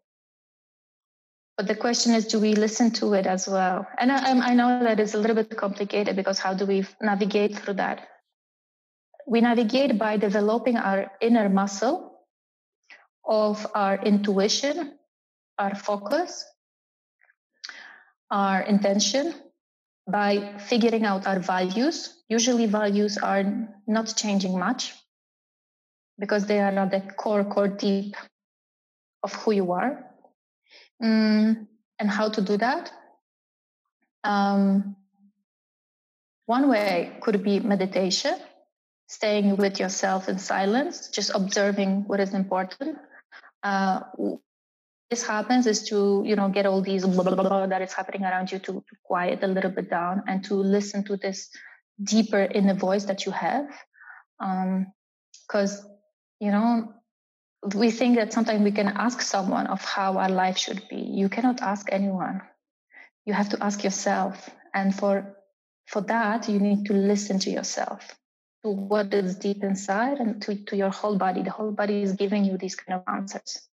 but 1.57 1.67
the 1.67 1.75
question 1.75 2.13
is 2.13 2.27
do 2.27 2.39
we 2.39 2.53
listen 2.55 2.91
to 2.91 3.13
it 3.13 3.25
as 3.25 3.47
well 3.47 3.87
and 3.97 4.11
i, 4.11 4.51
I 4.51 4.53
know 4.53 4.83
that 4.83 4.99
it's 4.99 5.13
a 5.13 5.17
little 5.17 5.35
bit 5.35 5.55
complicated 5.57 6.15
because 6.15 6.39
how 6.39 6.53
do 6.53 6.65
we 6.65 6.85
navigate 7.01 7.57
through 7.57 7.75
that 7.75 8.07
we 9.27 9.41
navigate 9.41 9.97
by 9.97 10.17
developing 10.17 10.77
our 10.77 11.11
inner 11.21 11.49
muscle 11.49 12.19
of 13.25 13.65
our 13.75 13.95
intuition 14.03 14.97
our 15.57 15.75
focus 15.75 16.45
our 18.31 18.61
intention 18.61 19.33
by 20.09 20.57
figuring 20.57 21.05
out 21.05 21.27
our 21.27 21.39
values. 21.39 22.23
Usually, 22.29 22.65
values 22.65 23.17
are 23.17 23.43
not 23.87 24.13
changing 24.15 24.57
much 24.57 24.93
because 26.17 26.45
they 26.45 26.59
are 26.59 26.71
at 26.71 26.91
the 26.91 27.01
core, 27.01 27.43
core 27.43 27.67
deep 27.67 28.15
of 29.23 29.33
who 29.33 29.51
you 29.51 29.71
are. 29.71 30.10
Mm, 31.01 31.67
and 31.99 32.09
how 32.09 32.29
to 32.29 32.41
do 32.41 32.57
that? 32.57 32.91
Um, 34.23 34.95
one 36.45 36.69
way 36.69 37.17
could 37.21 37.43
be 37.43 37.59
meditation, 37.59 38.35
staying 39.07 39.57
with 39.57 39.79
yourself 39.79 40.29
in 40.29 40.37
silence, 40.37 41.09
just 41.09 41.31
observing 41.33 42.03
what 42.07 42.19
is 42.19 42.33
important. 42.33 42.97
Uh, 43.63 44.01
this 45.09 45.25
happens 45.27 45.67
is 45.67 45.83
to 45.89 46.23
you 46.25 46.35
know 46.35 46.49
get 46.49 46.65
all 46.65 46.81
these 46.81 47.05
blah, 47.05 47.23
blah, 47.23 47.35
blah, 47.35 47.67
that 47.67 47.81
is 47.81 47.93
happening 47.93 48.23
around 48.23 48.51
you 48.51 48.59
to, 48.59 48.73
to 48.73 48.95
quiet 49.03 49.43
a 49.43 49.47
little 49.47 49.69
bit 49.71 49.89
down 49.89 50.23
and 50.27 50.43
to 50.45 50.55
listen 50.55 51.03
to 51.03 51.17
this 51.17 51.49
deeper 52.01 52.41
inner 52.41 52.73
voice 52.73 53.05
that 53.05 53.25
you 53.25 53.31
have 53.31 53.67
because 55.47 55.85
um, 55.85 55.91
you 56.39 56.51
know 56.51 56.93
we 57.63 57.91
think 57.91 58.15
that 58.15 58.33
sometimes 58.33 58.63
we 58.63 58.71
can 58.71 58.87
ask 58.87 59.21
someone 59.21 59.67
of 59.67 59.83
how 59.83 60.17
our 60.17 60.29
life 60.29 60.57
should 60.57 60.87
be. 60.89 60.97
You 60.97 61.29
cannot 61.29 61.61
ask 61.61 61.87
anyone. 61.91 62.41
You 63.25 63.33
have 63.33 63.49
to 63.49 63.63
ask 63.63 63.83
yourself. 63.83 64.49
And 64.73 64.95
for 64.95 65.37
for 65.87 66.01
that 66.01 66.47
you 66.47 66.59
need 66.59 66.85
to 66.85 66.93
listen 66.93 67.37
to 67.39 67.49
yourself 67.49 68.15
to 68.63 68.69
what 68.69 69.13
is 69.13 69.35
deep 69.35 69.63
inside 69.63 70.19
and 70.19 70.41
to, 70.41 70.55
to 70.65 70.77
your 70.77 70.89
whole 70.89 71.17
body. 71.17 71.41
The 71.41 71.51
whole 71.51 71.71
body 71.71 72.01
is 72.01 72.13
giving 72.13 72.45
you 72.45 72.57
these 72.57 72.75
kind 72.75 72.99
of 72.99 73.13
answers. 73.13 73.67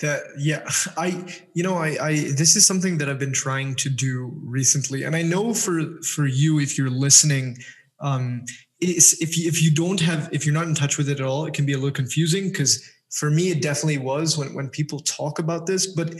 That 0.00 0.20
yeah 0.38 0.68
i 0.96 1.24
you 1.54 1.64
know 1.64 1.76
I, 1.76 1.96
I 2.00 2.12
this 2.36 2.54
is 2.54 2.64
something 2.64 2.98
that 2.98 3.08
i've 3.08 3.18
been 3.18 3.32
trying 3.32 3.74
to 3.76 3.90
do 3.90 4.32
recently. 4.44 5.02
And 5.02 5.16
i 5.16 5.22
know 5.22 5.52
for 5.52 6.00
for 6.02 6.26
you 6.26 6.60
if 6.60 6.78
you're 6.78 6.90
listening 6.90 7.58
um 8.00 8.44
if 8.80 9.36
you 9.36 9.48
if 9.48 9.62
you 9.62 9.70
don't 9.70 10.00
have 10.00 10.28
if 10.32 10.46
you're 10.46 10.54
not 10.54 10.66
in 10.66 10.74
touch 10.74 10.98
with 10.98 11.08
it 11.08 11.20
at 11.20 11.26
all 11.26 11.46
it 11.46 11.54
can 11.54 11.66
be 11.66 11.72
a 11.72 11.76
little 11.76 11.90
confusing 11.90 12.48
because 12.48 12.82
for 13.10 13.30
me 13.30 13.50
it 13.50 13.62
definitely 13.62 13.98
was 13.98 14.38
when 14.38 14.54
when 14.54 14.68
people 14.68 15.00
talk 15.00 15.38
about 15.38 15.66
this 15.66 15.86
but 15.86 16.14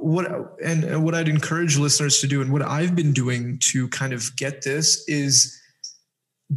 what 0.00 0.56
and 0.64 1.04
what 1.04 1.14
i'd 1.14 1.28
encourage 1.28 1.76
listeners 1.76 2.20
to 2.20 2.26
do 2.26 2.40
and 2.42 2.52
what 2.52 2.62
i've 2.62 2.96
been 2.96 3.12
doing 3.12 3.58
to 3.60 3.86
kind 3.88 4.12
of 4.12 4.34
get 4.36 4.62
this 4.62 5.04
is 5.08 5.56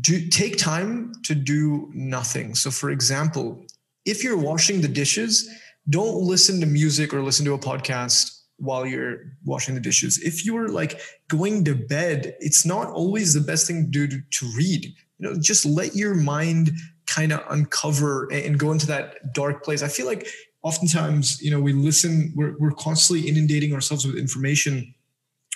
do 0.02 0.28
take 0.30 0.58
time 0.58 1.12
to 1.24 1.36
do 1.36 1.92
nothing 1.94 2.56
so 2.56 2.72
for 2.72 2.90
example 2.90 3.64
if 4.06 4.24
you're 4.24 4.38
washing 4.38 4.82
the 4.82 4.88
dishes 4.88 5.48
don't 5.90 6.22
listen 6.22 6.60
to 6.62 6.66
music 6.66 7.14
or 7.14 7.22
listen 7.22 7.46
to 7.46 7.54
a 7.54 7.60
podcast 7.60 8.44
while 8.58 8.86
you're 8.86 9.18
washing 9.44 9.76
the 9.76 9.82
dishes. 9.82 10.20
If 10.20 10.46
you're 10.46 10.70
like 10.70 11.00
going 11.28 11.66
to 11.66 11.76
bed, 11.76 12.36
it's 12.40 12.66
not 12.66 12.88
always 12.88 13.34
the 13.34 13.42
best 13.42 13.68
thing 13.68 13.86
to 13.86 13.90
do 13.90 14.08
to, 14.08 14.22
to 14.40 14.52
read. 14.56 14.94
You 15.18 15.30
know, 15.30 15.40
just 15.40 15.66
let 15.66 15.96
your 15.96 16.16
mind 16.16 16.72
kind 17.06 17.32
of 17.32 17.44
uncover 17.50 18.32
and 18.32 18.58
go 18.58 18.72
into 18.72 18.88
that 18.88 19.34
dark 19.34 19.64
place. 19.64 19.84
I 19.84 19.88
feel 19.88 20.06
like 20.06 20.28
oftentimes, 20.64 21.42
you 21.42 21.52
know, 21.52 21.60
we 21.60 21.74
listen, 21.74 22.34
we're, 22.36 22.56
we're 22.58 22.72
constantly 22.72 23.28
inundating 23.28 23.74
ourselves 23.74 24.06
with 24.06 24.16
information, 24.16 24.94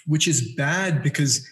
which 0.05 0.27
is 0.27 0.53
bad 0.55 1.01
because 1.01 1.47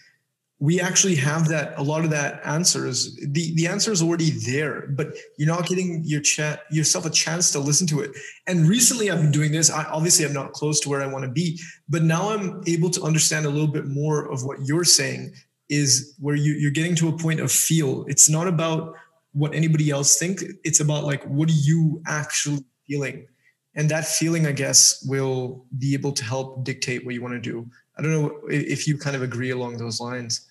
we 0.59 0.79
actually 0.79 1.15
have 1.15 1.49
that 1.49 1.77
a 1.77 1.83
lot 1.83 2.05
of 2.05 2.09
that 2.09 2.39
answers 2.45 3.15
the 3.17 3.53
the 3.55 3.67
answer 3.67 3.91
is 3.91 4.01
already 4.01 4.29
there 4.29 4.87
but 4.87 5.13
you're 5.37 5.47
not 5.47 5.67
getting 5.67 6.01
your 6.05 6.21
chat 6.21 6.61
yourself 6.71 7.05
a 7.05 7.09
chance 7.09 7.51
to 7.51 7.59
listen 7.59 7.85
to 7.85 7.99
it 7.99 8.11
and 8.47 8.67
recently 8.67 9.11
i've 9.11 9.19
been 9.19 9.31
doing 9.31 9.51
this 9.51 9.69
i 9.69 9.83
obviously 9.85 10.25
i'm 10.25 10.33
not 10.33 10.53
close 10.53 10.79
to 10.79 10.87
where 10.87 11.01
i 11.01 11.07
want 11.07 11.25
to 11.25 11.31
be 11.31 11.59
but 11.89 12.03
now 12.03 12.29
i'm 12.29 12.61
able 12.67 12.89
to 12.89 13.01
understand 13.03 13.45
a 13.45 13.49
little 13.49 13.67
bit 13.67 13.85
more 13.85 14.31
of 14.31 14.45
what 14.45 14.57
you're 14.65 14.85
saying 14.85 15.33
is 15.69 16.15
where 16.19 16.35
you, 16.35 16.53
you're 16.53 16.71
getting 16.71 16.95
to 16.95 17.09
a 17.09 17.17
point 17.17 17.39
of 17.39 17.51
feel 17.51 18.05
it's 18.07 18.29
not 18.29 18.47
about 18.47 18.93
what 19.33 19.53
anybody 19.53 19.89
else 19.89 20.17
think 20.17 20.43
it's 20.63 20.79
about 20.79 21.03
like 21.03 21.23
what 21.25 21.49
are 21.49 21.53
you 21.53 22.01
actually 22.07 22.63
feeling 22.87 23.27
and 23.75 23.89
that 23.89 24.05
feeling 24.05 24.45
i 24.45 24.51
guess 24.51 25.03
will 25.07 25.65
be 25.77 25.93
able 25.93 26.11
to 26.11 26.23
help 26.23 26.63
dictate 26.63 27.03
what 27.03 27.13
you 27.13 27.21
want 27.21 27.33
to 27.33 27.39
do 27.39 27.67
I 27.97 28.01
don't 28.01 28.11
know 28.11 28.39
if 28.49 28.87
you 28.87 28.97
kind 28.97 29.15
of 29.15 29.21
agree 29.21 29.51
along 29.51 29.77
those 29.77 29.99
lines. 30.01 30.47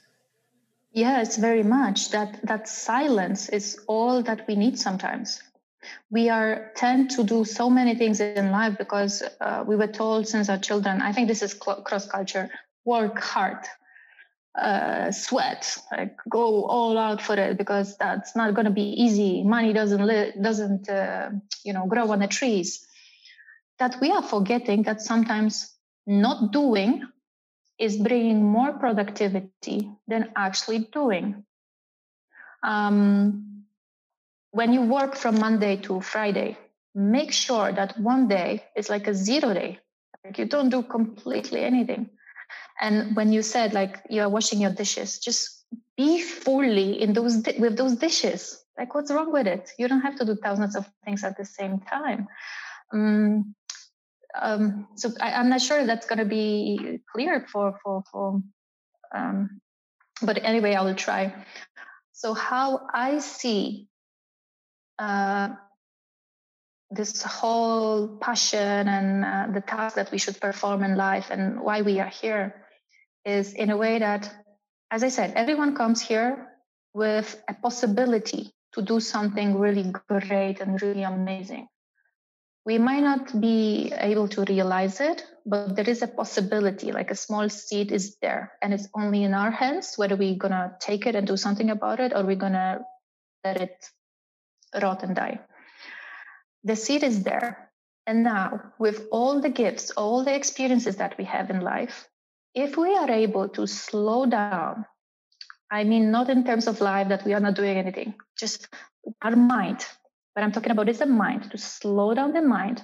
Yes, 0.93 1.37
very 1.37 1.63
much. 1.63 2.11
That 2.11 2.41
that 2.45 2.69
silence 2.69 3.49
is 3.49 3.79
all 3.87 4.23
that 4.23 4.47
we 4.47 4.55
need 4.55 4.79
sometimes. 4.79 5.43
We 6.11 6.31
are 6.31 6.73
tend 6.77 7.11
to 7.11 7.25
do 7.25 7.45
so 7.45 7.69
many 7.69 7.95
things 7.95 8.21
in 8.21 8.51
life 8.51 8.79
because 8.79 9.23
uh, 9.41 9.65
we 9.67 9.77
were 9.77 9.89
told 9.89 10.27
since 10.29 10.49
our 10.49 10.59
children. 10.59 11.03
I 11.03 11.13
think 11.13 11.29
this 11.29 11.43
is 11.43 11.53
cl- 11.53 11.83
cross 11.83 12.07
culture. 12.07 12.49
Work 12.87 13.21
hard, 13.21 13.59
uh, 14.55 15.11
sweat, 15.11 15.77
like 15.91 16.17
go 16.29 16.65
all 16.65 16.97
out 16.97 17.21
for 17.21 17.35
it 17.35 17.59
because 17.59 17.97
that's 17.97 18.37
not 18.37 18.55
going 18.55 18.67
to 18.67 18.71
be 18.71 19.03
easy. 19.03 19.43
Money 19.43 19.73
doesn't 19.73 20.07
li- 20.07 20.33
doesn't 20.41 20.89
uh, 20.89 21.31
you 21.65 21.73
know 21.73 21.87
grow 21.87 22.11
on 22.13 22.21
the 22.21 22.29
trees. 22.29 22.87
That 23.79 23.97
we 24.01 24.11
are 24.13 24.23
forgetting 24.23 24.85
that 24.85 25.01
sometimes 25.03 25.75
not 26.07 26.53
doing 26.53 27.03
is 27.79 27.97
bringing 27.97 28.45
more 28.45 28.79
productivity 28.79 29.91
than 30.07 30.31
actually 30.37 30.79
doing. 30.93 31.45
Um, 32.63 33.65
when 34.53 34.73
you 34.73 34.83
work 34.83 35.17
from 35.17 35.41
Monday 35.41 35.77
to 35.79 36.01
Friday, 36.01 36.57
make 36.95 37.33
sure 37.33 37.73
that 37.73 37.99
one 37.99 38.29
day 38.29 38.63
is 38.77 38.89
like 38.89 39.09
a 39.09 39.15
zero 39.15 39.53
day. 39.53 39.81
Like 40.25 40.39
you 40.39 40.45
don't 40.47 40.71
do 40.71 40.83
completely 40.83 41.65
anything. 41.65 42.11
And 42.81 43.15
when 43.17 43.33
you 43.33 43.43
said 43.43 43.73
like 43.73 44.03
you 44.11 44.23
are 44.23 44.29
washing 44.29 44.61
your 44.61 44.73
dishes, 44.73 45.19
just 45.19 45.65
be 45.97 46.21
fully 46.21 47.01
in 47.01 47.13
those 47.13 47.37
di- 47.37 47.59
with 47.59 47.77
those 47.77 47.97
dishes. 47.97 48.63
Like 48.77 48.95
what's 48.95 49.13
wrong 49.13 49.33
with 49.33 49.47
it? 49.47 49.71
You 49.79 49.89
don't 49.89 50.01
have 50.01 50.17
to 50.17 50.25
do 50.25 50.35
thousands 50.35 50.75
of 50.75 50.89
things 51.05 51.23
at 51.23 51.37
the 51.37 51.45
same 51.45 51.81
time. 51.81 52.27
Um, 52.93 53.55
um, 54.41 54.89
so 54.97 55.11
I, 55.21 55.41
am 55.41 55.49
not 55.49 55.61
sure 55.61 55.87
that's 55.87 56.07
going 56.07 56.19
to 56.19 56.25
be 56.25 57.01
clear 57.13 57.47
for 57.53 57.79
for 57.83 58.03
for. 58.11 58.43
Um, 59.15 59.61
but 60.23 60.43
anyway, 60.43 60.75
I 60.75 60.83
will 60.83 60.97
try. 60.97 61.33
So 62.13 62.35
how 62.35 62.87
I 62.93 63.19
see 63.19 63.89
uh, 64.99 65.51
this 66.91 67.23
whole 67.23 68.17
passion 68.19 68.89
and 68.89 69.25
uh, 69.25 69.53
the 69.53 69.61
task 69.61 69.97
that 69.97 70.11
we 70.11 70.19
should 70.19 70.41
perform 70.41 70.83
in 70.83 70.97
life 70.97 71.31
and 71.31 71.61
why 71.61 71.83
we 71.83 72.01
are 72.01 72.09
here 72.09 72.64
is 73.25 73.53
in 73.55 73.71
a 73.71 73.77
way 73.77 73.99
that, 73.99 74.33
as 74.91 75.03
I 75.03 75.09
said, 75.09 75.33
everyone 75.37 75.75
comes 75.75 76.01
here 76.01 76.49
with 76.93 77.43
a 77.49 77.55
possibility 77.55 78.53
to 78.75 78.83
do 78.83 79.01
something 79.01 79.59
really 79.59 79.93
great 80.09 80.61
and 80.61 80.81
really 80.81 81.03
amazing 81.03 81.69
we 82.65 82.79
might 82.79 83.03
not 83.03 83.41
be 83.41 83.93
able 83.97 84.29
to 84.29 84.45
realize 84.49 85.01
it, 85.01 85.25
but 85.45 85.77
there 85.77 85.89
is 85.89 86.03
a 86.03 86.09
possibility, 86.09 86.93
like 86.93 87.11
a 87.11 87.15
small 87.15 87.49
seed 87.49 87.93
is 87.93 88.17
there, 88.23 88.53
and 88.63 88.73
it's 88.73 88.89
only 88.95 89.23
in 89.23 89.35
our 89.35 89.51
hands 89.51 89.95
whether 89.97 90.17
we're 90.17 90.37
gonna 90.37 90.75
take 90.81 91.07
it 91.07 91.15
and 91.15 91.27
do 91.27 91.37
something 91.37 91.69
about 91.71 92.01
it, 92.01 92.13
or 92.15 92.25
we're 92.25 92.37
gonna 92.37 92.81
let 93.45 93.61
it 93.61 93.85
rot 94.81 95.03
and 95.03 95.15
die. 95.15 95.41
The 96.65 96.77
seed 96.77 97.03
is 97.03 97.23
there. 97.23 97.71
And 98.07 98.23
now, 98.23 98.73
with 98.79 99.09
all 99.13 99.41
the 99.41 99.51
gifts, 99.51 99.91
all 99.91 100.25
the 100.25 100.35
experiences 100.35 100.97
that 100.97 101.17
we 101.19 101.25
have 101.25 101.51
in 101.51 101.61
life, 101.61 102.09
if 102.55 102.77
we 102.77 102.95
are 102.95 103.11
able 103.11 103.49
to 103.51 103.67
slow 103.67 104.27
down, 104.27 104.87
I 105.71 105.85
mean, 105.85 106.11
not 106.11 106.31
in 106.31 106.45
terms 106.45 106.67
of 106.67 106.81
life 106.81 107.09
that 107.09 107.25
we 107.25 107.35
are 107.35 107.41
not 107.41 107.55
doing 107.55 107.77
anything, 107.77 108.15
just 108.39 108.69
our 109.23 109.35
mind. 109.35 109.85
What 110.35 110.43
I'm 110.43 110.53
talking 110.53 110.73
about 110.73 110.89
is 110.89 110.99
the 110.99 111.07
mind, 111.07 111.51
to 111.51 111.59
slow 111.59 112.15
down 112.15 112.33
the 112.33 112.43
mind, 112.43 112.83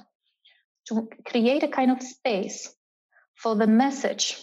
to 0.86 1.08
create 1.24 1.62
a 1.62 1.68
kind 1.68 1.90
of 1.90 2.02
space 2.02 2.74
for 3.34 3.54
the 3.54 3.66
message 3.66 4.36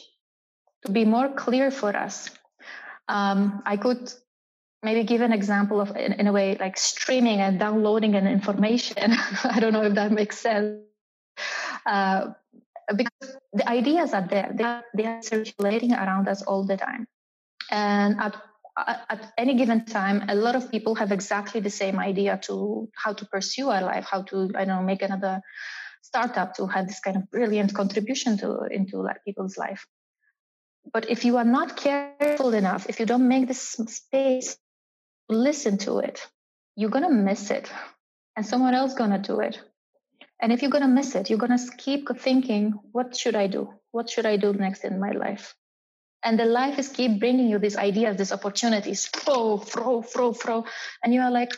to 0.86 0.92
be 0.92 1.06
more 1.06 1.30
clear 1.30 1.72
for 1.72 1.96
us. 1.96 2.30
Um, 3.08 3.62
I 3.66 3.78
could 3.78 4.12
maybe 4.84 5.04
give 5.04 5.22
an 5.22 5.34
example 5.34 5.82
of 5.82 5.96
in, 5.96 6.14
in, 6.14 6.28
a 6.28 6.32
way 6.32 6.56
like 6.60 6.78
streaming 6.78 7.40
and 7.40 7.60
downloading 7.60 8.16
an 8.16 8.28
information 8.28 9.12
i 9.44 9.60
don't 9.60 9.74
know 9.74 9.82
if 9.82 9.96
that 9.96 10.12
makes 10.12 10.38
sense 10.38 10.78
uh, 11.86 12.28
because 12.96 13.38
the 13.54 13.68
ideas 13.70 14.14
are 14.14 14.28
there 14.28 14.52
they 14.54 14.64
are, 14.64 14.84
they 14.96 15.06
are 15.06 15.22
circulating 15.22 15.94
around 15.94 16.28
us 16.28 16.42
all 16.42 16.66
the 16.66 16.78
time 16.78 17.08
and 17.72 18.20
at 18.20 18.36
at 18.78 19.34
any 19.38 19.56
given 19.56 19.86
time 19.86 20.24
a 20.30 20.36
lot 20.36 20.56
of 20.56 20.70
people 20.70 20.96
have 20.96 21.12
exactly 21.12 21.60
the 21.60 21.70
same 21.70 21.98
idea 22.00 22.40
to 22.44 22.88
how 22.96 23.12
to 23.12 23.26
pursue 23.26 23.70
our 23.70 23.82
life 23.82 24.06
how 24.10 24.22
to 24.22 24.52
i 24.56 24.66
don't 24.66 24.68
know 24.68 24.84
make 24.84 25.02
another 25.02 25.42
startup 26.02 26.54
to 26.54 26.68
have 26.68 26.88
this 26.88 27.00
kind 27.00 27.18
of 27.18 27.30
brilliant 27.32 27.74
contribution 27.74 28.38
to 28.38 28.68
into 28.70 29.02
like 29.02 29.24
people's 29.26 29.58
life 29.58 29.88
but 30.94 31.10
if 31.10 31.26
you 31.26 31.38
are 31.38 31.44
not 31.44 31.76
careful 31.76 32.54
enough 32.54 32.86
if 32.88 33.00
you 33.00 33.06
don't 33.06 33.28
make 33.28 33.48
this 33.48 33.62
space 33.88 34.58
listen 35.30 35.78
to 35.80 36.00
it, 36.00 36.26
you're 36.76 36.90
going 36.90 37.04
to 37.04 37.14
miss 37.14 37.52
it. 37.52 37.70
And 38.36 38.46
someone 38.46 38.74
else 38.74 38.94
going 38.94 39.12
to 39.12 39.18
do 39.18 39.40
it. 39.40 39.60
And 40.40 40.52
if 40.52 40.62
you're 40.62 40.72
going 40.72 40.84
to 40.84 40.88
miss 40.88 41.16
it, 41.16 41.30
you're 41.30 41.40
going 41.40 41.58
to 41.58 41.78
keep 41.78 42.08
thinking, 42.18 42.74
what 42.92 43.16
should 43.16 43.36
I 43.36 43.48
do? 43.48 43.74
What 43.92 44.10
should 44.10 44.26
I 44.26 44.38
do 44.38 44.54
next 44.54 44.84
in 44.84 45.00
my 45.00 45.12
life? 45.12 45.56
And 46.24 46.40
the 46.40 46.46
life 46.46 46.80
is 46.80 46.90
keep 46.90 47.20
bringing 47.20 47.50
you 47.50 47.60
these 47.60 47.78
ideas, 47.78 48.18
these 48.18 48.32
opportunities, 48.32 49.08
throw, 49.08 49.58
throw, 49.58 50.02
throw, 50.02 50.34
throw. 50.34 50.66
And 51.04 51.14
you 51.14 51.22
are 51.22 51.32
like, 51.32 51.54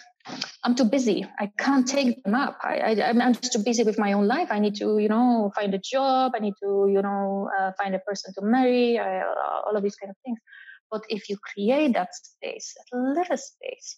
I'm 0.64 0.76
too 0.76 0.86
busy. 0.86 1.26
I 1.40 1.52
can't 1.58 1.88
take 1.88 2.24
them 2.24 2.36
up. 2.36 2.60
I, 2.62 2.94
am 2.98 3.34
just 3.34 3.54
too 3.54 3.64
busy 3.64 3.84
with 3.84 3.98
my 3.98 4.14
own 4.14 4.28
life. 4.28 4.50
I 4.52 4.60
need 4.60 4.76
to, 4.76 5.00
you 5.00 5.08
know, 5.08 5.52
find 5.56 5.74
a 5.74 5.80
job. 5.80 6.34
I 6.36 6.40
need 6.40 6.54
to, 6.62 6.88
you 6.92 7.02
know, 7.02 7.50
uh, 7.58 7.72
find 7.78 7.96
a 7.96 8.00
person 8.00 8.34
to 8.36 8.42
marry, 8.42 9.00
I, 9.00 9.24
all 9.24 9.76
of 9.76 9.84
these 9.84 9.96
kind 9.96 10.10
of 10.10 10.18
things. 10.24 10.40
But 10.92 11.04
if 11.10 11.30
you 11.30 11.38
create 11.38 11.94
that 11.94 12.14
space, 12.14 12.76
a 12.94 12.98
little 12.98 13.38
space, 13.38 13.98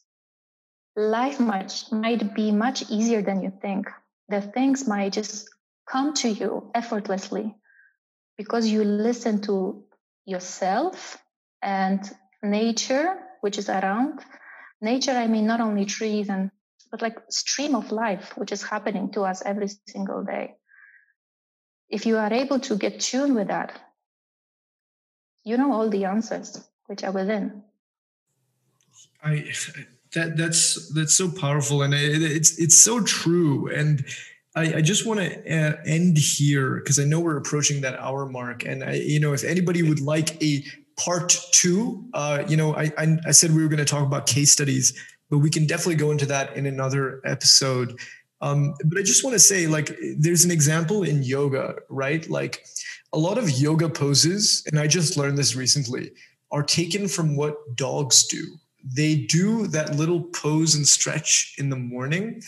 life 0.95 1.39
much 1.39 1.91
might 1.91 2.35
be 2.35 2.51
much 2.51 2.83
easier 2.89 3.21
than 3.21 3.41
you 3.41 3.51
think. 3.61 3.87
The 4.31 4.41
things 4.41 4.87
might 4.87 5.13
just 5.13 5.49
come 5.85 6.13
to 6.15 6.29
you 6.29 6.71
effortlessly 6.73 7.53
because 8.37 8.65
you 8.65 8.83
listen 8.83 9.41
to 9.41 9.83
yourself 10.25 11.17
and 11.61 11.99
nature, 12.41 13.19
which 13.41 13.57
is 13.57 13.69
around. 13.69 14.21
Nature, 14.79 15.11
I 15.11 15.27
mean, 15.27 15.45
not 15.45 15.59
only 15.59 15.85
trees 15.85 16.29
and 16.29 16.49
but 16.91 17.01
like 17.01 17.17
stream 17.29 17.75
of 17.75 17.91
life, 17.91 18.33
which 18.37 18.51
is 18.51 18.63
happening 18.63 19.11
to 19.13 19.21
us 19.21 19.41
every 19.45 19.69
single 19.87 20.23
day. 20.23 20.55
If 21.89 22.05
you 22.05 22.17
are 22.17 22.33
able 22.33 22.59
to 22.59 22.77
get 22.77 22.99
tuned 22.99 23.35
with 23.35 23.47
that, 23.47 23.79
you 25.43 25.57
know 25.57 25.71
all 25.73 25.89
the 25.89 26.05
answers 26.05 26.61
which 26.87 27.03
are 27.03 27.11
within. 27.11 27.63
I 29.23 29.33
that 30.13 30.37
that's 30.37 30.91
that's 30.93 31.15
so 31.15 31.31
powerful 31.31 31.81
and 31.81 31.93
it, 31.93 32.21
it's 32.21 32.57
it's 32.59 32.77
so 32.77 33.01
true 33.01 33.67
and 33.73 34.05
I, 34.53 34.75
I 34.75 34.81
just 34.81 35.05
want 35.05 35.21
to 35.21 35.39
uh, 35.49 35.77
end 35.85 36.17
here 36.17 36.75
because 36.75 36.99
I 36.99 37.05
know 37.05 37.21
we're 37.21 37.37
approaching 37.37 37.81
that 37.81 37.97
hour 37.99 38.25
mark 38.25 38.65
and 38.65 38.83
I 38.83 38.95
you 38.95 39.19
know 39.19 39.33
if 39.33 39.43
anybody 39.43 39.83
would 39.83 40.01
like 40.01 40.41
a 40.43 40.63
part 40.97 41.37
two 41.51 42.05
uh, 42.13 42.43
you 42.47 42.57
know 42.57 42.75
I, 42.75 42.91
I 42.97 43.17
I 43.27 43.31
said 43.31 43.51
we 43.51 43.61
were 43.61 43.69
going 43.69 43.79
to 43.79 43.85
talk 43.85 44.05
about 44.05 44.27
case 44.27 44.51
studies 44.51 44.93
but 45.29 45.37
we 45.37 45.49
can 45.49 45.65
definitely 45.65 45.95
go 45.95 46.11
into 46.11 46.25
that 46.25 46.55
in 46.57 46.65
another 46.65 47.21
episode 47.25 47.97
um, 48.41 48.73
but 48.85 48.97
I 48.97 49.03
just 49.03 49.23
want 49.23 49.35
to 49.35 49.39
say 49.39 49.67
like 49.67 49.97
there's 50.17 50.43
an 50.43 50.51
example 50.51 51.03
in 51.03 51.23
yoga 51.23 51.75
right 51.89 52.29
like 52.29 52.65
a 53.13 53.17
lot 53.17 53.37
of 53.37 53.49
yoga 53.49 53.89
poses 53.89 54.63
and 54.67 54.79
I 54.79 54.87
just 54.87 55.17
learned 55.17 55.37
this 55.37 55.55
recently 55.55 56.11
are 56.51 56.63
taken 56.63 57.07
from 57.07 57.35
what 57.35 57.75
dogs 57.75 58.27
do. 58.27 58.43
They 58.83 59.15
do 59.15 59.67
that 59.67 59.95
little 59.95 60.23
pose 60.23 60.75
and 60.75 60.87
stretch 60.87 61.55
in 61.57 61.69
the 61.69 61.75
morning. 61.75 62.41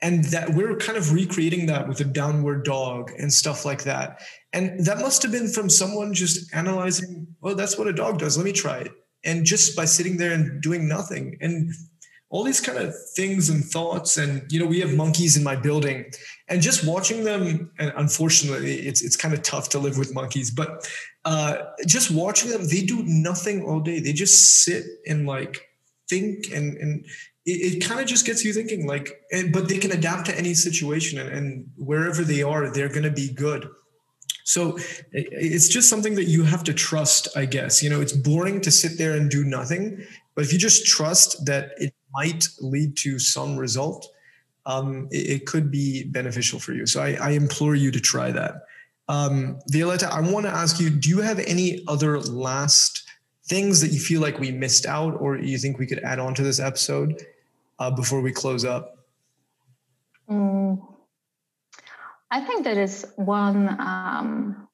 And 0.00 0.24
that 0.26 0.50
we're 0.50 0.76
kind 0.76 0.96
of 0.96 1.12
recreating 1.12 1.66
that 1.66 1.88
with 1.88 2.00
a 2.00 2.04
downward 2.04 2.64
dog 2.64 3.10
and 3.18 3.32
stuff 3.32 3.64
like 3.64 3.82
that. 3.82 4.20
And 4.52 4.84
that 4.84 4.98
must 4.98 5.22
have 5.24 5.32
been 5.32 5.48
from 5.48 5.68
someone 5.68 6.14
just 6.14 6.54
analyzing, 6.54 7.26
oh, 7.42 7.54
that's 7.54 7.76
what 7.76 7.88
a 7.88 7.92
dog 7.92 8.18
does. 8.18 8.36
Let 8.36 8.44
me 8.44 8.52
try 8.52 8.78
it. 8.78 8.92
And 9.24 9.44
just 9.44 9.74
by 9.74 9.86
sitting 9.86 10.16
there 10.16 10.32
and 10.32 10.62
doing 10.62 10.86
nothing. 10.86 11.36
And 11.40 11.74
all 12.30 12.44
these 12.44 12.60
kind 12.60 12.78
of 12.78 12.94
things 13.14 13.48
and 13.48 13.64
thoughts 13.64 14.18
and 14.18 14.50
you 14.52 14.60
know 14.60 14.66
we 14.66 14.80
have 14.80 14.94
monkeys 14.94 15.36
in 15.36 15.42
my 15.42 15.56
building 15.56 16.04
and 16.48 16.60
just 16.60 16.86
watching 16.86 17.24
them 17.24 17.70
and 17.78 17.92
unfortunately 17.96 18.74
it's 18.86 19.02
it's 19.02 19.16
kind 19.16 19.32
of 19.32 19.42
tough 19.42 19.68
to 19.70 19.78
live 19.78 19.96
with 19.96 20.14
monkeys 20.14 20.50
but 20.50 20.88
uh, 21.24 21.58
just 21.86 22.10
watching 22.10 22.50
them 22.50 22.66
they 22.68 22.82
do 22.82 23.02
nothing 23.06 23.64
all 23.64 23.80
day 23.80 23.98
they 23.98 24.12
just 24.12 24.62
sit 24.62 24.84
and 25.06 25.26
like 25.26 25.67
think 26.08 26.46
and 26.52 26.76
and 26.76 27.04
it, 27.46 27.76
it 27.76 27.84
kind 27.84 28.00
of 28.00 28.06
just 28.06 28.26
gets 28.26 28.44
you 28.44 28.52
thinking 28.52 28.86
like 28.86 29.20
and 29.32 29.52
but 29.52 29.68
they 29.68 29.78
can 29.78 29.92
adapt 29.92 30.26
to 30.26 30.38
any 30.38 30.54
situation 30.54 31.18
and, 31.18 31.30
and 31.30 31.70
wherever 31.76 32.22
they 32.22 32.42
are 32.42 32.70
they're 32.70 32.88
going 32.88 33.02
to 33.02 33.10
be 33.10 33.32
good 33.32 33.68
so 34.44 34.78
it's 35.12 35.68
just 35.68 35.90
something 35.90 36.14
that 36.14 36.24
you 36.24 36.42
have 36.42 36.64
to 36.64 36.72
trust 36.72 37.28
i 37.36 37.44
guess 37.44 37.82
you 37.82 37.90
know 37.90 38.00
it's 38.00 38.12
boring 38.12 38.60
to 38.60 38.70
sit 38.70 38.96
there 38.96 39.14
and 39.14 39.30
do 39.30 39.44
nothing 39.44 40.02
but 40.38 40.44
if 40.44 40.52
you 40.52 40.58
just 40.60 40.86
trust 40.86 41.46
that 41.46 41.72
it 41.78 41.92
might 42.14 42.46
lead 42.60 42.96
to 42.98 43.18
some 43.18 43.56
result, 43.56 44.08
um, 44.66 45.08
it, 45.10 45.30
it, 45.30 45.46
could 45.46 45.68
be 45.68 46.04
beneficial 46.04 46.60
for 46.60 46.74
you. 46.74 46.86
So 46.86 47.02
I, 47.02 47.14
I 47.20 47.30
implore 47.30 47.74
you 47.74 47.90
to 47.90 47.98
try 47.98 48.30
that. 48.30 48.62
Um, 49.08 49.58
Violetta, 49.68 50.08
I 50.12 50.20
want 50.20 50.46
to 50.46 50.52
ask 50.52 50.78
you: 50.78 50.90
Do 50.90 51.08
you 51.08 51.22
have 51.22 51.40
any 51.40 51.82
other 51.88 52.20
last 52.20 53.07
things 53.48 53.80
that 53.80 53.92
you 53.92 53.98
feel 53.98 54.20
like 54.20 54.38
we 54.38 54.52
missed 54.52 54.86
out, 54.86 55.16
or 55.20 55.38
you 55.38 55.58
think 55.58 55.78
we 55.78 55.86
could 55.86 56.00
add 56.00 56.18
on 56.18 56.34
to 56.34 56.42
this 56.42 56.60
episode 56.60 57.24
uh, 57.78 57.90
before 57.90 58.20
we 58.20 58.32
close 58.32 58.64
up? 58.64 58.98
Mm, 60.30 60.86
I 62.30 62.40
think 62.40 62.64
there 62.64 62.80
is 62.80 63.06
one. 63.16 63.68
Um, 63.80 64.68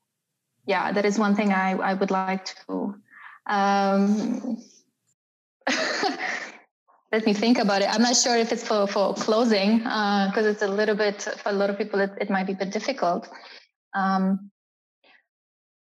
yeah, 0.67 0.93
there 0.93 1.07
is 1.07 1.19
one 1.19 1.35
thing 1.35 1.53
I, 1.53 1.73
I 1.73 1.95
would 1.95 2.11
like 2.11 2.47
to. 2.67 2.95
Um, 3.47 4.59
let 7.13 7.25
me 7.27 7.35
think 7.35 7.59
about 7.59 7.83
it. 7.83 7.89
I'm 7.89 8.03
not 8.03 8.17
sure 8.17 8.37
if 8.37 8.51
it's 8.51 8.67
for, 8.67 8.87
for 8.87 9.15
closing 9.15 9.79
because 9.79 10.47
uh, 10.47 10.51
it's 10.51 10.63
a 10.63 10.69
little 10.69 10.97
bit, 10.97 11.23
for 11.23 11.51
a 11.51 11.53
lot 11.53 11.71
of 11.71 11.79
people, 11.79 12.01
it, 12.01 12.13
it 12.21 12.31
might 12.31 12.47
be 12.47 12.55
a 12.55 12.57
bit 12.57 12.73
difficult. 12.73 13.29
Um, 13.95 14.51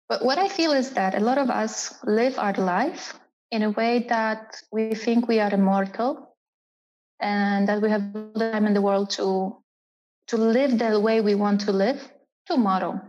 but 0.09 0.23
what 0.23 0.37
I 0.37 0.47
feel 0.47 0.71
is 0.71 0.91
that 0.91 1.15
a 1.15 1.19
lot 1.19 1.37
of 1.37 1.49
us 1.49 1.95
live 2.03 2.37
our 2.37 2.53
life 2.53 3.13
in 3.51 3.63
a 3.63 3.71
way 3.71 4.05
that 4.09 4.61
we 4.71 4.95
think 4.95 5.27
we 5.27 5.39
are 5.39 5.53
immortal 5.53 6.35
and 7.19 7.67
that 7.67 7.81
we 7.81 7.89
have 7.89 8.13
time 8.35 8.67
in 8.67 8.73
the 8.73 8.81
world 8.81 9.09
to, 9.11 9.57
to 10.27 10.37
live 10.37 10.77
the 10.77 10.99
way 10.99 11.21
we 11.21 11.35
want 11.35 11.61
to 11.61 11.71
live 11.71 12.11
tomorrow, 12.47 12.99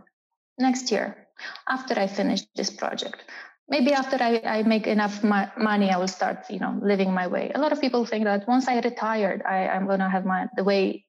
next 0.57 0.91
year, 0.91 1.27
after 1.67 1.99
I 1.99 2.07
finish 2.07 2.41
this 2.55 2.69
project 2.69 3.23
maybe 3.69 3.93
after 3.93 4.17
I, 4.21 4.41
I 4.45 4.63
make 4.63 4.87
enough 4.87 5.23
my, 5.23 5.51
money, 5.57 5.89
I 5.89 5.97
will 5.97 6.07
start, 6.07 6.49
you 6.49 6.59
know, 6.59 6.79
living 6.81 7.13
my 7.13 7.27
way. 7.27 7.51
A 7.53 7.59
lot 7.59 7.71
of 7.71 7.81
people 7.81 8.05
think 8.05 8.25
that 8.25 8.47
once 8.47 8.67
I 8.67 8.79
retired, 8.79 9.43
I, 9.43 9.67
I'm 9.67 9.87
to 9.87 10.09
have 10.09 10.25
my 10.25 10.47
the 10.55 10.63
way 10.63 11.05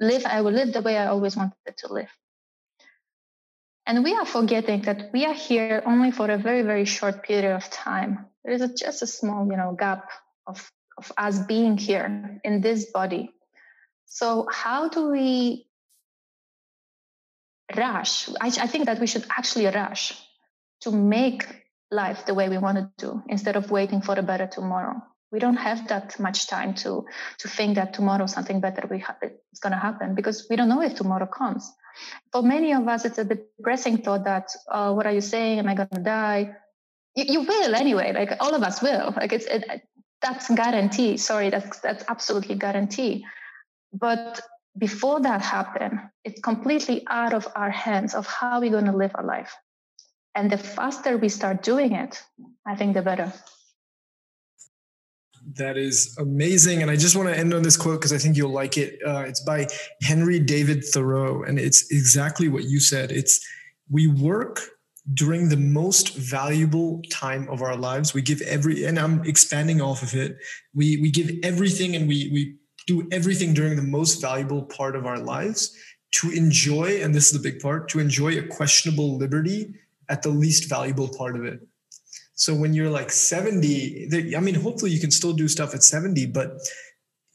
live. 0.00 0.24
I 0.26 0.40
will 0.40 0.52
live 0.52 0.72
the 0.72 0.82
way 0.82 0.96
I 0.98 1.06
always 1.06 1.36
wanted 1.36 1.76
to 1.78 1.92
live. 1.92 2.10
And 3.86 4.02
we 4.02 4.14
are 4.14 4.26
forgetting 4.26 4.82
that 4.82 5.10
we 5.12 5.24
are 5.24 5.34
here 5.34 5.82
only 5.86 6.10
for 6.10 6.28
a 6.28 6.38
very, 6.38 6.62
very 6.62 6.84
short 6.84 7.22
period 7.22 7.54
of 7.54 7.70
time. 7.70 8.26
There 8.44 8.52
is 8.52 8.60
a, 8.60 8.74
just 8.74 9.02
a 9.02 9.06
small, 9.06 9.46
you 9.48 9.56
know, 9.56 9.76
gap 9.78 10.10
of, 10.46 10.70
of 10.98 11.12
us 11.16 11.38
being 11.38 11.76
here 11.78 12.40
in 12.42 12.60
this 12.60 12.90
body. 12.90 13.30
So 14.06 14.48
how 14.50 14.88
do 14.88 15.10
we 15.10 15.68
rush? 17.76 18.28
I, 18.40 18.46
I 18.46 18.66
think 18.66 18.86
that 18.86 18.98
we 18.98 19.06
should 19.06 19.24
actually 19.30 19.66
rush 19.66 20.20
to 20.80 20.90
make 20.90 21.46
life 21.90 22.26
the 22.26 22.34
way 22.34 22.48
we 22.48 22.58
want 22.58 22.78
it 22.78 22.88
to 22.98 23.22
instead 23.28 23.56
of 23.56 23.70
waiting 23.70 24.00
for 24.00 24.18
a 24.18 24.22
better 24.22 24.48
tomorrow 24.48 25.00
we 25.30 25.38
don't 25.38 25.56
have 25.56 25.88
that 25.88 26.18
much 26.18 26.46
time 26.46 26.74
to 26.74 27.04
to 27.38 27.48
think 27.48 27.76
that 27.76 27.94
tomorrow 27.94 28.26
something 28.26 28.60
better 28.60 28.86
we 28.90 28.98
ha- 28.98 29.16
is 29.22 29.60
going 29.60 29.72
to 29.72 29.78
happen 29.78 30.14
because 30.14 30.46
we 30.50 30.56
don't 30.56 30.68
know 30.68 30.82
if 30.82 30.94
tomorrow 30.94 31.26
comes 31.26 31.72
for 32.32 32.42
many 32.42 32.72
of 32.72 32.86
us 32.88 33.04
it's 33.04 33.18
a 33.18 33.24
depressing 33.24 33.98
thought 33.98 34.24
that 34.24 34.50
oh, 34.68 34.94
what 34.94 35.06
are 35.06 35.12
you 35.12 35.20
saying? 35.20 35.58
Am 35.58 35.68
i 35.68 35.74
going 35.74 35.88
to 35.88 36.00
die? 36.00 36.56
You, 37.14 37.24
you, 37.28 37.40
will 37.42 37.74
anyway 37.74 38.12
like 38.12 38.36
all 38.40 38.54
of 38.54 38.62
us 38.62 38.82
will. 38.82 39.14
Like 39.16 39.32
it's 39.32 39.46
it, 39.46 39.82
that's 40.22 40.48
guarantee. 40.50 41.16
Sorry 41.16 41.50
that's 41.50 41.80
that's 41.80 42.04
absolutely 42.08 42.56
guarantee. 42.56 43.24
But 43.92 44.40
before 44.78 45.20
that 45.20 45.40
happen, 45.40 46.10
it's 46.24 46.40
completely 46.40 47.04
out 47.08 47.32
of 47.32 47.48
our 47.54 47.70
hands 47.70 48.14
of 48.14 48.26
how 48.26 48.60
we're 48.60 48.70
going 48.70 48.86
to 48.86 48.96
live 48.96 49.12
our 49.14 49.24
life. 49.24 49.54
And 50.34 50.50
the 50.50 50.58
faster 50.58 51.16
we 51.16 51.30
start 51.30 51.62
doing 51.62 51.92
it, 51.92 52.22
I 52.66 52.76
think 52.76 52.92
the 52.94 53.02
better. 53.02 53.32
That 55.54 55.76
is 55.76 56.16
amazing. 56.18 56.82
And 56.82 56.90
I 56.90 56.96
just 56.96 57.14
want 57.14 57.28
to 57.28 57.38
end 57.38 57.54
on 57.54 57.62
this 57.62 57.76
quote 57.76 58.00
because 58.00 58.12
I 58.12 58.18
think 58.18 58.36
you'll 58.36 58.50
like 58.50 58.76
it. 58.76 58.98
Uh, 59.06 59.20
it's 59.20 59.40
by 59.40 59.66
Henry 60.02 60.40
David 60.40 60.84
Thoreau. 60.84 61.44
And 61.44 61.58
it's 61.58 61.90
exactly 61.92 62.48
what 62.48 62.64
you 62.64 62.80
said. 62.80 63.12
It's 63.12 63.46
we 63.88 64.08
work 64.08 64.60
during 65.14 65.48
the 65.48 65.56
most 65.56 66.16
valuable 66.16 67.00
time 67.10 67.48
of 67.48 67.62
our 67.62 67.76
lives. 67.76 68.12
We 68.12 68.22
give 68.22 68.40
every, 68.42 68.84
and 68.84 68.98
I'm 68.98 69.24
expanding 69.24 69.80
off 69.80 70.02
of 70.02 70.14
it. 70.14 70.36
We, 70.74 70.96
we 70.96 71.10
give 71.10 71.30
everything 71.44 71.94
and 71.94 72.08
we, 72.08 72.28
we 72.32 72.56
do 72.88 73.06
everything 73.12 73.54
during 73.54 73.76
the 73.76 73.82
most 73.82 74.20
valuable 74.20 74.64
part 74.64 74.96
of 74.96 75.06
our 75.06 75.18
lives 75.18 75.76
to 76.12 76.30
enjoy, 76.30 77.02
and 77.02 77.14
this 77.14 77.26
is 77.26 77.40
the 77.40 77.50
big 77.50 77.60
part, 77.60 77.88
to 77.90 78.00
enjoy 78.00 78.38
a 78.38 78.42
questionable 78.42 79.16
liberty 79.16 79.74
at 80.08 80.22
the 80.22 80.28
least 80.28 80.68
valuable 80.68 81.08
part 81.08 81.36
of 81.36 81.44
it. 81.44 81.60
So 82.36 82.54
when 82.54 82.74
you're 82.74 82.90
like 82.90 83.10
70, 83.10 84.36
I 84.36 84.40
mean, 84.40 84.54
hopefully 84.54 84.90
you 84.90 85.00
can 85.00 85.10
still 85.10 85.32
do 85.32 85.48
stuff 85.48 85.74
at 85.74 85.82
70, 85.82 86.26
but 86.26 86.58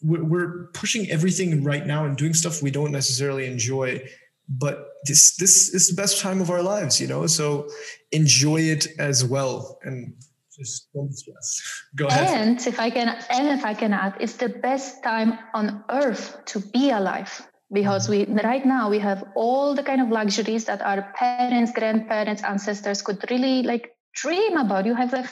we're, 0.03 0.69
pushing 0.73 1.09
everything 1.11 1.63
right 1.63 1.85
now 1.85 2.05
and 2.05 2.15
doing 2.17 2.33
stuff 2.33 2.61
we 2.61 2.71
don't 2.71 2.91
necessarily 2.91 3.45
enjoy. 3.45 4.01
But 4.49 4.87
this 5.05 5.35
this 5.37 5.73
is 5.73 5.89
the 5.89 5.95
best 5.95 6.19
time 6.19 6.41
of 6.41 6.49
our 6.49 6.61
lives, 6.61 6.99
you 6.99 7.07
know. 7.07 7.25
So 7.27 7.67
enjoy 8.11 8.61
it 8.61 8.87
as 8.99 9.23
well, 9.23 9.79
and 9.83 10.13
just 10.51 10.91
don't 10.93 11.13
stress. 11.13 11.61
Go 11.95 12.07
ahead. 12.07 12.27
And 12.27 12.67
if 12.67 12.79
I 12.79 12.89
can, 12.89 13.07
and 13.29 13.47
if 13.47 13.63
I 13.63 13.73
can 13.73 13.93
add, 13.93 14.17
it's 14.19 14.35
the 14.35 14.49
best 14.49 15.03
time 15.03 15.39
on 15.53 15.83
earth 15.89 16.43
to 16.45 16.59
be 16.59 16.89
alive 16.89 17.31
because 17.71 18.09
we 18.09 18.25
right 18.25 18.65
now 18.65 18.89
we 18.89 18.99
have 18.99 19.23
all 19.35 19.73
the 19.73 19.83
kind 19.83 20.01
of 20.01 20.09
luxuries 20.09 20.65
that 20.65 20.81
our 20.81 21.13
parents 21.15 21.71
grandparents 21.71 22.43
ancestors 22.43 23.01
could 23.01 23.23
really 23.29 23.63
like 23.63 23.95
dream 24.13 24.57
about. 24.57 24.85
You 24.85 24.95
have 24.95 25.13
a, 25.13 25.29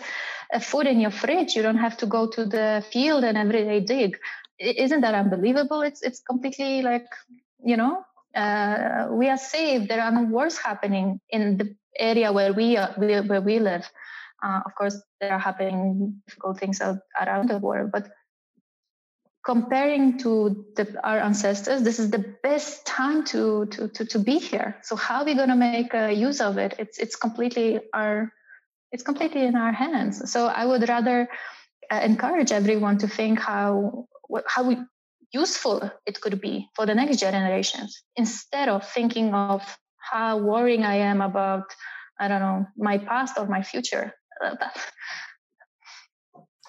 a 0.53 0.59
food 0.59 0.87
in 0.87 0.99
your 0.99 1.11
fridge. 1.11 1.55
You 1.55 1.61
don't 1.61 1.77
have 1.77 1.97
to 1.97 2.05
go 2.05 2.27
to 2.27 2.45
the 2.45 2.83
field 2.91 3.23
and 3.23 3.37
every 3.37 3.63
day 3.63 3.79
dig. 3.79 4.17
Isn't 4.59 5.01
that 5.01 5.13
unbelievable? 5.13 5.81
It's 5.81 6.01
it's 6.01 6.19
completely 6.19 6.81
like 6.81 7.07
you 7.63 7.77
know 7.77 8.03
uh, 8.35 9.07
we 9.11 9.29
are 9.29 9.37
safe 9.37 9.87
there 9.87 10.01
are 10.01 10.11
no 10.11 10.23
wars 10.23 10.57
happening 10.57 11.19
in 11.29 11.57
the 11.57 11.75
area 11.97 12.31
where 12.31 12.53
we 12.53 12.77
are 12.77 12.93
where 12.97 13.41
we 13.41 13.59
live. 13.59 13.89
Uh, 14.41 14.61
of 14.65 14.75
course 14.75 15.01
there 15.19 15.31
are 15.33 15.39
happening 15.39 16.21
difficult 16.27 16.59
things 16.59 16.79
out, 16.81 16.99
around 17.21 17.49
the 17.49 17.57
world 17.57 17.91
but 17.91 18.09
comparing 19.43 20.17
to 20.19 20.65
the, 20.75 20.99
our 21.03 21.19
ancestors, 21.19 21.81
this 21.81 21.99
is 21.99 22.11
the 22.11 22.23
best 22.43 22.85
time 22.85 23.23
to 23.23 23.65
to 23.67 23.87
to, 23.87 24.05
to 24.05 24.19
be 24.19 24.37
here. 24.37 24.77
So 24.83 24.95
how 24.95 25.21
are 25.21 25.25
we 25.25 25.33
going 25.33 25.49
to 25.49 25.55
make 25.55 25.93
uh, 25.93 26.07
use 26.07 26.41
of 26.41 26.57
it? 26.57 26.75
It's 26.77 26.97
it's 26.99 27.15
completely 27.15 27.79
our 27.93 28.31
it's 28.91 29.03
completely 29.03 29.43
in 29.45 29.55
our 29.55 29.71
hands. 29.71 30.31
So 30.31 30.47
I 30.47 30.65
would 30.65 30.87
rather 30.87 31.29
uh, 31.91 32.01
encourage 32.03 32.51
everyone 32.51 32.97
to 32.99 33.07
think 33.07 33.39
how 33.39 34.05
how 34.47 34.63
we, 34.63 34.77
useful 35.31 35.91
it 36.05 36.21
could 36.21 36.41
be 36.41 36.67
for 36.75 36.85
the 36.85 36.95
next 36.95 37.17
generations 37.17 38.03
instead 38.15 38.69
of 38.69 38.87
thinking 38.87 39.33
of 39.33 39.61
how 39.97 40.37
worrying 40.37 40.83
I 40.83 40.95
am 40.95 41.21
about 41.21 41.63
I 42.19 42.27
don't 42.27 42.41
know 42.41 42.65
my 42.77 42.97
past 42.97 43.37
or 43.37 43.45
my 43.47 43.63
future. 43.63 44.13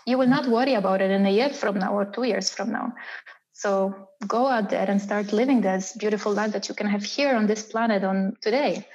You 0.07 0.17
will 0.19 0.27
not 0.27 0.49
worry 0.49 0.75
about 0.75 1.03
it 1.03 1.11
in 1.11 1.27
a 1.27 1.31
year 1.31 1.51
from 1.51 1.79
now 1.79 1.93
or 1.93 2.07
two 2.07 2.25
years 2.25 2.51
from 2.51 2.73
now. 2.73 2.95
So 3.53 4.09
go 4.27 4.47
out 4.47 4.71
there 4.71 4.91
and 4.91 5.01
start 5.01 5.33
living 5.33 5.61
this 5.61 5.93
beautiful 5.93 6.33
life 6.33 6.53
that 6.53 6.69
you 6.69 6.75
can 6.75 6.87
have 6.89 7.05
here 7.05 7.37
on 7.37 7.47
this 7.47 7.63
planet 7.63 8.03
on 8.03 8.37
today. 8.41 8.87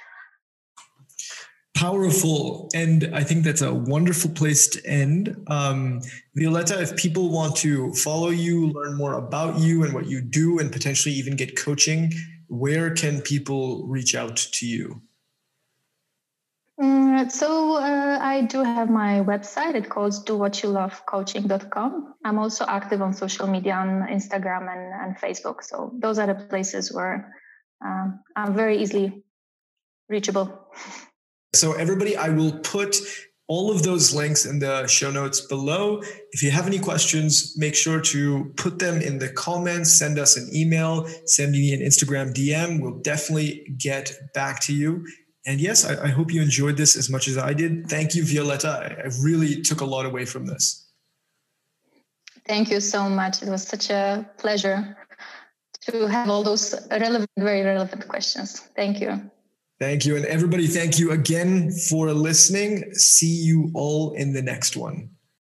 Powerful. 1.76 2.70
And 2.74 3.10
I 3.12 3.22
think 3.22 3.44
that's 3.44 3.60
a 3.60 3.72
wonderful 3.72 4.30
place 4.30 4.66
to 4.68 4.86
end. 4.86 5.36
Um, 5.48 6.00
Violetta, 6.34 6.80
if 6.80 6.96
people 6.96 7.28
want 7.28 7.54
to 7.56 7.92
follow 7.92 8.30
you, 8.30 8.68
learn 8.68 8.96
more 8.96 9.12
about 9.12 9.58
you 9.58 9.84
and 9.84 9.92
what 9.92 10.06
you 10.06 10.22
do, 10.22 10.58
and 10.58 10.72
potentially 10.72 11.14
even 11.14 11.36
get 11.36 11.54
coaching, 11.54 12.14
where 12.48 12.94
can 12.94 13.20
people 13.20 13.86
reach 13.86 14.14
out 14.14 14.36
to 14.36 14.66
you? 14.66 15.02
Mm, 16.80 17.30
so 17.30 17.76
uh, 17.76 18.18
I 18.22 18.40
do 18.42 18.62
have 18.62 18.88
my 18.88 19.20
website. 19.20 19.74
It 19.74 19.90
calls 19.90 20.22
do 20.22 20.34
what 20.34 20.62
you 20.62 20.70
love 20.70 21.02
dowhatyoulovecoaching.com. 21.06 22.14
I'm 22.24 22.38
also 22.38 22.64
active 22.66 23.02
on 23.02 23.12
social 23.12 23.48
media 23.48 23.74
on 23.74 24.08
Instagram 24.08 24.72
and, 24.72 24.94
and 24.94 25.18
Facebook. 25.18 25.62
So 25.62 25.92
those 25.98 26.18
are 26.18 26.26
the 26.26 26.34
places 26.34 26.90
where 26.90 27.34
um, 27.84 28.20
I'm 28.34 28.54
very 28.54 28.78
easily 28.78 29.24
reachable. 30.08 30.70
So 31.56 31.72
everybody, 31.72 32.16
I 32.16 32.28
will 32.28 32.58
put 32.60 32.96
all 33.48 33.70
of 33.70 33.82
those 33.82 34.14
links 34.14 34.44
in 34.44 34.58
the 34.58 34.86
show 34.86 35.10
notes 35.10 35.40
below. 35.40 36.02
If 36.32 36.42
you 36.42 36.50
have 36.50 36.66
any 36.66 36.78
questions, 36.78 37.54
make 37.56 37.74
sure 37.74 38.00
to 38.00 38.52
put 38.56 38.78
them 38.78 39.00
in 39.00 39.18
the 39.18 39.28
comments, 39.28 39.94
send 39.94 40.18
us 40.18 40.36
an 40.36 40.48
email, 40.52 41.06
send 41.26 41.52
me 41.52 41.72
an 41.72 41.80
Instagram 41.80 42.34
DM. 42.34 42.80
We'll 42.80 42.98
definitely 42.98 43.74
get 43.78 44.12
back 44.34 44.60
to 44.62 44.74
you. 44.74 45.06
And 45.46 45.60
yes, 45.60 45.86
I, 45.86 46.06
I, 46.06 46.08
hope 46.08 46.32
you 46.32 46.42
enjoyed 46.42 46.76
this 46.76 46.96
as 46.96 47.08
much 47.08 47.28
as 47.28 47.38
I 47.38 47.52
did. 47.52 47.88
Thank 47.88 48.16
you, 48.16 48.24
Violetta. 48.24 48.68
I, 48.68 49.02
I 49.02 49.10
really 49.22 49.62
took 49.62 49.80
a 49.80 49.84
lot 49.84 50.04
away 50.04 50.24
from 50.24 50.44
this. 50.46 50.90
Thank 52.48 52.68
you 52.68 52.80
so 52.80 53.08
much. 53.08 53.44
It 53.44 53.48
was 53.48 53.62
such 53.62 53.90
a 53.90 54.28
pleasure 54.38 54.96
to 55.82 56.06
have 56.08 56.28
all 56.28 56.42
those 56.42 56.74
relevant, 56.90 57.30
very 57.38 57.62
relevant 57.62 58.08
questions. 58.08 58.58
Thank 58.74 59.00
you. 59.00 59.30
Thank 59.78 60.06
you. 60.06 60.16
And 60.16 60.24
everybody, 60.24 60.66
thank 60.66 60.98
you 60.98 61.12
again 61.12 61.70
for 61.70 62.12
listening. 62.12 62.94
See 62.94 63.26
you 63.26 63.70
all 63.74 64.12
in 64.12 64.32
the 64.32 64.42
next 64.42 64.76
one. 64.76 65.10